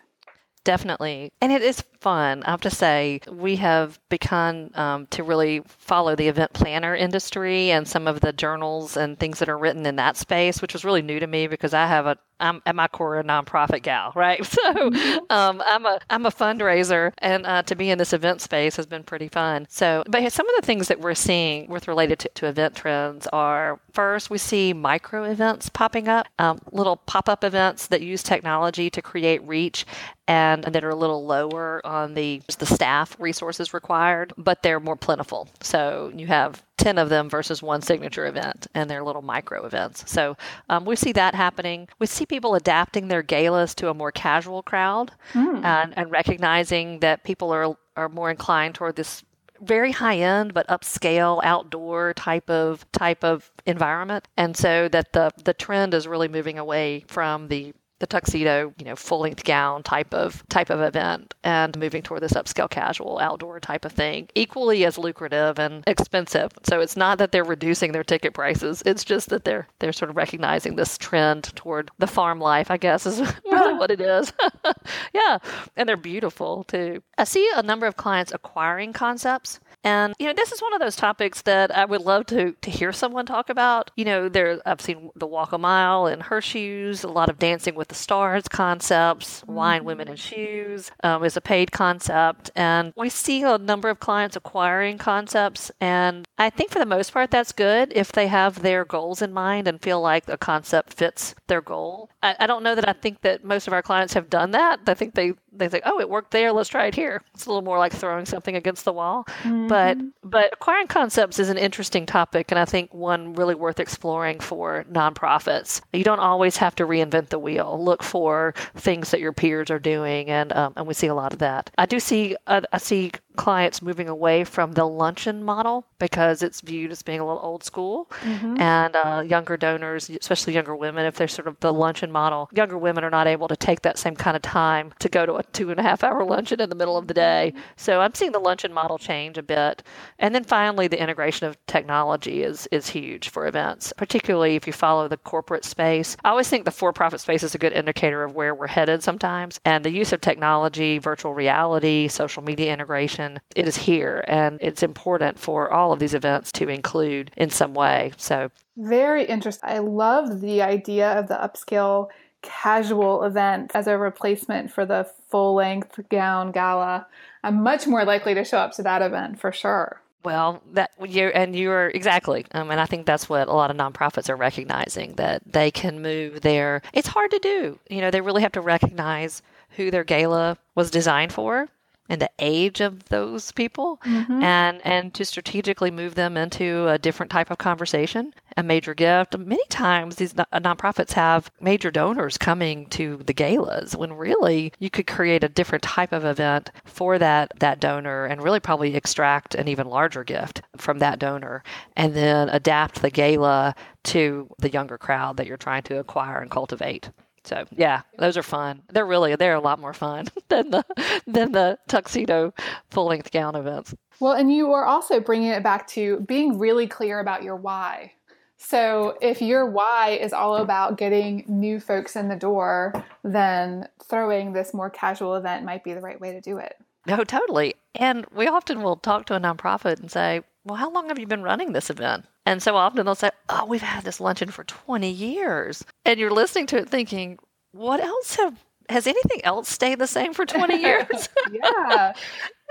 Definitely. 0.63 1.31
And 1.41 1.51
it 1.51 1.61
is 1.61 1.83
fun. 1.99 2.43
I 2.43 2.51
have 2.51 2.61
to 2.61 2.69
say, 2.69 3.19
we 3.29 3.57
have 3.57 3.99
begun 4.07 4.71
um, 4.75 5.07
to 5.07 5.21
really 5.21 5.61
follow 5.67 6.15
the 6.15 6.29
event 6.29 6.53
planner 6.53 6.95
industry 6.95 7.71
and 7.71 7.85
some 7.85 8.07
of 8.07 8.21
the 8.21 8.31
journals 8.31 8.95
and 8.95 9.19
things 9.19 9.39
that 9.39 9.49
are 9.49 9.57
written 9.57 9.85
in 9.85 9.97
that 9.97 10.15
space, 10.15 10.61
which 10.61 10.71
was 10.71 10.85
really 10.85 11.01
new 11.01 11.19
to 11.19 11.27
me 11.27 11.47
because 11.47 11.73
I 11.73 11.87
have 11.87 12.05
a 12.05 12.17
I'm 12.39 12.61
at 12.65 12.75
my 12.75 12.87
core 12.87 13.19
a 13.19 13.23
nonprofit 13.23 13.83
gal, 13.83 14.11
right? 14.15 14.41
So 14.53 14.73
mm-hmm. 14.73 15.17
um, 15.29 15.63
I'm 15.65 15.85
a 15.85 15.99
I'm 16.09 16.25
a 16.25 16.31
fundraiser, 16.31 17.11
and 17.17 17.45
uh, 17.45 17.63
to 17.63 17.75
be 17.75 17.89
in 17.89 17.97
this 17.97 18.13
event 18.13 18.39
space 18.39 18.75
has 18.75 18.85
been 18.85 19.03
pretty 19.03 19.27
fun. 19.27 19.65
So, 19.69 20.03
but 20.07 20.31
some 20.31 20.47
of 20.47 20.55
the 20.55 20.65
things 20.65 20.87
that 20.89 20.99
we're 20.99 21.15
seeing 21.15 21.67
with 21.67 21.87
related 21.87 22.19
to, 22.19 22.29
to 22.35 22.47
event 22.47 22.75
trends 22.75 23.27
are 23.33 23.79
first 23.91 24.29
we 24.29 24.37
see 24.37 24.73
micro 24.73 25.23
events 25.23 25.69
popping 25.69 26.07
up, 26.07 26.27
um, 26.39 26.59
little 26.71 26.97
pop 26.97 27.27
up 27.27 27.43
events 27.43 27.87
that 27.87 28.01
use 28.01 28.21
technology 28.21 28.89
to 28.91 29.01
create 29.01 29.45
reach 29.47 29.85
and 30.27 30.63
that 30.63 30.83
are 30.83 30.89
a 30.89 30.95
little 30.95 31.25
lower 31.25 31.81
on 31.85 32.13
the 32.13 32.41
the 32.59 32.65
staff 32.65 33.15
resources 33.19 33.73
required, 33.73 34.33
but 34.37 34.63
they're 34.63 34.79
more 34.79 34.95
plentiful. 34.95 35.49
So 35.61 36.11
you 36.15 36.27
have 36.27 36.63
10 36.77 36.97
of 36.97 37.09
them 37.09 37.29
versus 37.29 37.61
one 37.61 37.81
signature 37.81 38.25
event 38.25 38.67
and 38.73 38.89
their 38.89 39.03
little 39.03 39.21
micro 39.21 39.65
events. 39.65 40.09
So 40.11 40.35
um, 40.69 40.85
we 40.85 40.95
see 40.95 41.11
that 41.13 41.35
happening. 41.35 41.87
We 41.99 42.07
see 42.07 42.25
people 42.25 42.55
adapting 42.55 43.07
their 43.07 43.23
galas 43.23 43.75
to 43.75 43.89
a 43.89 43.93
more 43.93 44.11
casual 44.11 44.63
crowd 44.63 45.11
mm. 45.33 45.63
and, 45.63 45.93
and 45.97 46.11
recognizing 46.11 46.99
that 46.99 47.23
people 47.23 47.51
are, 47.51 47.77
are 47.95 48.09
more 48.09 48.31
inclined 48.31 48.75
toward 48.75 48.95
this 48.95 49.23
very 49.61 49.91
high 49.91 50.17
end 50.17 50.53
but 50.53 50.67
upscale 50.67 51.39
outdoor 51.41 52.13
type 52.15 52.49
of 52.49 52.85
type 52.91 53.23
of 53.23 53.49
environment 53.65 54.27
and 54.35 54.57
so 54.57 54.89
that 54.89 55.13
the 55.13 55.31
the 55.45 55.53
trend 55.53 55.93
is 55.93 56.05
really 56.05 56.27
moving 56.27 56.59
away 56.59 57.05
from 57.07 57.47
the 57.47 57.73
the 57.99 58.07
tuxedo, 58.07 58.73
you 58.77 58.85
know, 58.85 58.95
full 58.95 59.19
length 59.19 59.43
gown 59.43 59.83
type 59.83 60.13
of 60.13 60.43
type 60.49 60.69
of 60.69 60.81
event 60.81 61.33
and 61.43 61.77
moving 61.77 62.01
toward 62.01 62.21
this 62.21 62.33
upscale 62.33 62.69
casual 62.69 63.19
outdoor 63.19 63.59
type 63.59 63.85
of 63.85 63.91
thing, 63.91 64.27
equally 64.35 64.85
as 64.85 64.97
lucrative 64.97 65.59
and 65.59 65.83
expensive. 65.87 66.51
So 66.63 66.81
it's 66.81 66.97
not 66.97 67.17
that 67.19 67.31
they're 67.31 67.43
reducing 67.43 67.91
their 67.91 68.03
ticket 68.03 68.33
prices. 68.33 68.83
It's 68.85 69.03
just 69.03 69.29
that 69.29 69.45
they're 69.45 69.67
they're 69.79 69.93
sort 69.93 70.09
of 70.09 70.17
recognizing 70.17 70.75
this 70.75 70.97
trend 70.97 71.55
toward 71.55 71.91
the 71.97 72.07
farm 72.07 72.39
life, 72.39 72.69
I 72.69 72.77
guess 72.77 73.05
is 73.05 73.19
really 73.51 73.73
what 73.75 73.91
it 73.91 74.01
is. 74.01 74.33
yeah. 75.13 75.37
And 75.75 75.87
they're 75.87 75.97
beautiful 75.97 76.65
too. 76.65 77.01
I 77.17 77.23
see 77.23 77.49
a 77.55 77.63
number 77.63 77.85
of 77.85 77.95
clients 77.95 78.33
acquiring 78.33 78.93
concepts 78.93 79.59
and 79.83 80.13
you 80.17 80.27
know, 80.27 80.33
this 80.33 80.51
is 80.51 80.61
one 80.61 80.73
of 80.73 80.79
those 80.79 80.95
topics 80.95 81.41
that 81.41 81.75
I 81.75 81.83
would 81.85 82.01
love 82.01 82.25
to 82.27 82.53
to 82.53 82.71
hear 82.71 82.93
someone 82.93 83.25
talk 83.25 83.49
about. 83.49 83.91
You 83.95 84.05
know, 84.05 84.29
there 84.29 84.61
I've 84.65 84.79
seen 84.79 85.11
the 85.15 85.27
walk 85.27 85.51
a 85.51 85.57
mile 85.57 86.07
in 86.07 86.21
her 86.21 86.41
shoes, 86.41 87.03
a 87.03 87.09
lot 87.09 87.29
of 87.29 87.37
dancing 87.37 87.75
with 87.75 87.82
the 87.87 87.95
stars 87.95 88.47
concepts, 88.47 89.41
mm-hmm. 89.41 89.53
wine, 89.53 89.83
women, 89.83 90.07
and 90.07 90.19
shoes 90.19 90.91
um, 91.03 91.23
is 91.23 91.37
a 91.37 91.41
paid 91.41 91.71
concept, 91.71 92.51
and 92.55 92.93
we 92.95 93.09
see 93.09 93.43
a 93.43 93.57
number 93.57 93.89
of 93.89 93.99
clients 93.99 94.35
acquiring 94.35 94.97
concepts. 94.97 95.71
And 95.79 96.27
I 96.37 96.49
think 96.49 96.71
for 96.71 96.79
the 96.79 96.85
most 96.85 97.13
part, 97.13 97.31
that's 97.31 97.51
good 97.51 97.91
if 97.95 98.11
they 98.11 98.27
have 98.27 98.61
their 98.61 98.85
goals 98.85 99.21
in 99.21 99.33
mind 99.33 99.67
and 99.67 99.81
feel 99.81 100.01
like 100.01 100.25
the 100.25 100.37
concept 100.37 100.93
fits 100.93 101.35
their 101.47 101.61
goal. 101.61 102.09
I, 102.21 102.35
I 102.39 102.47
don't 102.47 102.63
know 102.63 102.75
that 102.75 102.87
I 102.87 102.93
think 102.93 103.21
that 103.21 103.43
most 103.43 103.67
of 103.67 103.73
our 103.73 103.81
clients 103.81 104.13
have 104.13 104.29
done 104.29 104.51
that. 104.51 104.81
I 104.87 104.93
think 104.93 105.15
they 105.15 105.33
they 105.55 105.69
think, 105.69 105.83
oh, 105.85 105.99
it 105.99 106.09
worked 106.09 106.31
there. 106.31 106.51
Let's 106.51 106.69
try 106.69 106.87
it 106.87 106.95
here. 106.95 107.21
It's 107.33 107.45
a 107.45 107.49
little 107.49 107.61
more 107.61 107.77
like 107.77 107.93
throwing 107.93 108.25
something 108.25 108.55
against 108.55 108.85
the 108.85 108.93
wall. 108.93 109.25
Mm-hmm. 109.43 109.67
But 109.67 109.97
but 110.23 110.53
acquiring 110.53 110.87
concepts 110.87 111.39
is 111.39 111.49
an 111.49 111.57
interesting 111.57 112.05
topic, 112.05 112.51
and 112.51 112.59
I 112.59 112.65
think 112.65 112.93
one 112.93 113.33
really 113.33 113.55
worth 113.55 113.79
exploring 113.79 114.39
for 114.39 114.85
nonprofits. 114.91 115.81
You 115.93 116.03
don't 116.03 116.19
always 116.19 116.57
have 116.57 116.75
to 116.75 116.85
reinvent 116.85 117.29
the 117.29 117.39
wheel. 117.39 117.81
Look 117.83 118.03
for 118.03 118.53
things 118.75 119.11
that 119.11 119.19
your 119.19 119.33
peers 119.33 119.69
are 119.69 119.79
doing, 119.79 120.29
and 120.29 120.51
um, 120.53 120.73
and 120.75 120.87
we 120.87 120.93
see 120.93 121.07
a 121.07 121.15
lot 121.15 121.33
of 121.33 121.39
that. 121.39 121.69
I 121.77 121.85
do 121.85 121.99
see 121.99 122.35
uh, 122.47 122.61
I 122.71 122.77
see 122.77 123.11
clients 123.35 123.81
moving 123.81 124.07
away 124.07 124.43
from 124.43 124.73
the 124.73 124.85
luncheon 124.85 125.43
model 125.43 125.85
because 125.99 126.43
it's 126.43 126.61
viewed 126.61 126.91
as 126.91 127.01
being 127.01 127.19
a 127.19 127.25
little 127.25 127.41
old 127.41 127.63
school. 127.63 128.09
Mm-hmm. 128.21 128.59
And 128.59 128.95
uh, 128.95 129.23
younger 129.25 129.57
donors, 129.57 130.09
especially 130.09 130.53
younger 130.53 130.75
women, 130.75 131.05
if 131.05 131.15
they're 131.15 131.27
sort 131.27 131.47
of 131.47 131.59
the 131.59 131.73
luncheon 131.73 132.11
model, 132.11 132.49
younger 132.53 132.77
women 132.77 133.03
are 133.03 133.09
not 133.09 133.27
able 133.27 133.47
to 133.47 133.55
take 133.55 133.81
that 133.83 133.97
same 133.97 134.15
kind 134.15 134.35
of 134.35 134.41
time 134.41 134.93
to 134.99 135.09
go 135.09 135.25
to 135.25 135.35
a 135.35 135.43
two 135.43 135.71
and 135.71 135.79
a 135.79 135.83
half 135.83 136.03
hour 136.03 136.23
luncheon 136.25 136.59
in 136.59 136.69
the 136.69 136.75
middle 136.75 136.97
of 136.97 137.07
the 137.07 137.13
day. 137.13 137.53
So 137.77 138.01
I'm 138.01 138.13
seeing 138.13 138.33
the 138.33 138.39
luncheon 138.39 138.73
model 138.73 138.97
change 138.97 139.37
a 139.37 139.43
bit. 139.43 139.83
And 140.19 140.35
then 140.35 140.43
finally, 140.43 140.87
the 140.87 141.01
integration 141.01 141.47
of 141.47 141.57
technology 141.65 142.43
is, 142.43 142.67
is 142.71 142.89
huge 142.89 143.29
for 143.29 143.47
events, 143.47 143.93
particularly 143.97 144.55
if 144.55 144.67
you 144.67 144.73
follow 144.73 145.07
the 145.07 145.17
corporate 145.17 145.65
space. 145.65 146.17
I 146.23 146.29
always 146.29 146.49
think 146.49 146.65
the 146.65 146.71
for 146.71 146.91
profit 146.91 147.21
space 147.21 147.43
is 147.43 147.55
a 147.55 147.57
good 147.57 147.73
indicator 147.73 148.23
of 148.23 148.35
where 148.35 148.53
we're 148.53 148.67
headed 148.67 149.03
sometimes. 149.03 149.59
And 149.63 149.85
the 149.85 149.91
use 149.91 150.11
of 150.11 150.19
technology, 150.19 150.97
virtual 150.97 151.33
reality, 151.33 152.09
social 152.09 152.43
media 152.43 152.73
integration, 152.73 153.22
it 153.55 153.67
is 153.67 153.77
here 153.77 154.23
and 154.27 154.59
it's 154.61 154.83
important 154.83 155.39
for 155.39 155.71
all 155.71 155.91
of 155.91 155.99
these 155.99 156.13
events 156.13 156.51
to 156.53 156.69
include 156.69 157.31
in 157.37 157.49
some 157.49 157.73
way. 157.73 158.11
So, 158.17 158.49
very 158.77 159.25
interesting. 159.25 159.69
I 159.69 159.79
love 159.79 160.41
the 160.41 160.61
idea 160.61 161.11
of 161.19 161.27
the 161.27 161.35
upscale 161.35 162.09
casual 162.41 163.23
event 163.23 163.71
as 163.73 163.87
a 163.87 163.97
replacement 163.97 164.71
for 164.71 164.85
the 164.85 165.09
full 165.29 165.55
length 165.55 165.99
gown 166.09 166.51
gala. 166.51 167.07
I'm 167.43 167.63
much 167.63 167.87
more 167.87 168.05
likely 168.05 168.33
to 168.35 168.43
show 168.43 168.57
up 168.57 168.73
to 168.73 168.83
that 168.83 169.01
event 169.01 169.39
for 169.39 169.51
sure. 169.51 170.01
Well, 170.23 170.61
that 170.71 170.91
you 171.05 171.27
and 171.27 171.53
you're 171.53 171.89
exactly, 171.89 172.45
um, 172.53 172.71
and 172.71 172.79
I 172.79 172.85
think 172.85 173.05
that's 173.05 173.27
what 173.27 173.49
a 173.49 173.53
lot 173.53 173.71
of 173.71 173.77
nonprofits 173.77 174.29
are 174.29 174.37
recognizing 174.37 175.15
that 175.15 175.41
they 175.45 175.69
can 175.69 176.01
move 176.01 176.41
their. 176.41 176.81
It's 176.93 177.09
hard 177.09 177.31
to 177.31 177.39
do, 177.39 177.79
you 177.89 177.99
know. 177.99 178.09
They 178.09 178.21
really 178.21 178.41
have 178.41 178.53
to 178.53 178.61
recognize 178.61 179.41
who 179.71 179.91
their 179.91 180.05
gala 180.05 180.57
was 180.75 180.91
designed 180.91 181.33
for 181.33 181.67
and 182.09 182.21
the 182.21 182.29
age 182.39 182.81
of 182.81 183.05
those 183.05 183.51
people 183.53 183.99
mm-hmm. 184.05 184.43
and 184.43 184.85
and 184.85 185.13
to 185.13 185.23
strategically 185.23 185.91
move 185.91 186.15
them 186.15 186.35
into 186.37 186.87
a 186.87 186.97
different 186.97 187.31
type 187.31 187.49
of 187.49 187.57
conversation 187.57 188.33
a 188.57 188.63
major 188.63 188.93
gift 188.93 189.37
many 189.37 189.65
times 189.69 190.17
these 190.17 190.33
nonprofits 190.33 191.13
have 191.13 191.49
major 191.61 191.89
donors 191.89 192.37
coming 192.37 192.85
to 192.87 193.17
the 193.25 193.33
galas 193.33 193.95
when 193.95 194.13
really 194.13 194.71
you 194.79 194.89
could 194.89 195.07
create 195.07 195.43
a 195.43 195.49
different 195.49 195.83
type 195.83 196.11
of 196.11 196.25
event 196.25 196.71
for 196.85 197.17
that 197.17 197.51
that 197.59 197.79
donor 197.79 198.25
and 198.25 198.43
really 198.43 198.59
probably 198.59 198.95
extract 198.95 199.55
an 199.55 199.67
even 199.67 199.87
larger 199.87 200.23
gift 200.23 200.61
from 200.75 200.99
that 200.99 201.19
donor 201.19 201.63
and 201.95 202.13
then 202.13 202.49
adapt 202.49 203.01
the 203.01 203.09
gala 203.09 203.73
to 204.03 204.47
the 204.59 204.69
younger 204.69 204.97
crowd 204.97 205.37
that 205.37 205.47
you're 205.47 205.57
trying 205.57 205.83
to 205.83 205.97
acquire 205.97 206.39
and 206.39 206.51
cultivate 206.51 207.09
so 207.43 207.65
yeah, 207.71 208.01
those 208.17 208.37
are 208.37 208.43
fun. 208.43 208.81
They're 208.91 209.05
really 209.05 209.35
they're 209.35 209.55
a 209.55 209.61
lot 209.61 209.79
more 209.79 209.93
fun 209.93 210.27
than 210.49 210.71
the 210.71 210.83
than 211.27 211.51
the 211.51 211.77
tuxedo 211.87 212.53
full 212.89 213.05
length 213.05 213.31
gown 213.31 213.55
events. 213.55 213.93
Well, 214.19 214.33
and 214.33 214.53
you 214.53 214.71
are 214.73 214.85
also 214.85 215.19
bringing 215.19 215.49
it 215.49 215.63
back 215.63 215.87
to 215.89 216.21
being 216.21 216.57
really 216.57 216.87
clear 216.87 217.19
about 217.19 217.43
your 217.43 217.55
why. 217.55 218.13
So 218.57 219.17
if 219.21 219.41
your 219.41 219.69
why 219.69 220.17
is 220.21 220.31
all 220.31 220.55
about 220.55 220.97
getting 220.97 221.43
new 221.47 221.81
folks 221.81 222.15
in 222.15 222.29
the 222.29 222.35
door, 222.35 222.93
then 223.23 223.89
throwing 224.05 224.53
this 224.53 224.73
more 224.73 224.89
casual 224.89 225.35
event 225.35 225.65
might 225.65 225.83
be 225.83 225.93
the 225.93 225.99
right 225.99 226.19
way 226.19 226.31
to 226.31 226.39
do 226.39 226.59
it. 226.59 226.77
No, 227.05 227.25
totally. 227.25 227.75
And 227.95 228.25
we 228.33 228.47
often 228.47 228.81
will 228.81 228.95
talk 228.95 229.25
to 229.25 229.35
a 229.35 229.39
nonprofit 229.39 229.99
and 229.99 230.09
say, 230.09 230.43
well, 230.63 230.77
how 230.77 230.89
long 230.89 231.09
have 231.09 231.19
you 231.19 231.27
been 231.27 231.43
running 231.43 231.73
this 231.73 231.89
event? 231.89 232.25
And 232.45 232.61
so 232.61 232.75
often 232.75 233.05
they'll 233.05 233.15
say, 233.15 233.31
oh, 233.49 233.65
we've 233.65 233.81
had 233.81 234.03
this 234.03 234.19
luncheon 234.19 234.49
for 234.49 234.63
20 234.63 235.09
years. 235.09 235.83
And 236.05 236.19
you're 236.19 236.31
listening 236.31 236.67
to 236.67 236.77
it 236.77 236.89
thinking, 236.89 237.39
what 237.71 237.99
else 238.01 238.35
have, 238.35 238.63
has 238.89 239.07
anything 239.07 239.43
else 239.45 239.69
stayed 239.69 239.99
the 239.99 240.07
same 240.07 240.33
for 240.33 240.45
20 240.45 240.75
years? 240.81 241.29
yeah. 241.51 242.13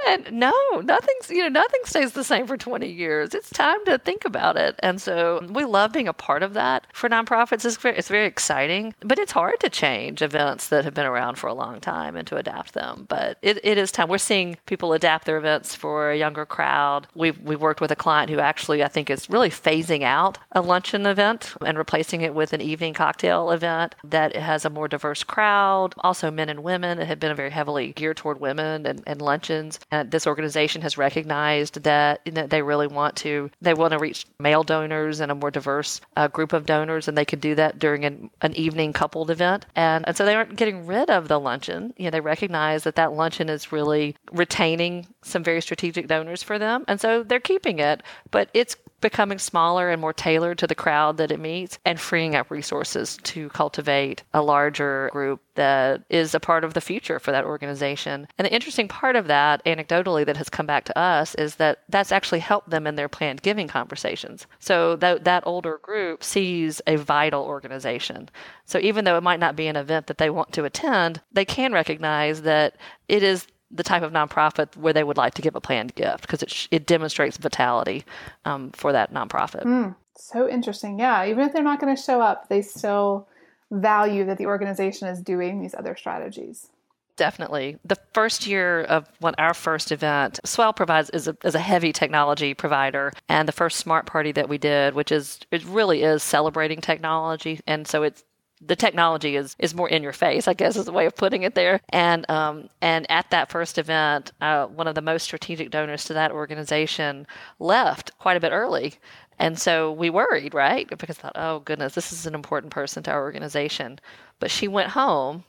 And 0.09 0.33
no, 0.33 0.52
nothing's 0.83 1.31
you 1.31 1.42
know 1.42 1.48
nothing 1.48 1.81
stays 1.85 2.12
the 2.12 2.24
same 2.24 2.46
for 2.46 2.57
20 2.57 2.88
years. 2.88 3.35
It's 3.35 3.50
time 3.50 3.85
to 3.87 3.98
think 3.98 4.24
about 4.24 4.57
it. 4.57 4.74
And 4.81 5.00
so 5.00 5.46
we 5.50 5.64
love 5.64 5.92
being 5.92 6.09
a 6.09 6.12
part 6.12 6.42
of 6.42 6.55
that 6.55 6.87
for 6.92 7.09
nonprofits. 7.09 7.64
It's 7.64 7.76
very, 7.76 7.96
it's 7.96 8.09
very 8.09 8.26
exciting, 8.26 8.94
but 9.00 9.18
it's 9.18 9.33
hard 9.33 9.61
to 9.61 9.70
change 9.70 10.20
events 10.22 10.68
that 10.68 10.85
have 10.85 10.94
been 10.94 11.07
around 11.07 11.37
for 11.37 11.46
a 11.46 11.55
long 11.55 11.81
time 11.81 12.16
and 12.16 12.26
to 12.28 12.37
adapt 12.37 12.74
them. 12.74 13.07
But 13.09 13.38
it, 13.42 13.61
it 13.64 13.78
is 13.78 13.92
time. 13.92 14.09
We're 14.09 14.18
seeing 14.18 14.57
people 14.66 14.92
adapt 14.92 15.24
their 15.24 15.38
events 15.38 15.74
for 15.74 16.11
a 16.11 16.18
younger 16.18 16.46
crowd. 16.46 17.07
We've 17.14 17.38
we 17.40 17.57
worked 17.57 17.81
with 17.81 17.90
a 17.90 17.96
client 17.96 18.31
who 18.31 18.40
actually 18.40 18.83
I 18.83 18.88
think 18.88 19.09
is 19.09 19.31
really 19.31 19.50
phasing 19.50 20.02
out 20.02 20.38
a 20.52 20.61
luncheon 20.61 21.07
event 21.07 21.55
and 21.64 21.78
replacing 21.78 22.22
it 22.22 22.35
with 22.35 22.52
an 22.52 22.61
evening 22.61 22.94
cocktail 22.94 23.50
event 23.50 23.94
that 24.05 24.35
has 24.35 24.64
a 24.64 24.70
more 24.70 24.88
diverse 24.88 25.22
crowd. 25.22 25.94
Also 25.98 26.31
men 26.31 26.48
and 26.48 26.62
women. 26.64 26.98
It 26.98 27.07
had 27.07 27.20
been 27.20 27.37
very 27.37 27.50
heavily 27.50 27.92
geared 27.92 28.16
toward 28.16 28.40
women 28.40 28.85
and, 28.87 29.02
and 29.07 29.22
luncheons. 29.22 29.78
And 29.92 30.11
this 30.11 30.26
organization 30.26 30.81
has 30.83 30.96
recognized 30.96 31.83
that 31.83 32.22
you 32.24 32.33
know, 32.33 32.46
they 32.46 32.62
really 32.62 32.87
want 32.87 33.14
to 33.16 33.50
they 33.61 33.74
want 33.74 33.92
to 33.92 33.98
reach 33.98 34.26
male 34.40 34.62
donors 34.62 35.20
and 35.20 35.31
a 35.31 35.35
more 35.35 35.50
diverse 35.50 36.00
uh, 36.16 36.28
group 36.28 36.55
of 36.55 36.64
donors, 36.64 37.09
and 37.09 37.16
they 37.16 37.26
can 37.26 37.38
do 37.38 37.55
that 37.55 37.78
during 37.78 38.05
an, 38.07 38.31
an 38.40 38.57
evening 38.57 38.94
coupled 38.94 39.31
event. 39.31 39.66
And, 39.76 40.07
and 40.09 40.16
so 40.16 40.24
they 40.24 40.35
aren't 40.35 40.57
getting 40.57 40.87
rid 40.87 41.11
of 41.11 41.28
the 41.28 41.38
luncheon. 41.38 41.92
You 41.98 42.07
know, 42.07 42.11
they 42.11 42.20
recognize 42.20 42.85
that 42.85 42.96
that 42.96 43.12
luncheon 43.12 43.50
is 43.50 43.70
really 43.70 44.16
retaining 44.33 45.07
some 45.20 45.44
very 45.44 45.61
strategic 45.61 46.09
donors 46.09 46.42
for 46.42 46.59
them, 46.59 46.85
and 46.88 46.98
so 46.98 47.22
they're 47.22 47.38
keeping 47.38 47.78
it. 47.78 48.02
But 48.31 48.48
it's 48.55 48.76
becoming 49.02 49.38
smaller 49.38 49.90
and 49.90 50.00
more 50.00 50.12
tailored 50.12 50.58
to 50.58 50.66
the 50.66 50.74
crowd 50.74 51.18
that 51.18 51.30
it 51.30 51.40
meets 51.40 51.78
and 51.84 52.00
freeing 52.00 52.34
up 52.34 52.50
resources 52.50 53.18
to 53.24 53.50
cultivate 53.50 54.22
a 54.32 54.40
larger 54.40 55.10
group 55.12 55.42
that 55.54 56.02
is 56.08 56.34
a 56.34 56.40
part 56.40 56.64
of 56.64 56.72
the 56.72 56.80
future 56.80 57.18
for 57.18 57.30
that 57.32 57.44
organization. 57.44 58.26
And 58.38 58.46
the 58.46 58.54
interesting 58.54 58.88
part 58.88 59.16
of 59.16 59.26
that, 59.26 59.62
anecdotally, 59.66 60.24
that 60.24 60.38
has 60.38 60.48
come 60.48 60.66
back 60.66 60.84
to 60.84 60.98
us 60.98 61.34
is 61.34 61.56
that 61.56 61.80
that's 61.90 62.12
actually 62.12 62.38
helped 62.38 62.70
them 62.70 62.86
in 62.86 62.94
their 62.94 63.08
planned 63.08 63.42
giving 63.42 63.68
conversations. 63.68 64.46
So 64.60 64.96
that, 64.96 65.24
that 65.24 65.46
older 65.46 65.78
group 65.82 66.24
sees 66.24 66.80
a 66.86 66.96
vital 66.96 67.44
organization. 67.44 68.30
So 68.64 68.78
even 68.78 69.04
though 69.04 69.18
it 69.18 69.22
might 69.22 69.40
not 69.40 69.56
be 69.56 69.66
an 69.66 69.76
event 69.76 70.06
that 70.06 70.18
they 70.18 70.30
want 70.30 70.52
to 70.52 70.64
attend, 70.64 71.20
they 71.32 71.44
can 71.44 71.72
recognize 71.72 72.42
that 72.42 72.76
it 73.08 73.22
is 73.22 73.46
the 73.72 73.82
type 73.82 74.02
of 74.02 74.12
nonprofit 74.12 74.76
where 74.76 74.92
they 74.92 75.04
would 75.04 75.16
like 75.16 75.35
to 75.35 75.42
give 75.42 75.56
a 75.56 75.61
planned 75.61 75.94
gift 75.94 76.22
because 76.22 76.42
it, 76.42 76.68
it 76.70 76.87
demonstrates 76.87 77.37
vitality 77.37 78.04
um, 78.44 78.70
for 78.72 78.92
that 78.92 79.12
nonprofit. 79.12 79.62
Mm, 79.64 79.96
so 80.16 80.48
interesting. 80.48 80.98
Yeah. 80.98 81.24
Even 81.26 81.46
if 81.46 81.52
they're 81.52 81.62
not 81.62 81.80
going 81.80 81.94
to 81.94 82.00
show 82.00 82.20
up, 82.20 82.48
they 82.48 82.62
still 82.62 83.28
value 83.70 84.26
that 84.26 84.38
the 84.38 84.46
organization 84.46 85.08
is 85.08 85.20
doing 85.20 85.61
these 85.61 85.74
other 85.74 85.96
strategies. 85.96 86.68
Definitely. 87.16 87.78
The 87.85 87.98
first 88.14 88.46
year 88.46 88.82
of 88.82 89.06
when 89.20 89.35
our 89.37 89.54
first 89.54 89.92
event, 89.92 90.40
Swell 90.44 90.72
provides 90.72 91.11
is 91.11 91.28
a, 91.28 91.37
is 91.44 91.54
a 91.54 91.61
heavy 91.61 91.92
technology 91.92 92.54
provider. 92.54 93.12
And 93.28 93.46
the 93.46 93.52
first 93.52 93.78
smart 93.78 94.06
party 94.06 94.32
that 94.32 94.48
we 94.48 94.58
did, 94.58 94.94
which 94.94 95.12
is 95.12 95.40
it 95.50 95.64
really 95.64 96.02
is 96.02 96.22
celebrating 96.22 96.80
technology. 96.80 97.61
And 97.66 97.87
so 97.87 98.02
it's 98.02 98.24
the 98.64 98.77
technology 98.77 99.37
is 99.37 99.57
is 99.59 99.75
more 99.75 99.88
in 99.88 100.03
your 100.03 100.12
face, 100.12 100.46
I 100.46 100.55
guess 100.55 100.77
is 100.77 100.85
the 100.85 100.92
way 100.92 101.07
of 101.07 101.16
putting 101.16 101.42
it 101.42 101.55
there. 101.55 101.81
And 101.90 102.29
um, 102.31 102.68
and 102.81 103.11
at 103.11 103.31
that 103.31 103.51
first 103.51 103.79
event, 103.79 104.33
uh, 104.40 104.66
one 104.66 104.87
of 104.87 104.94
the 104.94 105.03
most 105.03 105.25
strategic 105.25 105.70
donors 105.70 106.05
to 106.05 106.14
that 106.14 106.31
organization 106.31 107.27
left 107.59 108.16
quite 108.18 108.37
a 108.37 108.40
bit 108.40 108.53
early. 108.53 108.94
And 109.38 109.59
so 109.59 109.90
we 109.90 110.11
worried, 110.11 110.55
right? 110.55 110.88
Because 110.88 111.18
I 111.18 111.22
thought, 111.22 111.33
oh 111.37 111.61
goodness, 111.61 111.94
this 111.94 112.12
is 112.12 112.27
an 112.27 112.35
important 112.35 112.72
person 112.72 113.03
to 113.05 113.11
our 113.11 113.22
organization. 113.22 113.98
But 114.38 114.51
she 114.51 114.68
went 114.68 114.90
home 114.90 115.44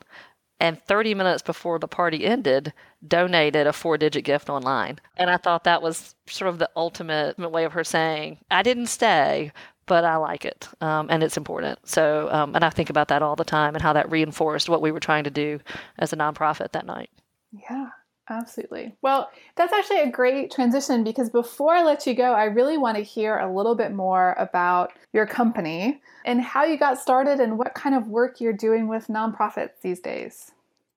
and 0.60 0.82
30 0.84 1.14
minutes 1.14 1.42
before 1.42 1.78
the 1.78 1.88
party 1.90 2.26
ended, 2.26 2.74
donated 3.06 3.68
a 3.68 3.74
four 3.74 3.98
digit 3.98 4.24
gift 4.24 4.50
online. 4.50 5.00
And 5.18 5.30
I 5.30 5.38
thought 5.38 5.66
that 5.66 5.82
was 5.82 6.16
sort 6.26 6.50
of 6.50 6.58
the 6.58 6.70
ultimate 6.76 7.38
way 7.38 7.66
of 7.66 7.74
her 7.74 7.84
saying, 7.84 8.38
I 8.50 8.64
didn't 8.64 8.88
stay, 8.88 9.52
but 9.86 10.06
I 10.06 10.16
like 10.18 10.46
it 10.46 10.68
um, 10.82 11.08
and 11.10 11.24
it's 11.24 11.38
important. 11.38 11.80
So, 11.88 12.30
um, 12.32 12.56
and 12.56 12.64
I 12.64 12.70
think 12.70 12.90
about 12.90 13.08
that 13.10 13.22
all 13.22 13.36
the 13.36 13.44
time 13.44 13.76
and 13.76 13.82
how 13.82 13.94
that 13.94 14.10
reinforced 14.12 14.70
what 14.70 14.82
we 14.82 14.92
were 14.92 15.00
trying 15.00 15.24
to 15.26 15.30
do 15.30 15.60
as 16.00 16.14
a 16.14 16.16
nonprofit 16.16 16.72
that 16.72 16.86
night. 16.86 17.10
Yeah. 17.70 17.90
Absolutely. 18.30 18.96
Well, 19.02 19.30
that's 19.56 19.74
actually 19.74 20.00
a 20.00 20.10
great 20.10 20.50
transition 20.50 21.04
because 21.04 21.30
before 21.30 21.74
I 21.74 21.84
let 21.84 22.08
you 22.08 22.14
go, 22.14 22.32
I 22.32 22.46
really 22.46 22.78
want 22.78 22.96
to 22.96 23.04
hear 23.04 23.38
a 23.38 23.54
little 23.54 23.76
bit 23.76 23.92
more 23.92 24.34
about 24.40 24.94
your 25.12 25.26
company 25.26 26.02
and 26.24 26.42
how 26.42 26.64
you 26.64 26.78
got 26.78 27.00
started 27.00 27.42
and 27.42 27.58
what 27.58 27.76
kind 27.76 27.96
of 27.96 28.08
work 28.08 28.40
you're 28.40 28.54
doing 28.54 28.88
with 28.88 29.08
nonprofits 29.08 29.82
these 29.82 30.00
days. 30.00 30.52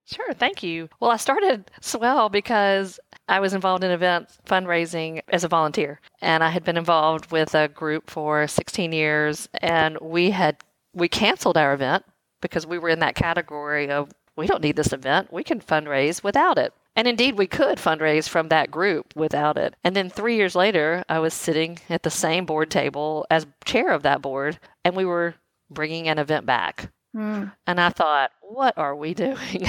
Sure, 0.07 0.33
thank 0.35 0.63
you. 0.63 0.89
Well, 1.01 1.11
I 1.11 1.17
started 1.17 1.71
Swell 1.81 2.29
because 2.29 3.01
I 3.29 3.41
was 3.41 3.55
involved 3.55 3.83
in 3.83 3.91
event 3.91 4.29
fundraising 4.47 5.21
as 5.29 5.43
a 5.43 5.49
volunteer, 5.49 6.01
and 6.23 6.45
I 6.45 6.51
had 6.51 6.65
been 6.65 6.77
involved 6.77 7.33
with 7.33 7.55
a 7.55 7.69
group 7.69 8.09
for 8.09 8.47
16 8.47 8.93
years, 8.93 9.49
and 9.61 9.99
we 10.01 10.31
had 10.31 10.59
we 10.95 11.09
canceled 11.09 11.57
our 11.57 11.75
event 11.75 12.05
because 12.41 12.67
we 12.67 12.79
were 12.79 12.89
in 12.89 13.01
that 13.01 13.17
category 13.17 13.91
of 13.91 14.13
we 14.37 14.47
don't 14.47 14.63
need 14.63 14.77
this 14.77 14.93
event, 14.93 15.33
we 15.33 15.43
can 15.43 15.61
fundraise 15.61 16.23
without 16.23 16.59
it. 16.59 16.73
And 16.95 17.09
indeed, 17.09 17.37
we 17.37 17.47
could 17.47 17.79
fundraise 17.79 18.29
from 18.29 18.49
that 18.49 18.71
group 18.71 19.15
without 19.17 19.59
it. 19.59 19.75
And 19.85 19.95
then 19.95 20.09
three 20.09 20.37
years 20.37 20.55
later, 20.55 21.05
I 21.09 21.19
was 21.19 21.35
sitting 21.35 21.79
at 21.91 22.03
the 22.03 22.11
same 22.11 22.47
board 22.47 22.71
table 22.71 23.27
as 23.31 23.47
chair 23.65 23.91
of 23.91 24.03
that 24.05 24.23
board, 24.23 24.59
and 24.85 24.97
we 24.97 25.05
were 25.05 25.35
bringing 25.69 26.09
an 26.09 26.19
event 26.19 26.47
back. 26.47 26.91
Mm. 27.15 27.53
And 27.67 27.81
I 27.81 27.91
thought, 27.91 28.31
what 28.41 28.77
are 28.79 28.95
we 28.95 29.15
doing? 29.27 29.67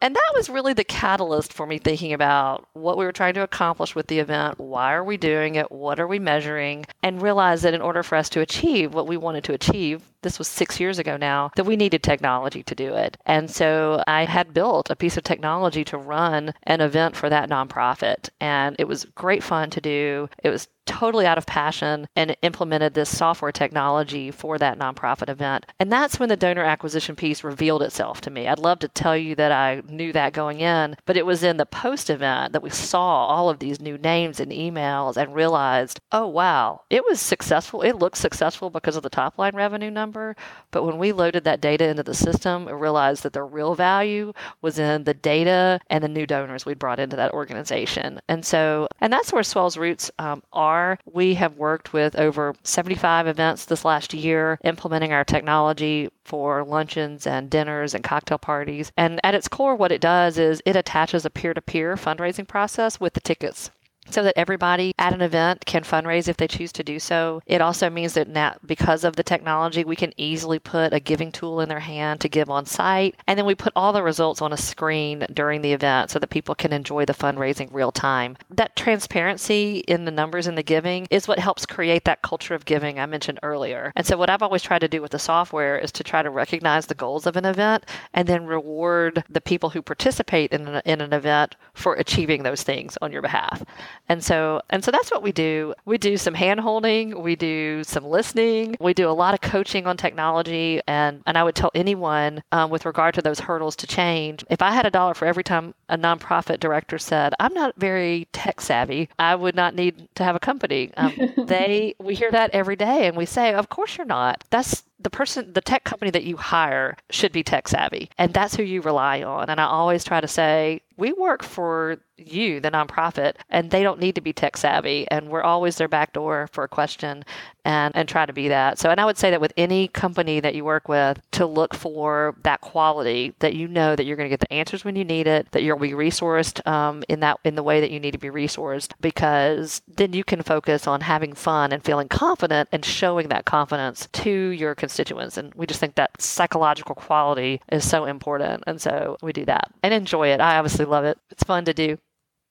And 0.00 0.14
that 0.14 0.32
was 0.34 0.50
really 0.50 0.72
the 0.72 0.84
catalyst 0.84 1.52
for 1.52 1.66
me 1.66 1.78
thinking 1.78 2.12
about 2.12 2.68
what 2.72 2.98
we 2.98 3.04
were 3.04 3.12
trying 3.12 3.34
to 3.34 3.42
accomplish 3.42 3.94
with 3.94 4.06
the 4.06 4.18
event. 4.18 4.58
Why 4.58 4.92
are 4.92 5.04
we 5.04 5.16
doing 5.16 5.54
it? 5.54 5.70
What 5.70 6.00
are 6.00 6.06
we 6.06 6.18
measuring? 6.18 6.86
And 7.02 7.22
realize 7.22 7.62
that 7.62 7.74
in 7.74 7.82
order 7.82 8.02
for 8.02 8.16
us 8.16 8.28
to 8.30 8.40
achieve 8.40 8.94
what 8.94 9.06
we 9.06 9.16
wanted 9.16 9.44
to 9.44 9.54
achieve, 9.54 10.02
this 10.22 10.38
was 10.38 10.48
six 10.48 10.78
years 10.78 10.98
ago 10.98 11.16
now, 11.16 11.50
that 11.56 11.66
we 11.66 11.76
needed 11.76 12.02
technology 12.02 12.62
to 12.62 12.74
do 12.74 12.94
it. 12.94 13.16
And 13.26 13.50
so 13.50 14.02
I 14.06 14.24
had 14.24 14.54
built 14.54 14.90
a 14.90 14.96
piece 14.96 15.16
of 15.16 15.24
technology 15.24 15.84
to 15.84 15.98
run 15.98 16.52
an 16.64 16.80
event 16.80 17.16
for 17.16 17.28
that 17.28 17.48
nonprofit. 17.48 18.28
And 18.40 18.76
it 18.78 18.86
was 18.88 19.06
great 19.14 19.42
fun 19.42 19.70
to 19.70 19.80
do. 19.80 20.28
It 20.42 20.50
was 20.50 20.68
totally 20.90 21.24
out 21.24 21.38
of 21.38 21.46
passion 21.46 22.08
and 22.16 22.36
implemented 22.42 22.94
this 22.94 23.16
software 23.16 23.52
technology 23.52 24.32
for 24.32 24.58
that 24.58 24.76
nonprofit 24.76 25.28
event. 25.28 25.64
And 25.78 25.90
that's 25.90 26.18
when 26.18 26.28
the 26.28 26.36
donor 26.36 26.64
acquisition 26.64 27.14
piece 27.14 27.44
revealed 27.44 27.82
itself 27.82 28.20
to 28.22 28.30
me. 28.30 28.48
I'd 28.48 28.58
love 28.58 28.80
to 28.80 28.88
tell 28.88 29.16
you 29.16 29.36
that 29.36 29.52
I 29.52 29.82
knew 29.88 30.12
that 30.12 30.32
going 30.32 30.58
in, 30.58 30.96
but 31.06 31.16
it 31.16 31.24
was 31.24 31.44
in 31.44 31.58
the 31.58 31.64
post 31.64 32.10
event 32.10 32.52
that 32.52 32.62
we 32.62 32.70
saw 32.70 33.26
all 33.26 33.48
of 33.48 33.60
these 33.60 33.80
new 33.80 33.98
names 33.98 34.40
and 34.40 34.50
emails 34.50 35.16
and 35.16 35.32
realized, 35.32 36.00
oh, 36.10 36.26
wow, 36.26 36.82
it 36.90 37.04
was 37.04 37.20
successful. 37.20 37.82
It 37.82 37.92
looked 37.92 38.18
successful 38.18 38.68
because 38.68 38.96
of 38.96 39.04
the 39.04 39.10
top 39.10 39.38
line 39.38 39.54
revenue 39.54 39.90
number. 39.90 40.34
But 40.72 40.84
when 40.84 40.98
we 40.98 41.12
loaded 41.12 41.44
that 41.44 41.60
data 41.60 41.86
into 41.86 42.02
the 42.02 42.14
system, 42.14 42.64
we 42.64 42.72
realized 42.72 43.22
that 43.22 43.32
the 43.32 43.44
real 43.44 43.76
value 43.76 44.32
was 44.60 44.80
in 44.80 45.04
the 45.04 45.14
data 45.14 45.78
and 45.88 46.02
the 46.02 46.08
new 46.08 46.26
donors 46.26 46.66
we 46.66 46.74
brought 46.74 46.98
into 46.98 47.14
that 47.14 47.32
organization. 47.32 48.20
And 48.28 48.44
so, 48.44 48.88
and 49.00 49.12
that's 49.12 49.32
where 49.32 49.44
Swell's 49.44 49.76
roots 49.76 50.10
um, 50.18 50.42
are 50.52 50.79
We 51.04 51.34
have 51.34 51.56
worked 51.56 51.92
with 51.92 52.16
over 52.16 52.54
75 52.62 53.26
events 53.26 53.64
this 53.64 53.84
last 53.84 54.14
year, 54.14 54.58
implementing 54.64 55.12
our 55.12 55.24
technology 55.24 56.08
for 56.24 56.64
luncheons 56.64 57.26
and 57.26 57.50
dinners 57.50 57.94
and 57.94 58.04
cocktail 58.04 58.38
parties. 58.38 58.92
And 58.96 59.20
at 59.24 59.34
its 59.34 59.48
core, 59.48 59.74
what 59.74 59.92
it 59.92 60.00
does 60.00 60.38
is 60.38 60.62
it 60.64 60.76
attaches 60.76 61.24
a 61.24 61.30
peer 61.30 61.54
to 61.54 61.60
peer 61.60 61.96
fundraising 61.96 62.46
process 62.46 63.00
with 63.00 63.14
the 63.14 63.20
tickets 63.20 63.70
so 64.12 64.22
that 64.22 64.38
everybody 64.38 64.92
at 64.98 65.12
an 65.12 65.22
event 65.22 65.64
can 65.66 65.82
fundraise 65.82 66.28
if 66.28 66.36
they 66.36 66.48
choose 66.48 66.72
to 66.72 66.84
do 66.84 66.98
so. 66.98 67.42
It 67.46 67.60
also 67.60 67.90
means 67.90 68.14
that 68.14 68.28
now, 68.28 68.56
because 68.66 69.04
of 69.04 69.16
the 69.16 69.22
technology, 69.22 69.84
we 69.84 69.96
can 69.96 70.12
easily 70.16 70.58
put 70.58 70.92
a 70.92 71.00
giving 71.00 71.32
tool 71.32 71.60
in 71.60 71.68
their 71.68 71.80
hand 71.80 72.20
to 72.20 72.28
give 72.28 72.50
on 72.50 72.66
site. 72.66 73.16
And 73.26 73.38
then 73.38 73.46
we 73.46 73.54
put 73.54 73.72
all 73.76 73.92
the 73.92 74.02
results 74.02 74.42
on 74.42 74.52
a 74.52 74.56
screen 74.56 75.26
during 75.32 75.62
the 75.62 75.72
event 75.72 76.10
so 76.10 76.18
that 76.18 76.30
people 76.30 76.54
can 76.54 76.72
enjoy 76.72 77.04
the 77.04 77.14
fundraising 77.14 77.68
real 77.72 77.92
time. 77.92 78.36
That 78.50 78.76
transparency 78.76 79.78
in 79.88 80.04
the 80.04 80.10
numbers 80.10 80.46
and 80.46 80.56
the 80.56 80.62
giving 80.62 81.06
is 81.10 81.28
what 81.28 81.38
helps 81.38 81.66
create 81.66 82.04
that 82.04 82.22
culture 82.22 82.54
of 82.54 82.64
giving 82.64 82.98
I 82.98 83.06
mentioned 83.06 83.40
earlier. 83.42 83.92
And 83.96 84.06
so, 84.06 84.16
what 84.16 84.30
I've 84.30 84.42
always 84.42 84.62
tried 84.62 84.80
to 84.80 84.88
do 84.88 85.02
with 85.02 85.12
the 85.12 85.18
software 85.18 85.78
is 85.78 85.92
to 85.92 86.04
try 86.04 86.22
to 86.22 86.30
recognize 86.30 86.86
the 86.86 86.94
goals 86.94 87.26
of 87.26 87.36
an 87.36 87.44
event 87.44 87.86
and 88.14 88.28
then 88.28 88.46
reward 88.46 89.24
the 89.28 89.40
people 89.40 89.70
who 89.70 89.82
participate 89.82 90.52
in 90.52 90.66
an, 90.66 90.82
in 90.84 91.00
an 91.00 91.12
event 91.12 91.56
for 91.74 91.94
achieving 91.94 92.42
those 92.42 92.62
things 92.62 92.96
on 93.00 93.12
your 93.12 93.22
behalf. 93.22 93.62
And 94.08 94.24
so 94.24 94.62
and 94.70 94.84
so 94.84 94.90
that's 94.90 95.10
what 95.10 95.22
we 95.22 95.32
do. 95.32 95.74
We 95.84 95.98
do 95.98 96.16
some 96.16 96.34
hand 96.34 96.60
holding, 96.60 97.22
we 97.22 97.36
do 97.36 97.84
some 97.84 98.04
listening, 98.04 98.76
we 98.80 98.94
do 98.94 99.08
a 99.08 99.12
lot 99.12 99.34
of 99.34 99.40
coaching 99.40 99.86
on 99.86 99.96
technology 99.96 100.80
and 100.86 101.22
and 101.26 101.38
I 101.38 101.44
would 101.44 101.54
tell 101.54 101.70
anyone 101.74 102.42
um, 102.52 102.70
with 102.70 102.86
regard 102.86 103.14
to 103.14 103.22
those 103.22 103.40
hurdles 103.40 103.76
to 103.76 103.86
change, 103.86 104.44
if 104.50 104.62
I 104.62 104.72
had 104.72 104.86
a 104.86 104.90
dollar 104.90 105.14
for 105.14 105.26
every 105.26 105.44
time 105.44 105.74
a 105.88 105.96
nonprofit 105.96 106.60
director 106.60 106.98
said, 106.98 107.34
"I'm 107.38 107.54
not 107.54 107.74
very 107.76 108.26
tech 108.32 108.60
savvy," 108.60 109.08
I 109.18 109.34
would 109.34 109.54
not 109.54 109.74
need 109.74 110.08
to 110.16 110.24
have 110.24 110.36
a 110.36 110.40
company. 110.40 110.92
Um, 110.96 111.14
they 111.46 111.94
we 111.98 112.14
hear 112.14 112.30
that 112.30 112.50
every 112.52 112.76
day 112.76 113.06
and 113.06 113.16
we 113.16 113.26
say, 113.26 113.54
"Of 113.54 113.68
course 113.68 113.96
you're 113.96 114.06
not." 114.06 114.44
That's 114.50 114.84
the 115.02 115.10
person, 115.10 115.52
the 115.52 115.60
tech 115.60 115.84
company 115.84 116.10
that 116.10 116.24
you 116.24 116.36
hire 116.36 116.96
should 117.10 117.32
be 117.32 117.42
tech 117.42 117.68
savvy. 117.68 118.10
And 118.18 118.34
that's 118.34 118.54
who 118.54 118.62
you 118.62 118.82
rely 118.82 119.22
on. 119.22 119.48
And 119.48 119.60
I 119.60 119.64
always 119.64 120.04
try 120.04 120.20
to 120.20 120.28
say, 120.28 120.82
we 120.96 121.12
work 121.14 121.42
for 121.42 121.96
you, 122.18 122.60
the 122.60 122.70
nonprofit, 122.70 123.36
and 123.48 123.70
they 123.70 123.82
don't 123.82 123.98
need 123.98 124.14
to 124.16 124.20
be 124.20 124.34
tech 124.34 124.58
savvy. 124.58 125.06
And 125.10 125.30
we're 125.30 125.42
always 125.42 125.76
their 125.76 125.88
back 125.88 126.12
door 126.12 126.50
for 126.52 126.64
a 126.64 126.68
question 126.68 127.24
and, 127.64 127.96
and 127.96 128.06
try 128.06 128.26
to 128.26 128.34
be 128.34 128.48
that. 128.48 128.78
So, 128.78 128.90
and 128.90 129.00
I 129.00 129.06
would 129.06 129.16
say 129.16 129.30
that 129.30 129.40
with 129.40 129.54
any 129.56 129.88
company 129.88 130.40
that 130.40 130.54
you 130.54 130.62
work 130.62 130.88
with, 130.88 131.18
to 131.32 131.46
look 131.46 131.74
for 131.74 132.34
that 132.42 132.60
quality 132.60 133.34
that 133.38 133.54
you 133.54 133.66
know 133.66 133.96
that 133.96 134.04
you're 134.04 134.16
going 134.16 134.28
to 134.28 134.36
get 134.36 134.40
the 134.40 134.52
answers 134.52 134.84
when 134.84 134.94
you 134.94 135.04
need 135.04 135.26
it, 135.26 135.50
that 135.52 135.62
you'll 135.62 135.78
be 135.78 135.92
resourced 135.92 136.66
um, 136.66 137.02
in 137.08 137.20
that 137.20 137.40
in 137.44 137.54
the 137.54 137.62
way 137.62 137.80
that 137.80 137.90
you 137.90 138.00
need 138.00 138.12
to 138.12 138.18
be 138.18 138.28
resourced, 138.28 138.92
because 139.00 139.80
then 139.88 140.12
you 140.12 140.24
can 140.24 140.42
focus 140.42 140.86
on 140.86 141.00
having 141.00 141.32
fun 141.32 141.72
and 141.72 141.82
feeling 141.82 142.08
confident 142.08 142.68
and 142.72 142.84
showing 142.84 143.28
that 143.28 143.46
confidence 143.46 144.06
to 144.12 144.30
your 144.30 144.74
constituents. 144.90 145.36
And 145.36 145.54
we 145.54 145.66
just 145.66 145.78
think 145.78 145.94
that 145.94 146.20
psychological 146.20 146.96
quality 146.96 147.60
is 147.70 147.88
so 147.88 148.04
important. 148.04 148.64
And 148.66 148.80
so 148.80 149.16
we 149.22 149.32
do 149.32 149.44
that 149.44 149.70
and 149.82 149.94
enjoy 149.94 150.28
it. 150.28 150.40
I 150.40 150.58
obviously 150.58 150.84
love 150.84 151.04
it. 151.04 151.18
It's 151.30 151.44
fun 151.44 151.64
to 151.66 151.72
do. 151.72 151.98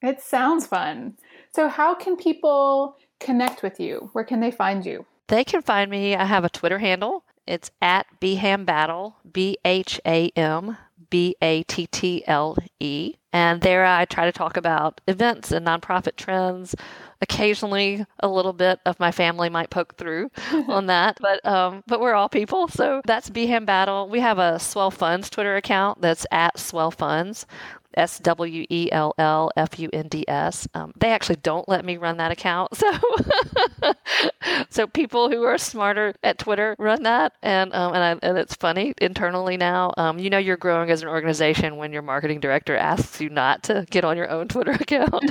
It 0.02 0.22
sounds 0.22 0.66
fun. 0.66 1.16
So, 1.54 1.68
how 1.68 1.94
can 1.94 2.16
people 2.16 2.96
connect 3.20 3.64
with 3.64 3.82
you? 3.82 4.10
Where 4.14 4.24
can 4.24 4.40
they 4.40 4.52
find 4.52 4.86
you? 4.86 5.06
They 5.28 5.44
can 5.44 5.62
find 5.62 5.92
me. 5.92 6.16
I 6.16 6.24
have 6.24 6.46
a 6.46 6.50
Twitter 6.50 6.80
handle. 6.80 7.26
It's 7.46 7.70
at 7.82 8.06
Bham 8.22 8.64
Battle, 8.64 9.18
B 9.30 9.58
H 9.66 10.00
A 10.06 10.30
M 10.38 10.78
B 11.10 11.36
A 11.42 11.64
T 11.64 11.88
T 11.88 12.24
L 12.28 12.56
E. 12.80 13.16
And 13.34 13.62
there 13.62 13.86
I 13.86 14.06
try 14.06 14.26
to 14.26 14.32
talk 14.32 14.56
about 14.56 15.02
events 15.06 15.52
and 15.52 15.68
nonprofit 15.68 16.16
trends. 16.16 16.76
Occasionally, 17.22 18.06
a 18.22 18.30
little 18.30 18.54
bit 18.54 18.80
of 18.86 18.98
my 18.98 19.12
family 19.12 19.50
might 19.50 19.70
poke 19.70 19.96
through 19.98 20.32
on 20.70 20.86
that, 20.86 21.18
but 21.20 21.46
um, 21.46 21.84
but 21.86 22.00
we're 22.00 22.14
all 22.14 22.30
people. 22.30 22.70
So 22.70 23.02
that's 23.06 23.30
Bham 23.30 23.66
Battle. 23.66 24.08
We 24.08 24.22
have 24.22 24.40
a 24.40 24.58
Swell 24.58 24.90
Funds 24.90 25.30
Twitter 25.30 25.58
account 25.58 26.00
that's 26.02 26.26
at 26.32 26.58
Swell 26.58 26.92
Funds. 26.92 27.46
S 27.96 28.20
W 28.20 28.66
E 28.70 28.90
L 28.92 29.14
L 29.18 29.52
F 29.56 29.80
U 29.80 29.90
N 29.94 30.08
D 30.08 30.26
S. 30.28 30.68
Um, 30.74 30.94
they 30.98 31.12
actually 31.12 31.38
don't 31.38 31.68
let 31.68 31.86
me 31.86 31.98
run 31.98 32.18
that 32.18 32.32
account, 32.32 32.76
so 32.78 32.92
so 34.70 34.88
people 34.88 35.30
who 35.30 35.44
are 35.44 35.58
smarter 35.58 36.14
at 36.24 36.38
Twitter 36.38 36.76
run 36.80 37.04
that, 37.04 37.34
and 37.42 37.74
um, 37.74 37.94
and, 37.94 38.04
I, 38.04 38.28
and 38.28 38.38
it's 38.38 38.56
funny 38.56 38.94
internally 39.02 39.58
now. 39.58 39.94
Um, 39.98 40.20
you 40.20 40.30
know, 40.30 40.38
you're 40.38 40.58
growing 40.58 40.90
as 40.90 41.02
an 41.02 41.08
organization 41.08 41.78
when 41.78 41.94
your 41.94 42.02
marketing 42.02 42.40
director 42.40 42.76
asks 42.76 43.20
you 43.22 43.30
not 43.30 43.64
to 43.64 43.86
get 43.90 44.04
on 44.04 44.18
your 44.18 44.30
own 44.30 44.48
Twitter 44.48 44.72
account. 44.80 45.10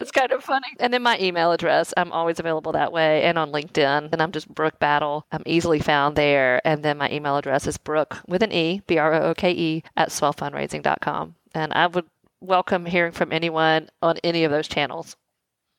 it's 0.00 0.10
kind 0.10 0.32
of 0.32 0.42
funny. 0.42 0.68
And 0.78 0.92
then 0.92 1.02
my 1.02 1.18
email 1.18 1.52
address. 1.52 1.92
I'm 1.96 2.12
always 2.12 2.38
available 2.38 2.72
that 2.72 2.92
way 2.92 3.22
and 3.22 3.38
on 3.38 3.52
LinkedIn. 3.52 4.12
And 4.12 4.22
I'm 4.22 4.32
just 4.32 4.48
Brooke 4.48 4.78
Battle. 4.78 5.26
I'm 5.32 5.42
easily 5.46 5.80
found 5.80 6.16
there. 6.16 6.60
And 6.66 6.82
then 6.82 6.98
my 6.98 7.10
email 7.10 7.36
address 7.36 7.66
is 7.66 7.78
Brooke 7.78 8.18
with 8.26 8.42
an 8.42 8.52
E, 8.52 8.82
B 8.86 8.98
R 8.98 9.14
O 9.14 9.30
O 9.30 9.34
K 9.34 9.52
E, 9.52 9.82
at 9.96 10.10
swellfundraising.com. 10.10 11.34
And 11.54 11.72
I 11.72 11.86
would 11.86 12.06
welcome 12.40 12.86
hearing 12.86 13.12
from 13.12 13.32
anyone 13.32 13.88
on 14.02 14.18
any 14.22 14.44
of 14.44 14.50
those 14.50 14.68
channels. 14.68 15.16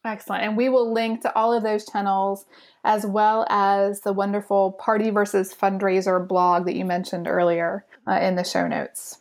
Excellent. 0.04 0.44
And 0.44 0.58
we 0.58 0.70
will 0.70 0.92
link 0.94 1.22
to 1.22 1.36
all 1.36 1.54
of 1.54 1.64
those 1.64 1.86
channels 1.86 2.46
as 2.84 3.06
well 3.06 3.46
as 3.50 4.02
the 4.02 4.14
wonderful 4.14 4.72
Party 4.74 5.10
versus 5.10 5.54
Fundraiser 5.54 6.26
blog 6.26 6.66
that 6.66 6.76
you 6.76 6.86
mentioned 6.86 7.28
earlier 7.28 7.86
uh, 8.08 8.20
in 8.22 8.36
the 8.36 8.44
show 8.44 8.68
notes. 8.68 9.20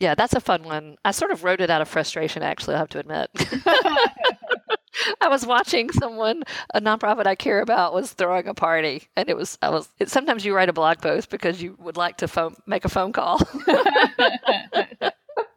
Yeah, 0.00 0.14
that's 0.14 0.34
a 0.34 0.40
fun 0.40 0.64
one. 0.64 0.96
I 1.04 1.10
sort 1.12 1.30
of 1.30 1.44
wrote 1.44 1.60
it 1.60 1.70
out 1.70 1.82
of 1.82 1.88
frustration, 1.88 2.42
actually, 2.42 2.74
I 2.74 2.78
have 2.78 2.88
to 2.90 2.98
admit. 2.98 3.30
I 5.20 5.28
was 5.28 5.46
watching 5.46 5.90
someone, 5.90 6.42
a 6.72 6.80
nonprofit 6.80 7.26
I 7.26 7.34
care 7.34 7.60
about, 7.60 7.94
was 7.94 8.12
throwing 8.12 8.48
a 8.48 8.54
party, 8.54 9.08
and 9.16 9.28
it 9.28 9.36
was 9.36 9.58
I 9.60 9.70
was. 9.70 9.88
It, 9.98 10.08
sometimes 10.10 10.44
you 10.44 10.54
write 10.54 10.68
a 10.68 10.72
blog 10.72 10.98
post 10.98 11.30
because 11.30 11.62
you 11.62 11.76
would 11.78 11.96
like 11.96 12.18
to 12.18 12.28
phone, 12.28 12.56
make 12.66 12.84
a 12.84 12.88
phone 12.88 13.12
call. 13.12 13.40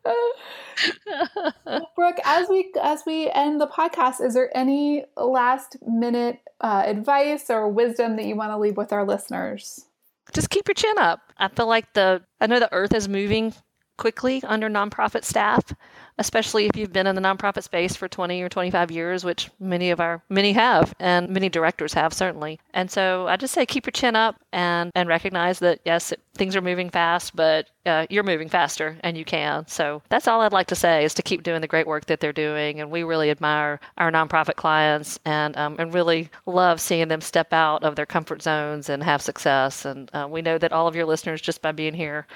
well, 0.07 1.83
Brooke, 1.95 2.17
as 2.25 2.49
we 2.49 2.71
as 2.81 3.03
we 3.05 3.29
end 3.31 3.59
the 3.61 3.67
podcast, 3.67 4.21
is 4.21 4.33
there 4.33 4.55
any 4.55 5.05
last 5.15 5.77
minute 5.85 6.39
uh, 6.61 6.83
advice 6.85 7.49
or 7.49 7.67
wisdom 7.69 8.15
that 8.17 8.25
you 8.25 8.35
want 8.35 8.51
to 8.51 8.57
leave 8.57 8.77
with 8.77 8.93
our 8.93 9.05
listeners? 9.05 9.85
Just 10.33 10.49
keep 10.49 10.67
your 10.67 10.75
chin 10.75 10.97
up. 10.97 11.21
I 11.37 11.47
feel 11.47 11.67
like 11.67 11.93
the 11.93 12.21
I 12.41 12.47
know 12.47 12.59
the 12.59 12.73
earth 12.73 12.93
is 12.93 13.07
moving 13.07 13.53
quickly 13.97 14.41
under 14.45 14.69
nonprofit 14.69 15.23
staff, 15.23 15.73
especially 16.17 16.65
if 16.65 16.75
you've 16.75 16.93
been 16.93 17.07
in 17.07 17.15
the 17.15 17.21
nonprofit 17.21 17.63
space 17.63 17.95
for 17.95 18.07
20 18.07 18.41
or 18.41 18.49
25 18.49 18.91
years, 18.91 19.23
which 19.23 19.49
many 19.59 19.91
of 19.91 19.99
our 19.99 20.21
many 20.29 20.53
have 20.53 20.93
and 20.99 21.29
many 21.29 21.49
directors 21.49 21.93
have 21.93 22.13
certainly. 22.13 22.59
And 22.73 22.89
so 22.89 23.27
I 23.27 23.37
just 23.37 23.53
say 23.53 23.65
keep 23.65 23.85
your 23.85 23.91
chin 23.91 24.15
up 24.15 24.39
and 24.51 24.91
and 24.95 25.09
recognize 25.09 25.59
that 25.59 25.79
yes, 25.85 26.11
it, 26.11 26.21
things 26.35 26.55
are 26.55 26.61
moving 26.61 26.89
fast, 26.89 27.35
but 27.35 27.69
uh, 27.85 28.05
you're 28.09 28.23
moving 28.23 28.49
faster 28.49 28.97
and 29.01 29.17
you 29.17 29.25
can. 29.25 29.67
So 29.67 30.01
that's 30.09 30.27
all 30.27 30.41
I'd 30.41 30.53
like 30.53 30.67
to 30.67 30.75
say 30.75 31.03
is 31.03 31.13
to 31.15 31.23
keep 31.23 31.43
doing 31.43 31.61
the 31.61 31.67
great 31.67 31.87
work 31.87 32.05
that 32.05 32.19
they're 32.19 32.33
doing, 32.33 32.79
and 32.79 32.91
we 32.91 33.03
really 33.03 33.29
admire 33.29 33.79
our 33.97 34.11
nonprofit 34.11 34.55
clients 34.55 35.19
and 35.25 35.57
um, 35.57 35.75
and 35.79 35.93
really 35.93 36.29
love 36.45 36.79
seeing 36.79 37.07
them 37.07 37.21
step 37.21 37.53
out 37.53 37.83
of 37.83 37.95
their 37.95 38.05
comfort 38.05 38.41
zones 38.41 38.89
and 38.89 39.03
have 39.03 39.21
success. 39.21 39.85
And 39.85 40.09
uh, 40.13 40.27
we 40.29 40.41
know 40.41 40.57
that 40.57 40.73
all 40.73 40.87
of 40.87 40.95
your 40.95 41.05
listeners, 41.05 41.41
just 41.41 41.61
by 41.61 41.71
being 41.71 41.93
here, 41.93 42.27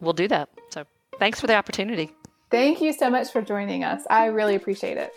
will 0.00 0.12
do 0.12 0.28
that. 0.28 0.48
So. 0.70 0.84
Thanks 1.18 1.40
for 1.40 1.46
the 1.46 1.54
opportunity. 1.54 2.12
Thank 2.50 2.80
you 2.80 2.92
so 2.92 3.10
much 3.10 3.30
for 3.30 3.42
joining 3.42 3.84
us. 3.84 4.02
I 4.08 4.26
really 4.26 4.54
appreciate 4.54 4.96
it. 4.96 5.12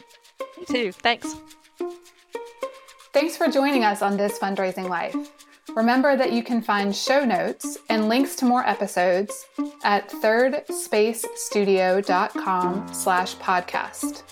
Me 0.58 0.66
too. 0.66 0.92
Thanks. 0.92 1.36
Thanks 3.14 3.38
for 3.38 3.48
joining 3.48 3.84
us 3.84 4.02
on 4.02 4.18
This 4.18 4.40
Fundraising 4.40 4.90
Life. 4.90 5.16
Remember 5.76 6.18
that 6.18 6.34
you 6.34 6.44
can 6.44 6.62
find 6.62 6.96
show 6.96 7.24
notes 7.24 7.78
and 7.90 8.10
links 8.10 8.36
to 8.38 8.46
more 8.46 8.68
episodes 8.68 9.46
at 9.84 10.10
thirdSpaceStudio.com 10.10 12.94
slash 12.94 13.36
podcast. 13.38 14.24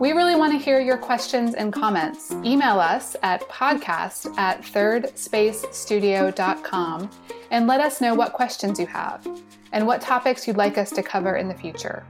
We 0.00 0.12
really 0.12 0.34
want 0.34 0.52
to 0.52 0.58
hear 0.58 0.80
your 0.80 0.96
questions 0.96 1.54
and 1.54 1.70
comments. 1.72 2.32
Email 2.44 2.80
us 2.80 3.14
at 3.22 3.48
podcast 3.48 4.36
at 4.38 4.62
thirdSpaceStudio.com 4.62 7.10
and 7.50 7.66
let 7.66 7.80
us 7.80 8.00
know 8.00 8.14
what 8.14 8.32
questions 8.32 8.80
you 8.80 8.86
have 8.86 9.26
and 9.72 9.86
what 9.86 10.00
topics 10.00 10.46
you'd 10.46 10.56
like 10.56 10.78
us 10.78 10.88
to 10.90 11.02
cover 11.02 11.36
in 11.36 11.48
the 11.48 11.54
future. 11.54 12.06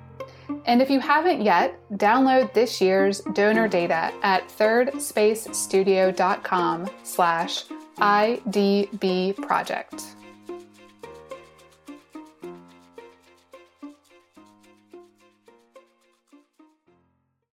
And 0.67 0.83
if 0.83 0.91
you 0.91 1.01
haven't 1.01 1.41
yet, 1.43 1.81
download 1.93 2.53
this 2.53 2.79
year's 2.81 3.21
donor 3.33 3.67
data 3.69 4.13
at 4.23 4.49
thirdSpaceStudio.com 4.49 6.91
slash 7.03 7.65
IDB 7.99 9.37
project. 9.47 10.03